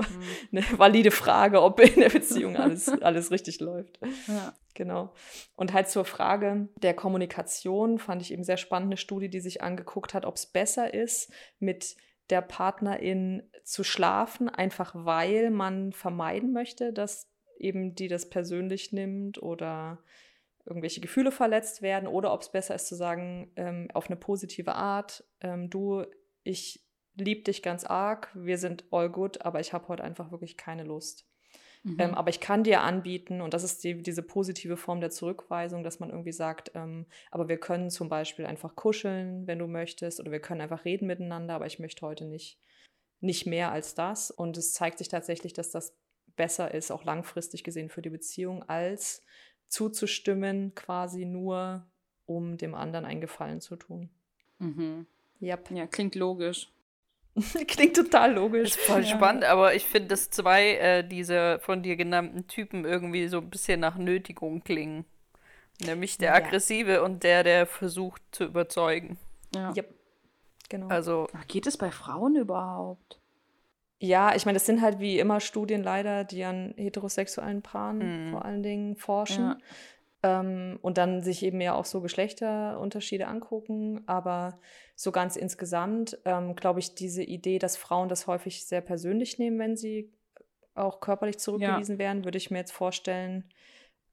eine 0.52 0.64
valide 0.78 1.10
Frage, 1.10 1.62
ob 1.62 1.80
in 1.80 2.00
der 2.00 2.10
Beziehung 2.10 2.56
alles, 2.56 2.88
alles 3.02 3.30
richtig 3.30 3.60
läuft. 3.60 3.98
ja. 4.26 4.54
Genau. 4.74 5.12
Und 5.56 5.72
halt 5.72 5.88
zur 5.88 6.04
Frage 6.04 6.68
der 6.76 6.94
Kommunikation 6.94 7.98
fand 7.98 8.22
ich 8.22 8.32
eben 8.32 8.44
sehr 8.44 8.56
spannend 8.56 8.90
eine 8.90 8.96
Studie, 8.96 9.28
die 9.28 9.40
sich 9.40 9.60
angeguckt 9.60 10.14
hat, 10.14 10.24
ob 10.24 10.36
es 10.36 10.46
besser 10.46 10.94
ist, 10.94 11.32
mit 11.58 11.96
der 12.30 12.42
Partnerin 12.42 13.42
zu 13.64 13.82
schlafen, 13.82 14.48
einfach 14.48 14.94
weil 14.94 15.50
man 15.50 15.92
vermeiden 15.92 16.52
möchte, 16.52 16.92
dass 16.92 17.28
eben 17.58 17.96
die 17.96 18.06
das 18.06 18.30
persönlich 18.30 18.92
nimmt 18.92 19.42
oder 19.42 19.98
irgendwelche 20.68 21.00
Gefühle 21.00 21.32
verletzt 21.32 21.82
werden 21.82 22.06
oder 22.06 22.32
ob 22.32 22.42
es 22.42 22.52
besser 22.52 22.74
ist 22.74 22.86
zu 22.86 22.94
sagen, 22.94 23.50
ähm, 23.56 23.88
auf 23.94 24.08
eine 24.08 24.16
positive 24.16 24.74
Art, 24.74 25.24
ähm, 25.40 25.70
du, 25.70 26.04
ich 26.42 26.84
liebe 27.16 27.42
dich 27.42 27.62
ganz 27.62 27.84
arg, 27.84 28.30
wir 28.34 28.58
sind 28.58 28.84
all 28.90 29.10
good, 29.10 29.42
aber 29.42 29.60
ich 29.60 29.72
habe 29.72 29.88
heute 29.88 30.04
einfach 30.04 30.30
wirklich 30.30 30.56
keine 30.56 30.84
Lust. 30.84 31.26
Mhm. 31.82 31.96
Ähm, 31.98 32.14
aber 32.14 32.30
ich 32.30 32.40
kann 32.40 32.64
dir 32.64 32.82
anbieten, 32.82 33.40
und 33.40 33.54
das 33.54 33.64
ist 33.64 33.82
die, 33.84 34.02
diese 34.02 34.22
positive 34.22 34.76
Form 34.76 35.00
der 35.00 35.10
Zurückweisung, 35.10 35.82
dass 35.82 36.00
man 36.00 36.10
irgendwie 36.10 36.32
sagt, 36.32 36.72
ähm, 36.74 37.06
aber 37.30 37.48
wir 37.48 37.58
können 37.58 37.90
zum 37.90 38.08
Beispiel 38.08 38.46
einfach 38.46 38.76
kuscheln, 38.76 39.46
wenn 39.46 39.58
du 39.58 39.66
möchtest, 39.66 40.20
oder 40.20 40.30
wir 40.30 40.40
können 40.40 40.60
einfach 40.60 40.84
reden 40.84 41.06
miteinander, 41.06 41.54
aber 41.54 41.66
ich 41.66 41.78
möchte 41.78 42.06
heute 42.06 42.24
nicht, 42.24 42.60
nicht 43.20 43.46
mehr 43.46 43.72
als 43.72 43.94
das. 43.94 44.30
Und 44.30 44.56
es 44.56 44.72
zeigt 44.72 44.98
sich 44.98 45.08
tatsächlich, 45.08 45.52
dass 45.52 45.70
das 45.70 45.96
besser 46.36 46.72
ist, 46.72 46.90
auch 46.90 47.04
langfristig 47.04 47.64
gesehen 47.64 47.88
für 47.90 48.02
die 48.02 48.10
Beziehung, 48.10 48.62
als 48.68 49.24
zuzustimmen, 49.68 50.74
quasi 50.74 51.24
nur, 51.24 51.84
um 52.26 52.56
dem 52.56 52.74
anderen 52.74 53.04
einen 53.04 53.20
Gefallen 53.20 53.60
zu 53.60 53.76
tun. 53.76 54.10
Mhm. 54.58 55.06
Yep. 55.40 55.70
ja, 55.70 55.86
klingt 55.86 56.14
logisch. 56.14 56.68
Klingt 57.68 57.94
total 57.94 58.34
logisch. 58.34 58.74
Voll 58.76 59.04
spannend, 59.06 59.44
aber 59.44 59.72
ich 59.74 59.84
finde, 59.84 60.08
dass 60.08 60.28
zwei 60.28 60.72
äh, 60.72 61.06
dieser 61.06 61.60
von 61.60 61.84
dir 61.84 61.94
genannten 61.94 62.48
Typen 62.48 62.84
irgendwie 62.84 63.28
so 63.28 63.38
ein 63.38 63.48
bisschen 63.48 63.78
nach 63.78 63.96
Nötigung 63.96 64.64
klingen. 64.64 65.04
Nämlich 65.80 66.18
der 66.18 66.30
Ja. 66.30 66.34
Aggressive 66.34 67.02
und 67.04 67.22
der, 67.22 67.44
der 67.44 67.66
versucht 67.66 68.22
zu 68.32 68.42
überzeugen. 68.44 69.18
Ja. 69.54 69.72
Yep. 69.76 69.94
Genau. 70.68 70.88
Also, 70.88 71.28
Ach, 71.32 71.46
Geht 71.46 71.68
es 71.68 71.76
bei 71.76 71.92
Frauen 71.92 72.34
überhaupt? 72.34 73.20
Ja, 74.00 74.34
ich 74.34 74.46
meine, 74.46 74.56
das 74.56 74.66
sind 74.66 74.80
halt 74.80 75.00
wie 75.00 75.18
immer 75.18 75.40
Studien 75.40 75.82
leider, 75.82 76.24
die 76.24 76.44
an 76.44 76.72
heterosexuellen 76.76 77.62
Paaren 77.62 78.26
Mhm. 78.26 78.30
vor 78.30 78.44
allen 78.44 78.62
Dingen 78.62 78.96
forschen. 78.96 79.56
Ähm, 80.22 80.78
und 80.82 80.98
dann 80.98 81.22
sich 81.22 81.44
eben 81.44 81.60
ja 81.60 81.74
auch 81.74 81.84
so 81.84 82.00
Geschlechterunterschiede 82.00 83.26
angucken. 83.26 84.02
Aber 84.06 84.58
so 84.96 85.12
ganz 85.12 85.36
insgesamt 85.36 86.18
ähm, 86.24 86.56
glaube 86.56 86.80
ich, 86.80 86.94
diese 86.94 87.22
Idee, 87.22 87.58
dass 87.58 87.76
Frauen 87.76 88.08
das 88.08 88.26
häufig 88.26 88.66
sehr 88.66 88.80
persönlich 88.80 89.38
nehmen, 89.38 89.58
wenn 89.58 89.76
sie 89.76 90.12
auch 90.74 91.00
körperlich 91.00 91.38
zurückgewiesen 91.38 91.98
werden, 91.98 92.24
würde 92.24 92.38
ich 92.38 92.50
mir 92.50 92.58
jetzt 92.58 92.72
vorstellen. 92.72 93.44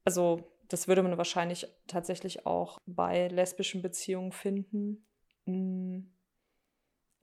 Also 0.04 0.52
das 0.68 0.88
würde 0.88 1.02
man 1.02 1.16
wahrscheinlich 1.16 1.66
tatsächlich 1.86 2.46
auch 2.46 2.80
bei 2.86 3.28
lesbischen 3.28 3.82
Beziehungen 3.82 4.32
finden. 4.32 5.06
Hm. 5.44 6.10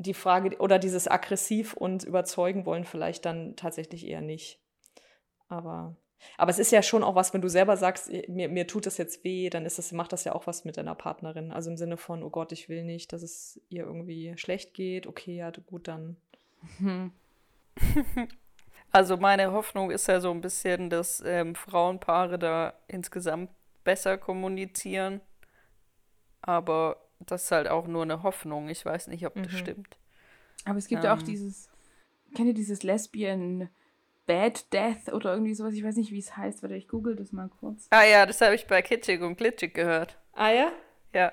Die 0.03 0.13
Frage 0.13 0.57
oder 0.59 0.79
dieses 0.79 1.07
aggressiv 1.07 1.73
und 1.73 2.03
überzeugen 2.03 2.65
wollen 2.65 2.83
vielleicht 2.83 3.25
dann 3.25 3.55
tatsächlich 3.55 4.05
eher 4.07 4.21
nicht. 4.21 4.59
Aber, 5.47 5.95
aber 6.37 6.51
es 6.51 6.59
ist 6.59 6.71
ja 6.71 6.81
schon 6.81 7.03
auch 7.03 7.15
was, 7.15 7.33
wenn 7.33 7.41
du 7.41 7.47
selber 7.47 7.77
sagst, 7.77 8.11
mir, 8.27 8.49
mir 8.49 8.67
tut 8.67 8.85
das 8.85 8.97
jetzt 8.97 9.23
weh, 9.23 9.49
dann 9.49 9.65
ist 9.65 9.77
das, 9.77 9.91
macht 9.91 10.11
das 10.11 10.23
ja 10.23 10.33
auch 10.33 10.47
was 10.47 10.65
mit 10.65 10.77
deiner 10.77 10.95
Partnerin. 10.95 11.51
Also 11.51 11.69
im 11.69 11.77
Sinne 11.77 11.97
von, 11.97 12.23
oh 12.23 12.29
Gott, 12.29 12.51
ich 12.51 12.69
will 12.69 12.83
nicht, 12.83 13.13
dass 13.13 13.21
es 13.21 13.61
ihr 13.69 13.83
irgendwie 13.83 14.33
schlecht 14.37 14.73
geht. 14.73 15.07
Okay, 15.07 15.37
ja, 15.37 15.51
gut, 15.51 15.87
dann. 15.87 16.17
Hm. 16.79 17.11
Also 18.95 19.17
meine 19.17 19.51
Hoffnung 19.51 19.89
ist 19.89 20.07
ja 20.07 20.21
so 20.21 20.29
ein 20.29 20.41
bisschen, 20.41 20.91
dass 20.91 21.19
ähm, 21.25 21.55
Frauenpaare 21.55 22.37
da 22.37 22.73
insgesamt 22.87 23.49
besser 23.83 24.19
kommunizieren. 24.19 25.19
Aber 26.43 26.97
das 27.31 27.43
ist 27.45 27.51
halt 27.51 27.67
auch 27.67 27.87
nur 27.87 28.03
eine 28.03 28.23
Hoffnung. 28.23 28.69
Ich 28.69 28.85
weiß 28.85 29.07
nicht, 29.07 29.25
ob 29.25 29.35
das 29.35 29.51
mhm. 29.51 29.57
stimmt. 29.57 29.97
Aber 30.65 30.77
es 30.77 30.87
gibt 30.87 31.03
ja 31.03 31.13
ähm, 31.13 31.19
auch 31.19 31.23
dieses, 31.23 31.69
kennt 32.35 32.47
ihr 32.47 32.53
dieses 32.53 32.83
Lesbian 32.83 33.69
Bad 34.25 34.71
Death 34.71 35.11
oder 35.11 35.33
irgendwie 35.33 35.53
sowas? 35.53 35.73
Ich 35.73 35.83
weiß 35.83 35.97
nicht, 35.97 36.11
wie 36.11 36.19
es 36.19 36.37
heißt, 36.37 36.63
warte, 36.63 36.75
ich 36.75 36.87
google 36.87 37.15
das 37.15 37.31
mal 37.31 37.49
kurz. 37.59 37.87
Ah 37.89 38.03
ja, 38.03 38.25
das 38.25 38.41
habe 38.41 38.55
ich 38.55 38.67
bei 38.67 38.81
Kitschig 38.81 39.21
und 39.21 39.37
Glitschig 39.37 39.73
gehört. 39.73 40.17
Ah 40.33 40.51
ja? 40.51 40.71
Ja. 41.13 41.31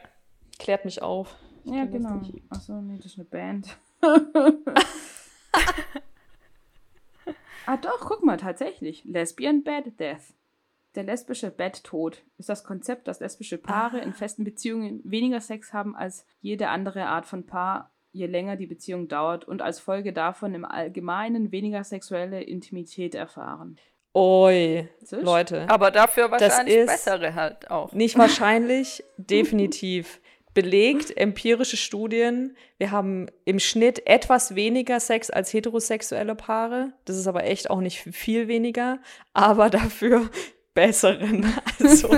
Klärt 0.58 0.84
mich 0.84 1.00
auf. 1.02 1.36
Ich 1.64 1.72
ja, 1.72 1.84
genau. 1.84 2.20
Achso, 2.48 2.80
nee, 2.80 2.96
das 2.96 3.06
ist 3.06 3.18
eine 3.18 3.24
Band. 3.24 3.78
Ah 7.70 7.76
doch, 7.76 8.00
guck 8.00 8.24
mal, 8.24 8.36
tatsächlich. 8.36 9.04
Lesbian 9.04 9.62
Bad 9.62 10.00
Death. 10.00 10.34
Der 10.96 11.04
lesbische 11.04 11.50
Betttod 11.50 12.22
ist 12.36 12.48
das 12.48 12.64
Konzept, 12.64 13.06
dass 13.06 13.20
lesbische 13.20 13.58
Paare 13.58 14.00
ah. 14.00 14.02
in 14.02 14.12
festen 14.12 14.42
Beziehungen 14.42 15.00
weniger 15.04 15.40
Sex 15.40 15.72
haben 15.72 15.94
als 15.94 16.26
jede 16.40 16.68
andere 16.68 17.06
Art 17.06 17.26
von 17.26 17.46
Paar, 17.46 17.92
je 18.12 18.26
länger 18.26 18.56
die 18.56 18.66
Beziehung 18.66 19.06
dauert 19.06 19.46
und 19.46 19.62
als 19.62 19.78
Folge 19.78 20.12
davon 20.12 20.54
im 20.54 20.64
Allgemeinen 20.64 21.52
weniger 21.52 21.84
sexuelle 21.84 22.42
Intimität 22.42 23.14
erfahren. 23.14 23.76
Oi, 24.14 24.88
Leute. 25.12 25.70
Aber 25.70 25.92
dafür 25.92 26.32
wahrscheinlich 26.32 26.86
bessere 26.86 27.36
halt 27.36 27.70
auch. 27.70 27.92
Nicht 27.92 28.18
wahrscheinlich, 28.18 29.04
definitiv 29.16 30.20
belegt, 30.52 31.16
empirische 31.16 31.76
Studien. 31.76 32.56
Wir 32.78 32.90
haben 32.90 33.28
im 33.44 33.60
Schnitt 33.60 34.04
etwas 34.08 34.56
weniger 34.56 34.98
Sex 34.98 35.30
als 35.30 35.52
heterosexuelle 35.52 36.34
Paare. 36.34 36.92
Das 37.04 37.16
ist 37.16 37.28
aber 37.28 37.44
echt 37.44 37.70
auch 37.70 37.80
nicht 37.80 38.00
viel 38.00 38.48
weniger, 38.48 38.98
aber 39.32 39.70
dafür 39.70 40.28
besseren. 40.74 41.52
Also 41.80 42.08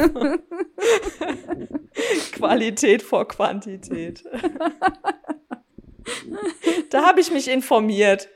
Qualität 2.32 3.02
vor 3.02 3.28
Quantität. 3.28 4.24
da 6.90 7.06
habe 7.06 7.20
ich 7.20 7.30
mich 7.30 7.48
informiert. 7.48 8.28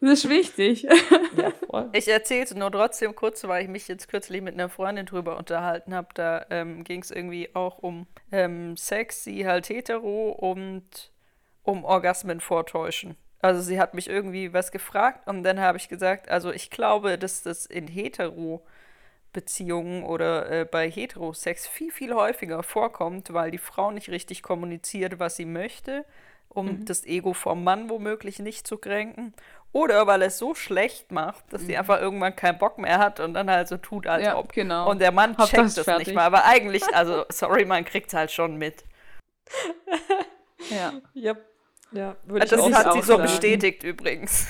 Das 0.00 0.24
ist 0.24 0.28
wichtig. 0.28 0.82
Ja. 0.82 1.88
Ich 1.92 2.08
erzähle 2.08 2.44
es 2.44 2.54
nur 2.54 2.72
trotzdem 2.72 3.14
kurz, 3.14 3.44
weil 3.44 3.62
ich 3.62 3.68
mich 3.68 3.88
jetzt 3.88 4.08
kürzlich 4.08 4.42
mit 4.42 4.54
einer 4.54 4.68
Freundin 4.68 5.06
drüber 5.06 5.38
unterhalten 5.38 5.94
habe. 5.94 6.08
Da 6.14 6.44
ähm, 6.50 6.82
ging 6.82 7.02
es 7.02 7.10
irgendwie 7.10 7.54
auch 7.54 7.78
um 7.78 8.06
ähm, 8.30 8.76
Sex, 8.76 9.24
sie 9.24 9.46
halt 9.46 9.68
hetero 9.68 10.30
und 10.30 11.12
um 11.62 11.84
Orgasmen 11.84 12.40
vortäuschen. 12.40 13.16
Also 13.40 13.60
sie 13.60 13.80
hat 13.80 13.94
mich 13.94 14.08
irgendwie 14.08 14.52
was 14.52 14.72
gefragt 14.72 15.26
und 15.28 15.42
dann 15.42 15.60
habe 15.60 15.78
ich 15.78 15.88
gesagt, 15.88 16.28
also 16.30 16.52
ich 16.52 16.70
glaube, 16.70 17.18
dass 17.18 17.42
das 17.42 17.66
in 17.66 17.86
hetero 17.88 18.64
Beziehungen 19.32 20.04
oder 20.04 20.50
äh, 20.50 20.64
bei 20.64 20.90
Heterosex 20.90 21.66
viel, 21.66 21.90
viel 21.90 22.14
häufiger 22.14 22.62
vorkommt, 22.62 23.32
weil 23.32 23.50
die 23.50 23.58
Frau 23.58 23.90
nicht 23.90 24.08
richtig 24.08 24.42
kommuniziert, 24.42 25.18
was 25.18 25.36
sie 25.36 25.46
möchte, 25.46 26.04
um 26.48 26.66
mhm. 26.66 26.84
das 26.84 27.04
Ego 27.06 27.32
vom 27.32 27.64
Mann 27.64 27.88
womöglich 27.88 28.38
nicht 28.38 28.66
zu 28.66 28.78
kränken 28.78 29.34
oder 29.72 30.06
weil 30.06 30.22
es 30.22 30.38
so 30.38 30.54
schlecht 30.54 31.12
macht, 31.12 31.50
dass 31.50 31.62
sie 31.62 31.72
mhm. 31.72 31.78
einfach 31.78 32.00
irgendwann 32.00 32.36
keinen 32.36 32.58
Bock 32.58 32.78
mehr 32.78 32.98
hat 32.98 33.20
und 33.20 33.32
dann 33.34 33.50
halt 33.50 33.68
so 33.68 33.78
tut, 33.78 34.06
als 34.06 34.24
ja, 34.24 34.36
ob. 34.36 34.52
Genau. 34.52 34.90
Und 34.90 35.00
der 35.00 35.12
Mann 35.12 35.34
checkt 35.36 35.76
das, 35.78 35.86
das 35.86 35.98
nicht 35.98 36.14
mal. 36.14 36.24
Aber 36.24 36.44
eigentlich, 36.44 36.82
also, 36.94 37.24
sorry, 37.30 37.64
man 37.64 37.84
kriegt 37.84 38.08
es 38.08 38.14
halt 38.14 38.30
schon 38.30 38.56
mit. 38.56 38.84
ja. 40.70 40.92
Yep. 41.14 41.48
Ja, 41.92 42.16
würde 42.24 42.46
das 42.46 42.66
ich 42.66 42.74
hat 42.74 42.92
sie 42.94 43.02
so 43.02 43.18
bestätigt 43.18 43.82
übrigens. 43.82 44.46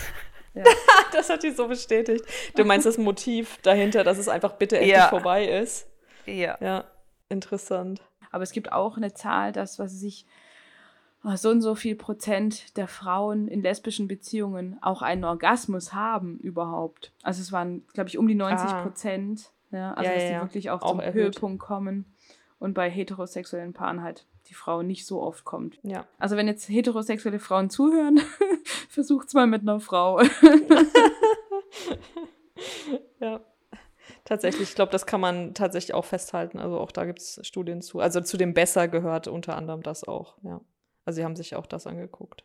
Ja. 0.55 0.65
das 1.13 1.31
hat 1.31 1.43
sie 1.43 1.51
so 1.51 1.69
bestätigt. 1.69 2.25
Du 2.57 2.65
meinst 2.65 2.87
das 2.87 2.99
Motiv 2.99 3.59
dahinter, 3.63 4.05
dass 4.05 4.19
es 4.19 4.29
einfach 4.29 4.53
bitte 4.53 4.77
endlich 4.77 4.97
ja. 4.97 5.09
vorbei 5.09 5.47
ist? 5.47 5.87
Ja. 6.27 6.57
Ja, 6.61 6.85
interessant. 7.29 8.01
Aber 8.31 8.43
es 8.43 8.53
gibt 8.53 8.73
auch 8.73 8.97
eine 8.97 9.15
Zahl, 9.15 9.53
das, 9.53 9.79
was 9.79 9.93
sich 9.93 10.27
Ah, 11.25 11.37
so 11.37 11.51
und 11.51 11.61
so 11.63 11.77
viel 11.77 11.95
Prozent 11.95 12.77
der 12.77 12.89
Frauen 12.89 13.47
in 13.47 13.63
lesbischen 13.63 14.09
Beziehungen 14.09 14.79
auch 14.83 15.03
einen 15.03 15.23
Orgasmus 15.23 15.95
haben 15.95 16.39
überhaupt. 16.39 17.13
Also 17.23 17.43
es 17.43 17.53
waren, 17.53 17.87
glaube 17.93 18.09
ich, 18.09 18.19
um 18.19 18.27
die 18.27 18.35
90 18.35 18.69
ah. 18.69 18.83
Prozent. 18.83 19.53
Ja, 19.71 19.95
also 19.95 20.11
ja, 20.11 20.17
dass 20.17 20.25
die 20.25 20.41
wirklich 20.41 20.71
auch, 20.71 20.83
auch 20.83 20.91
zum 20.91 21.01
erhöht. 21.01 21.15
Höhepunkt 21.15 21.61
kommen. 21.61 22.12
Und 22.63 22.75
bei 22.75 22.89
heterosexuellen 22.89 23.73
Paaren 23.73 24.03
halt 24.03 24.25
die 24.47 24.55
Frau 24.55 24.83
nicht 24.83 25.05
so 25.05 25.21
oft 25.21 25.45
kommt. 25.45 25.81
Ja. 25.83 26.07
Also 26.21 26.37
wenn 26.37 26.47
jetzt 26.47 26.69
heterosexuelle 26.69 27.41
Frauen 27.41 27.71
zuhören, 27.71 28.21
versucht's 28.89 29.35
mal 29.35 29.49
mit 29.49 29.63
einer 29.63 29.81
Frau. 29.81 30.21
ja. 33.19 33.41
Tatsächlich, 34.25 34.69
ich 34.69 34.77
glaube, 34.77 34.93
das 34.93 35.07
kann 35.07 35.21
man 35.21 35.55
tatsächlich 35.55 35.93
auch 35.93 36.05
festhalten. 36.05 36.61
Also 36.61 36.79
auch 36.79 36.93
da 36.93 37.05
gibt 37.05 37.19
es 37.19 37.41
Studien 37.43 37.83
zu. 37.83 37.99
Also 37.99 38.21
zu 38.21 38.37
dem 38.37 38.55
Besser 38.55 38.87
gehört 38.87 39.27
unter 39.27 39.57
anderem 39.57 39.83
das 39.83 40.07
auch, 40.07 40.37
ja. 40.43 40.61
Also 41.05 41.17
sie 41.17 41.25
haben 41.25 41.35
sich 41.35 41.57
auch 41.57 41.67
das 41.67 41.89
angeguckt. 41.89 42.45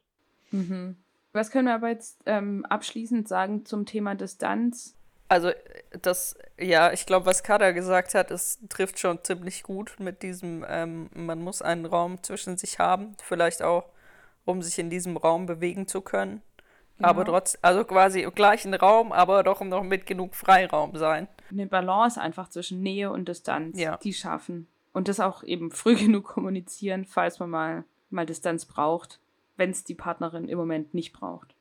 Mhm. 0.50 0.98
Was 1.32 1.52
können 1.52 1.68
wir 1.68 1.76
aber 1.76 1.90
jetzt 1.90 2.24
ähm, 2.26 2.66
abschließend 2.66 3.28
sagen 3.28 3.66
zum 3.66 3.86
Thema 3.86 4.16
Distanz? 4.16 4.96
Also 5.28 5.52
das, 6.02 6.38
ja, 6.58 6.92
ich 6.92 7.06
glaube, 7.06 7.26
was 7.26 7.44
Kada 7.44 7.72
gesagt 7.72 8.14
hat, 8.14 8.32
es 8.32 8.60
trifft 8.70 9.00
schon 9.00 9.24
ziemlich 9.24 9.64
gut 9.64 9.96
mit 10.00 10.24
diesem, 10.24 10.66
ähm, 10.68 11.10
man 11.14 11.42
muss 11.42 11.62
einen 11.62 11.86
Raum 11.86 12.24
zwischen 12.24 12.58
sich 12.58 12.80
haben, 12.80 13.16
vielleicht 13.24 13.62
auch, 13.62 13.86
um 14.46 14.62
sich 14.62 14.80
in 14.80 14.90
diesem 14.90 15.18
Raum 15.18 15.46
bewegen 15.46 15.88
zu 15.88 16.02
können. 16.02 16.42
Genau. 16.98 17.10
Aber 17.10 17.26
trotz, 17.26 17.58
also 17.62 17.84
quasi 17.84 18.22
im 18.22 18.34
gleichen 18.34 18.74
Raum, 18.74 19.12
aber 19.12 19.44
doch 19.44 19.62
noch 19.62 19.84
mit 19.84 20.06
genug 20.06 20.36
Freiraum 20.36 20.96
sein. 20.96 21.28
Eine 21.52 21.68
Balance 21.68 22.20
einfach 22.20 22.50
zwischen 22.50 22.82
Nähe 22.82 23.12
und 23.12 23.28
Distanz, 23.28 23.80
ja. 23.80 23.98
die 23.98 24.14
schaffen. 24.14 24.68
Und 24.94 25.08
das 25.08 25.20
auch 25.20 25.44
eben 25.44 25.70
früh 25.72 25.96
genug 26.00 26.26
kommunizieren, 26.26 27.06
falls 27.06 27.40
man 27.40 27.50
mal 27.50 27.84
mal 28.10 28.26
Distanz 28.26 28.66
braucht, 28.66 29.20
wenn 29.56 29.72
es 29.72 29.84
die 29.84 29.96
Partnerin 29.96 30.48
im 30.48 30.58
Moment 30.58 30.94
nicht 30.94 31.14
braucht. 31.14 31.56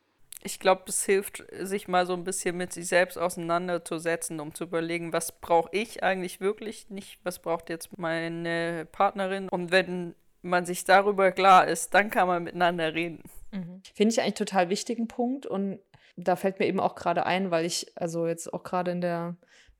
Ich 0.46 0.60
glaube, 0.60 0.84
es 0.86 1.04
hilft, 1.04 1.42
sich 1.60 1.88
mal 1.88 2.06
so 2.06 2.12
ein 2.12 2.22
bisschen 2.22 2.56
mit 2.56 2.72
sich 2.72 2.86
selbst 2.86 3.18
auseinanderzusetzen, 3.18 4.38
um 4.38 4.54
zu 4.54 4.62
überlegen, 4.62 5.12
was 5.12 5.32
brauche 5.32 5.70
ich 5.72 6.04
eigentlich 6.04 6.40
wirklich 6.40 6.88
nicht, 6.88 7.18
was 7.24 7.40
braucht 7.40 7.68
jetzt 7.68 7.98
meine 7.98 8.86
Partnerin. 8.92 9.48
Und 9.48 9.72
wenn 9.72 10.14
man 10.42 10.64
sich 10.64 10.84
darüber 10.84 11.32
klar 11.32 11.66
ist, 11.66 11.94
dann 11.94 12.10
kann 12.10 12.28
man 12.28 12.44
miteinander 12.44 12.94
reden. 12.94 13.24
Mhm. 13.50 13.82
Finde 13.92 14.12
ich 14.12 14.20
eigentlich 14.20 14.34
total 14.34 14.68
wichtigen 14.68 15.08
Punkt 15.08 15.46
und 15.46 15.80
da 16.16 16.36
fällt 16.36 16.60
mir 16.60 16.66
eben 16.66 16.78
auch 16.78 16.94
gerade 16.94 17.26
ein, 17.26 17.50
weil 17.50 17.64
ich 17.64 17.92
also 17.96 18.28
jetzt 18.28 18.54
auch 18.54 18.62
gerade 18.62 18.92
in 18.92 19.00
der 19.00 19.36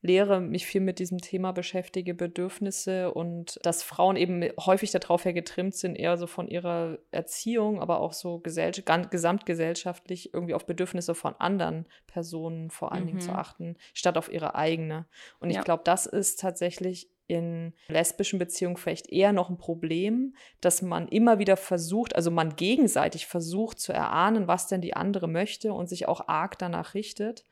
Lehre 0.06 0.40
mich 0.40 0.66
viel 0.66 0.80
mit 0.80 0.98
diesem 0.98 1.18
Thema 1.18 1.52
beschäftige, 1.52 2.14
Bedürfnisse 2.14 3.12
und 3.12 3.58
dass 3.62 3.82
Frauen 3.82 4.16
eben 4.16 4.44
häufig 4.58 4.90
darauf 4.92 5.24
her 5.24 5.32
getrimmt 5.32 5.74
sind, 5.74 5.96
eher 5.96 6.16
so 6.16 6.26
von 6.26 6.48
ihrer 6.48 6.98
Erziehung, 7.10 7.80
aber 7.80 8.00
auch 8.00 8.12
so 8.12 8.38
gesamtgesellschaftlich 8.40 10.32
irgendwie 10.32 10.54
auf 10.54 10.66
Bedürfnisse 10.66 11.14
von 11.14 11.34
anderen 11.38 11.86
Personen 12.06 12.70
vor 12.70 12.92
allen 12.92 13.02
mhm. 13.02 13.08
Dingen 13.08 13.20
zu 13.20 13.32
mhm. 13.32 13.36
achten, 13.36 13.76
statt 13.92 14.16
auf 14.16 14.32
ihre 14.32 14.54
eigene. 14.54 15.06
Und 15.40 15.50
ja. 15.50 15.58
ich 15.58 15.64
glaube, 15.64 15.82
das 15.84 16.06
ist 16.06 16.40
tatsächlich 16.40 17.10
in 17.28 17.72
lesbischen 17.88 18.38
Beziehungen 18.38 18.76
vielleicht 18.76 19.10
eher 19.10 19.32
noch 19.32 19.50
ein 19.50 19.58
Problem, 19.58 20.36
dass 20.60 20.80
man 20.80 21.08
immer 21.08 21.40
wieder 21.40 21.56
versucht, 21.56 22.14
also 22.14 22.30
man 22.30 22.54
gegenseitig 22.54 23.26
versucht 23.26 23.80
zu 23.80 23.92
erahnen, 23.92 24.46
was 24.46 24.68
denn 24.68 24.80
die 24.80 24.94
andere 24.94 25.26
möchte 25.26 25.72
und 25.72 25.88
sich 25.88 26.06
auch 26.06 26.28
arg 26.28 26.56
danach 26.58 26.94
richtet 26.94 27.44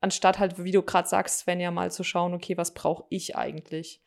anstatt 0.00 0.38
halt, 0.38 0.62
wie 0.62 0.72
du 0.72 0.82
gerade 0.82 1.08
sagst, 1.08 1.40
Sven, 1.40 1.60
ja 1.60 1.70
mal 1.70 1.90
zu 1.90 2.04
schauen, 2.04 2.34
okay, 2.34 2.56
was 2.56 2.74
brauche 2.74 3.04
ich 3.10 3.36
eigentlich? 3.36 4.00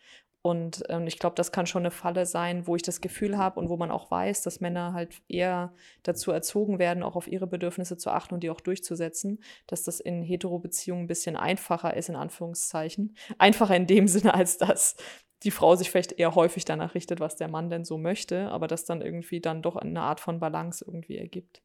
Und 0.46 0.84
ähm, 0.90 1.08
ich 1.08 1.20
glaube, 1.20 1.38
das 1.38 1.54
kann 1.54 1.68
schon 1.68 1.84
eine 1.84 1.92
Falle 1.92 2.26
sein, 2.26 2.68
wo 2.68 2.76
ich 2.76 2.82
das 2.82 3.00
Gefühl 3.00 3.38
habe 3.38 3.58
und 3.62 3.70
wo 3.70 3.78
man 3.78 3.92
auch 3.92 4.12
weiß, 4.12 4.42
dass 4.42 4.60
Männer 4.60 4.92
halt 4.92 5.22
eher 5.30 5.74
dazu 6.04 6.32
erzogen 6.32 6.80
werden, 6.80 7.02
auch 7.02 7.16
auf 7.16 7.30
ihre 7.30 7.48
Bedürfnisse 7.48 7.98
zu 7.98 8.10
achten 8.10 8.34
und 8.34 8.42
die 8.44 8.50
auch 8.50 8.60
durchzusetzen, 8.60 9.42
dass 9.68 9.84
das 9.84 10.02
in 10.02 10.22
Hetero-Beziehungen 10.22 11.06
ein 11.06 11.08
bisschen 11.08 11.38
einfacher 11.38 11.96
ist, 11.96 12.10
in 12.10 12.18
Anführungszeichen. 12.18 13.16
Einfacher 13.38 13.74
in 13.78 13.88
dem 13.88 14.10
Sinne, 14.10 14.34
als 14.34 14.58
dass 14.58 14.98
die 15.44 15.52
Frau 15.52 15.78
sich 15.78 15.90
vielleicht 15.90 16.12
eher 16.14 16.36
häufig 16.36 16.66
danach 16.66 16.94
richtet, 16.94 17.22
was 17.22 17.38
der 17.38 17.48
Mann 17.48 17.70
denn 17.70 17.86
so 17.86 17.98
möchte, 17.98 18.50
aber 18.50 18.68
das 18.68 18.84
dann 18.84 19.02
irgendwie 19.02 19.40
dann 19.40 19.62
doch 19.62 19.78
eine 19.78 20.02
Art 20.02 20.20
von 20.20 20.42
Balance 20.42 20.84
irgendwie 20.86 21.18
ergibt. 21.18 21.62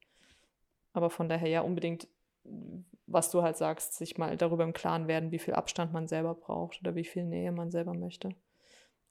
Aber 0.93 1.09
von 1.09 1.27
daher 1.27 1.49
ja 1.49 1.61
unbedingt 1.61 2.07
was 3.07 3.31
du 3.31 3.41
halt 3.41 3.57
sagst, 3.57 3.95
sich 3.95 4.17
mal 4.17 4.37
darüber 4.37 4.63
im 4.63 4.73
Klaren 4.73 5.07
werden, 5.07 5.31
wie 5.31 5.39
viel 5.39 5.53
Abstand 5.53 5.93
man 5.93 6.07
selber 6.07 6.35
braucht 6.35 6.79
oder 6.81 6.95
wie 6.95 7.05
viel 7.05 7.25
Nähe 7.25 7.51
man 7.51 7.71
selber 7.71 7.93
möchte. 7.93 8.29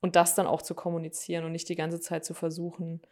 und 0.00 0.14
das 0.14 0.36
dann 0.36 0.46
auch 0.46 0.62
zu 0.62 0.76
kommunizieren 0.76 1.44
und 1.44 1.52
nicht 1.52 1.68
die 1.68 1.74
ganze 1.74 2.00
Zeit 2.00 2.24
zu 2.24 2.32
versuchen, 2.32 3.02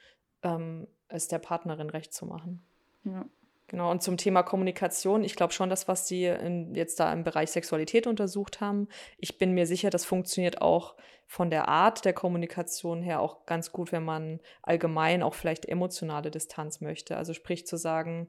ähm, 0.42 0.86
es 1.08 1.26
der 1.28 1.38
Partnerin 1.40 1.90
recht 1.90 2.12
zu 2.12 2.26
machen. 2.26 2.64
Ja. 3.04 3.24
Genau, 3.68 3.90
und 3.90 4.00
zum 4.00 4.16
Thema 4.16 4.44
Kommunikation, 4.44 5.24
ich 5.24 5.34
glaube 5.34 5.52
schon, 5.52 5.68
dass 5.68 5.88
was 5.88 6.06
Sie 6.06 6.26
in, 6.26 6.76
jetzt 6.76 7.00
da 7.00 7.12
im 7.12 7.24
Bereich 7.24 7.50
Sexualität 7.50 8.06
untersucht 8.06 8.60
haben, 8.60 8.86
ich 9.18 9.38
bin 9.38 9.54
mir 9.54 9.66
sicher, 9.66 9.90
das 9.90 10.04
funktioniert 10.04 10.62
auch 10.62 10.94
von 11.26 11.50
der 11.50 11.66
Art 11.66 12.04
der 12.04 12.12
Kommunikation 12.12 13.02
her 13.02 13.20
auch 13.20 13.44
ganz 13.44 13.72
gut, 13.72 13.90
wenn 13.90 14.04
man 14.04 14.38
allgemein 14.62 15.24
auch 15.24 15.34
vielleicht 15.34 15.66
emotionale 15.66 16.30
Distanz 16.30 16.80
möchte. 16.80 17.16
Also 17.16 17.34
sprich 17.34 17.66
zu 17.66 17.76
sagen, 17.76 18.28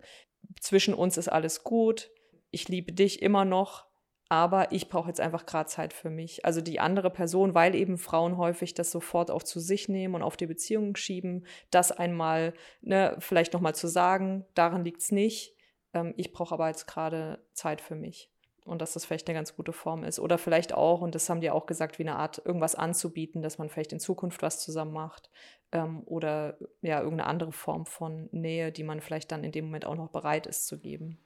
zwischen 0.60 0.94
uns 0.94 1.18
ist 1.18 1.30
alles 1.30 1.64
gut, 1.64 2.10
ich 2.52 2.68
liebe 2.70 2.94
dich 2.94 3.22
immer 3.22 3.46
noch, 3.46 3.88
aber 4.30 4.72
ich 4.72 4.90
brauche 4.90 5.08
jetzt 5.08 5.22
einfach 5.22 5.46
gerade 5.46 5.70
Zeit 5.70 5.94
für 5.94 6.10
mich. 6.10 6.44
Also 6.46 6.60
die 6.60 6.80
andere 6.80 7.10
Person, 7.10 7.54
weil 7.56 7.76
eben 7.76 7.98
Frauen 7.98 8.38
häufig 8.38 8.74
das 8.74 8.92
sofort 8.92 9.32
auch 9.32 9.44
zu 9.44 9.60
sich 9.60 9.88
nehmen 9.88 10.16
und 10.16 10.24
auf 10.24 10.36
die 10.36 10.48
Beziehung 10.48 10.96
schieben, 10.96 11.46
das 11.72 11.92
einmal 11.92 12.54
ne, 12.82 13.16
vielleicht 13.20 13.54
nochmal 13.54 13.76
zu 13.76 13.88
sagen, 13.88 14.46
daran 14.54 14.84
liegt 14.84 15.02
es 15.02 15.12
nicht. 15.12 15.56
Ähm, 15.94 16.14
ich 16.18 16.34
brauche 16.34 16.54
aber 16.54 16.68
jetzt 16.68 16.88
gerade 16.88 17.46
Zeit 17.54 17.80
für 17.80 17.96
mich. 17.96 18.30
Und 18.68 18.82
dass 18.82 18.94
das 18.94 19.06
vielleicht 19.06 19.28
eine 19.28 19.38
ganz 19.38 19.56
gute 19.56 19.74
Form 19.74 20.04
ist. 20.04 20.20
Oder 20.20 20.38
vielleicht 20.38 20.74
auch, 20.74 21.02
und 21.02 21.16
das 21.16 21.30
haben 21.30 21.42
die 21.42 21.50
auch 21.50 21.66
gesagt, 21.66 22.00
wie 22.00 22.04
eine 22.04 22.18
Art, 22.18 22.42
irgendwas 22.44 22.76
anzubieten, 22.76 23.42
dass 23.42 23.58
man 23.58 23.70
vielleicht 23.70 23.94
in 23.94 24.00
Zukunft 24.00 24.42
was 24.42 24.60
zusammen 24.60 24.94
macht. 24.94 25.30
Ähm, 25.72 26.04
oder 26.06 26.58
ja, 26.82 27.00
irgendeine 27.00 27.30
andere 27.30 27.52
Form 27.52 27.86
von 27.86 28.30
Nähe, 28.32 28.72
die 28.72 28.84
man 28.84 29.02
vielleicht 29.02 29.32
dann 29.32 29.44
in 29.44 29.52
dem 29.52 29.66
Moment 29.66 29.86
auch 29.86 29.96
noch 29.96 30.10
bereit 30.10 30.48
ist 30.48 30.68
zu 30.68 30.80
geben, 30.80 31.18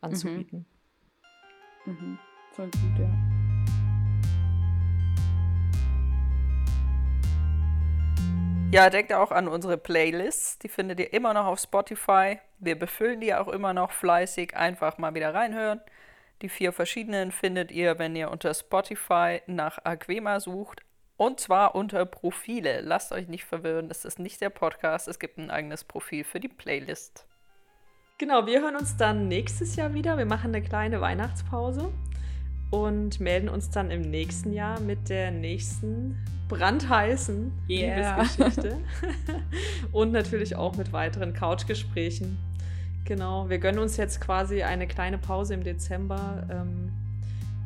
anzubieten. 0.00 0.66
Mhm. 1.86 1.92
Mhm 1.92 2.18
voll 2.60 2.70
gut, 2.70 2.98
ja. 2.98 3.08
Ja, 8.72 8.88
denkt 8.88 9.12
auch 9.12 9.32
an 9.32 9.48
unsere 9.48 9.76
Playlists. 9.78 10.58
Die 10.58 10.68
findet 10.68 11.00
ihr 11.00 11.12
immer 11.12 11.34
noch 11.34 11.46
auf 11.46 11.58
Spotify. 11.58 12.38
Wir 12.58 12.78
befüllen 12.78 13.20
die 13.20 13.34
auch 13.34 13.48
immer 13.48 13.72
noch 13.72 13.90
fleißig. 13.90 14.56
Einfach 14.56 14.98
mal 14.98 15.14
wieder 15.14 15.34
reinhören. 15.34 15.80
Die 16.42 16.48
vier 16.48 16.72
verschiedenen 16.72 17.32
findet 17.32 17.70
ihr, 17.70 17.98
wenn 17.98 18.16
ihr 18.16 18.30
unter 18.30 18.54
Spotify 18.54 19.42
nach 19.46 19.78
Aquema 19.84 20.40
sucht. 20.40 20.80
Und 21.16 21.38
zwar 21.38 21.74
unter 21.74 22.06
Profile. 22.06 22.80
Lasst 22.80 23.12
euch 23.12 23.28
nicht 23.28 23.44
verwirren, 23.44 23.90
es 23.90 24.06
ist 24.06 24.18
nicht 24.18 24.40
der 24.40 24.48
Podcast. 24.48 25.06
Es 25.06 25.18
gibt 25.18 25.36
ein 25.36 25.50
eigenes 25.50 25.84
Profil 25.84 26.24
für 26.24 26.40
die 26.40 26.48
Playlist. 26.48 27.26
Genau, 28.16 28.46
wir 28.46 28.62
hören 28.62 28.76
uns 28.76 28.96
dann 28.96 29.28
nächstes 29.28 29.76
Jahr 29.76 29.92
wieder. 29.92 30.16
Wir 30.16 30.24
machen 30.24 30.54
eine 30.54 30.62
kleine 30.62 31.00
Weihnachtspause 31.02 31.92
und 32.70 33.20
melden 33.20 33.50
uns 33.50 33.70
dann 33.70 33.90
im 33.90 34.00
nächsten 34.00 34.52
Jahr 34.52 34.80
mit 34.80 35.10
der 35.10 35.30
nächsten 35.30 36.16
brandheißen 36.48 37.52
yeah. 37.68 38.16
Liebesgeschichte 38.16 38.78
und 39.92 40.12
natürlich 40.12 40.56
auch 40.56 40.76
mit 40.76 40.92
weiteren 40.92 41.34
Couchgesprächen. 41.34 42.38
Genau, 43.04 43.48
wir 43.48 43.58
gönnen 43.58 43.78
uns 43.78 43.96
jetzt 43.96 44.20
quasi 44.20 44.62
eine 44.62 44.86
kleine 44.86 45.18
Pause 45.18 45.54
im 45.54 45.64
Dezember 45.64 46.46
ähm, 46.50 46.92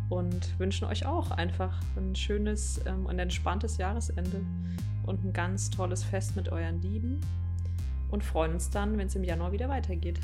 und 0.09 0.59
wünschen 0.59 0.87
euch 0.87 1.07
auch 1.07 1.30
einfach 1.30 1.80
ein 1.97 2.14
schönes 2.14 2.80
ähm, 2.87 3.07
und 3.07 3.18
entspanntes 3.18 3.76
Jahresende 3.76 4.41
und 5.05 5.24
ein 5.24 5.32
ganz 5.32 5.70
tolles 5.70 6.03
Fest 6.03 6.37
mit 6.37 6.51
euren 6.51 6.80
Lieben 6.80 7.20
und 8.11 8.24
freuen 8.24 8.55
uns 8.55 8.70
dann, 8.70 8.97
wenn 8.97 9.09
es 9.09 9.16
im 9.16 9.24
Januar 9.24 9.53
wieder 9.53 9.68
weitergeht. 9.68 10.18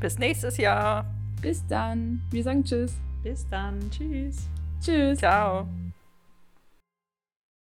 Bis 0.00 0.18
nächstes 0.18 0.56
Jahr. 0.56 1.04
Bis 1.42 1.66
dann. 1.66 2.22
Wir 2.30 2.42
sagen 2.42 2.64
Tschüss. 2.64 2.94
Bis 3.22 3.46
dann. 3.48 3.78
Tschüss. 3.90 4.46
Tschüss. 4.80 5.18
Ciao. 5.18 5.66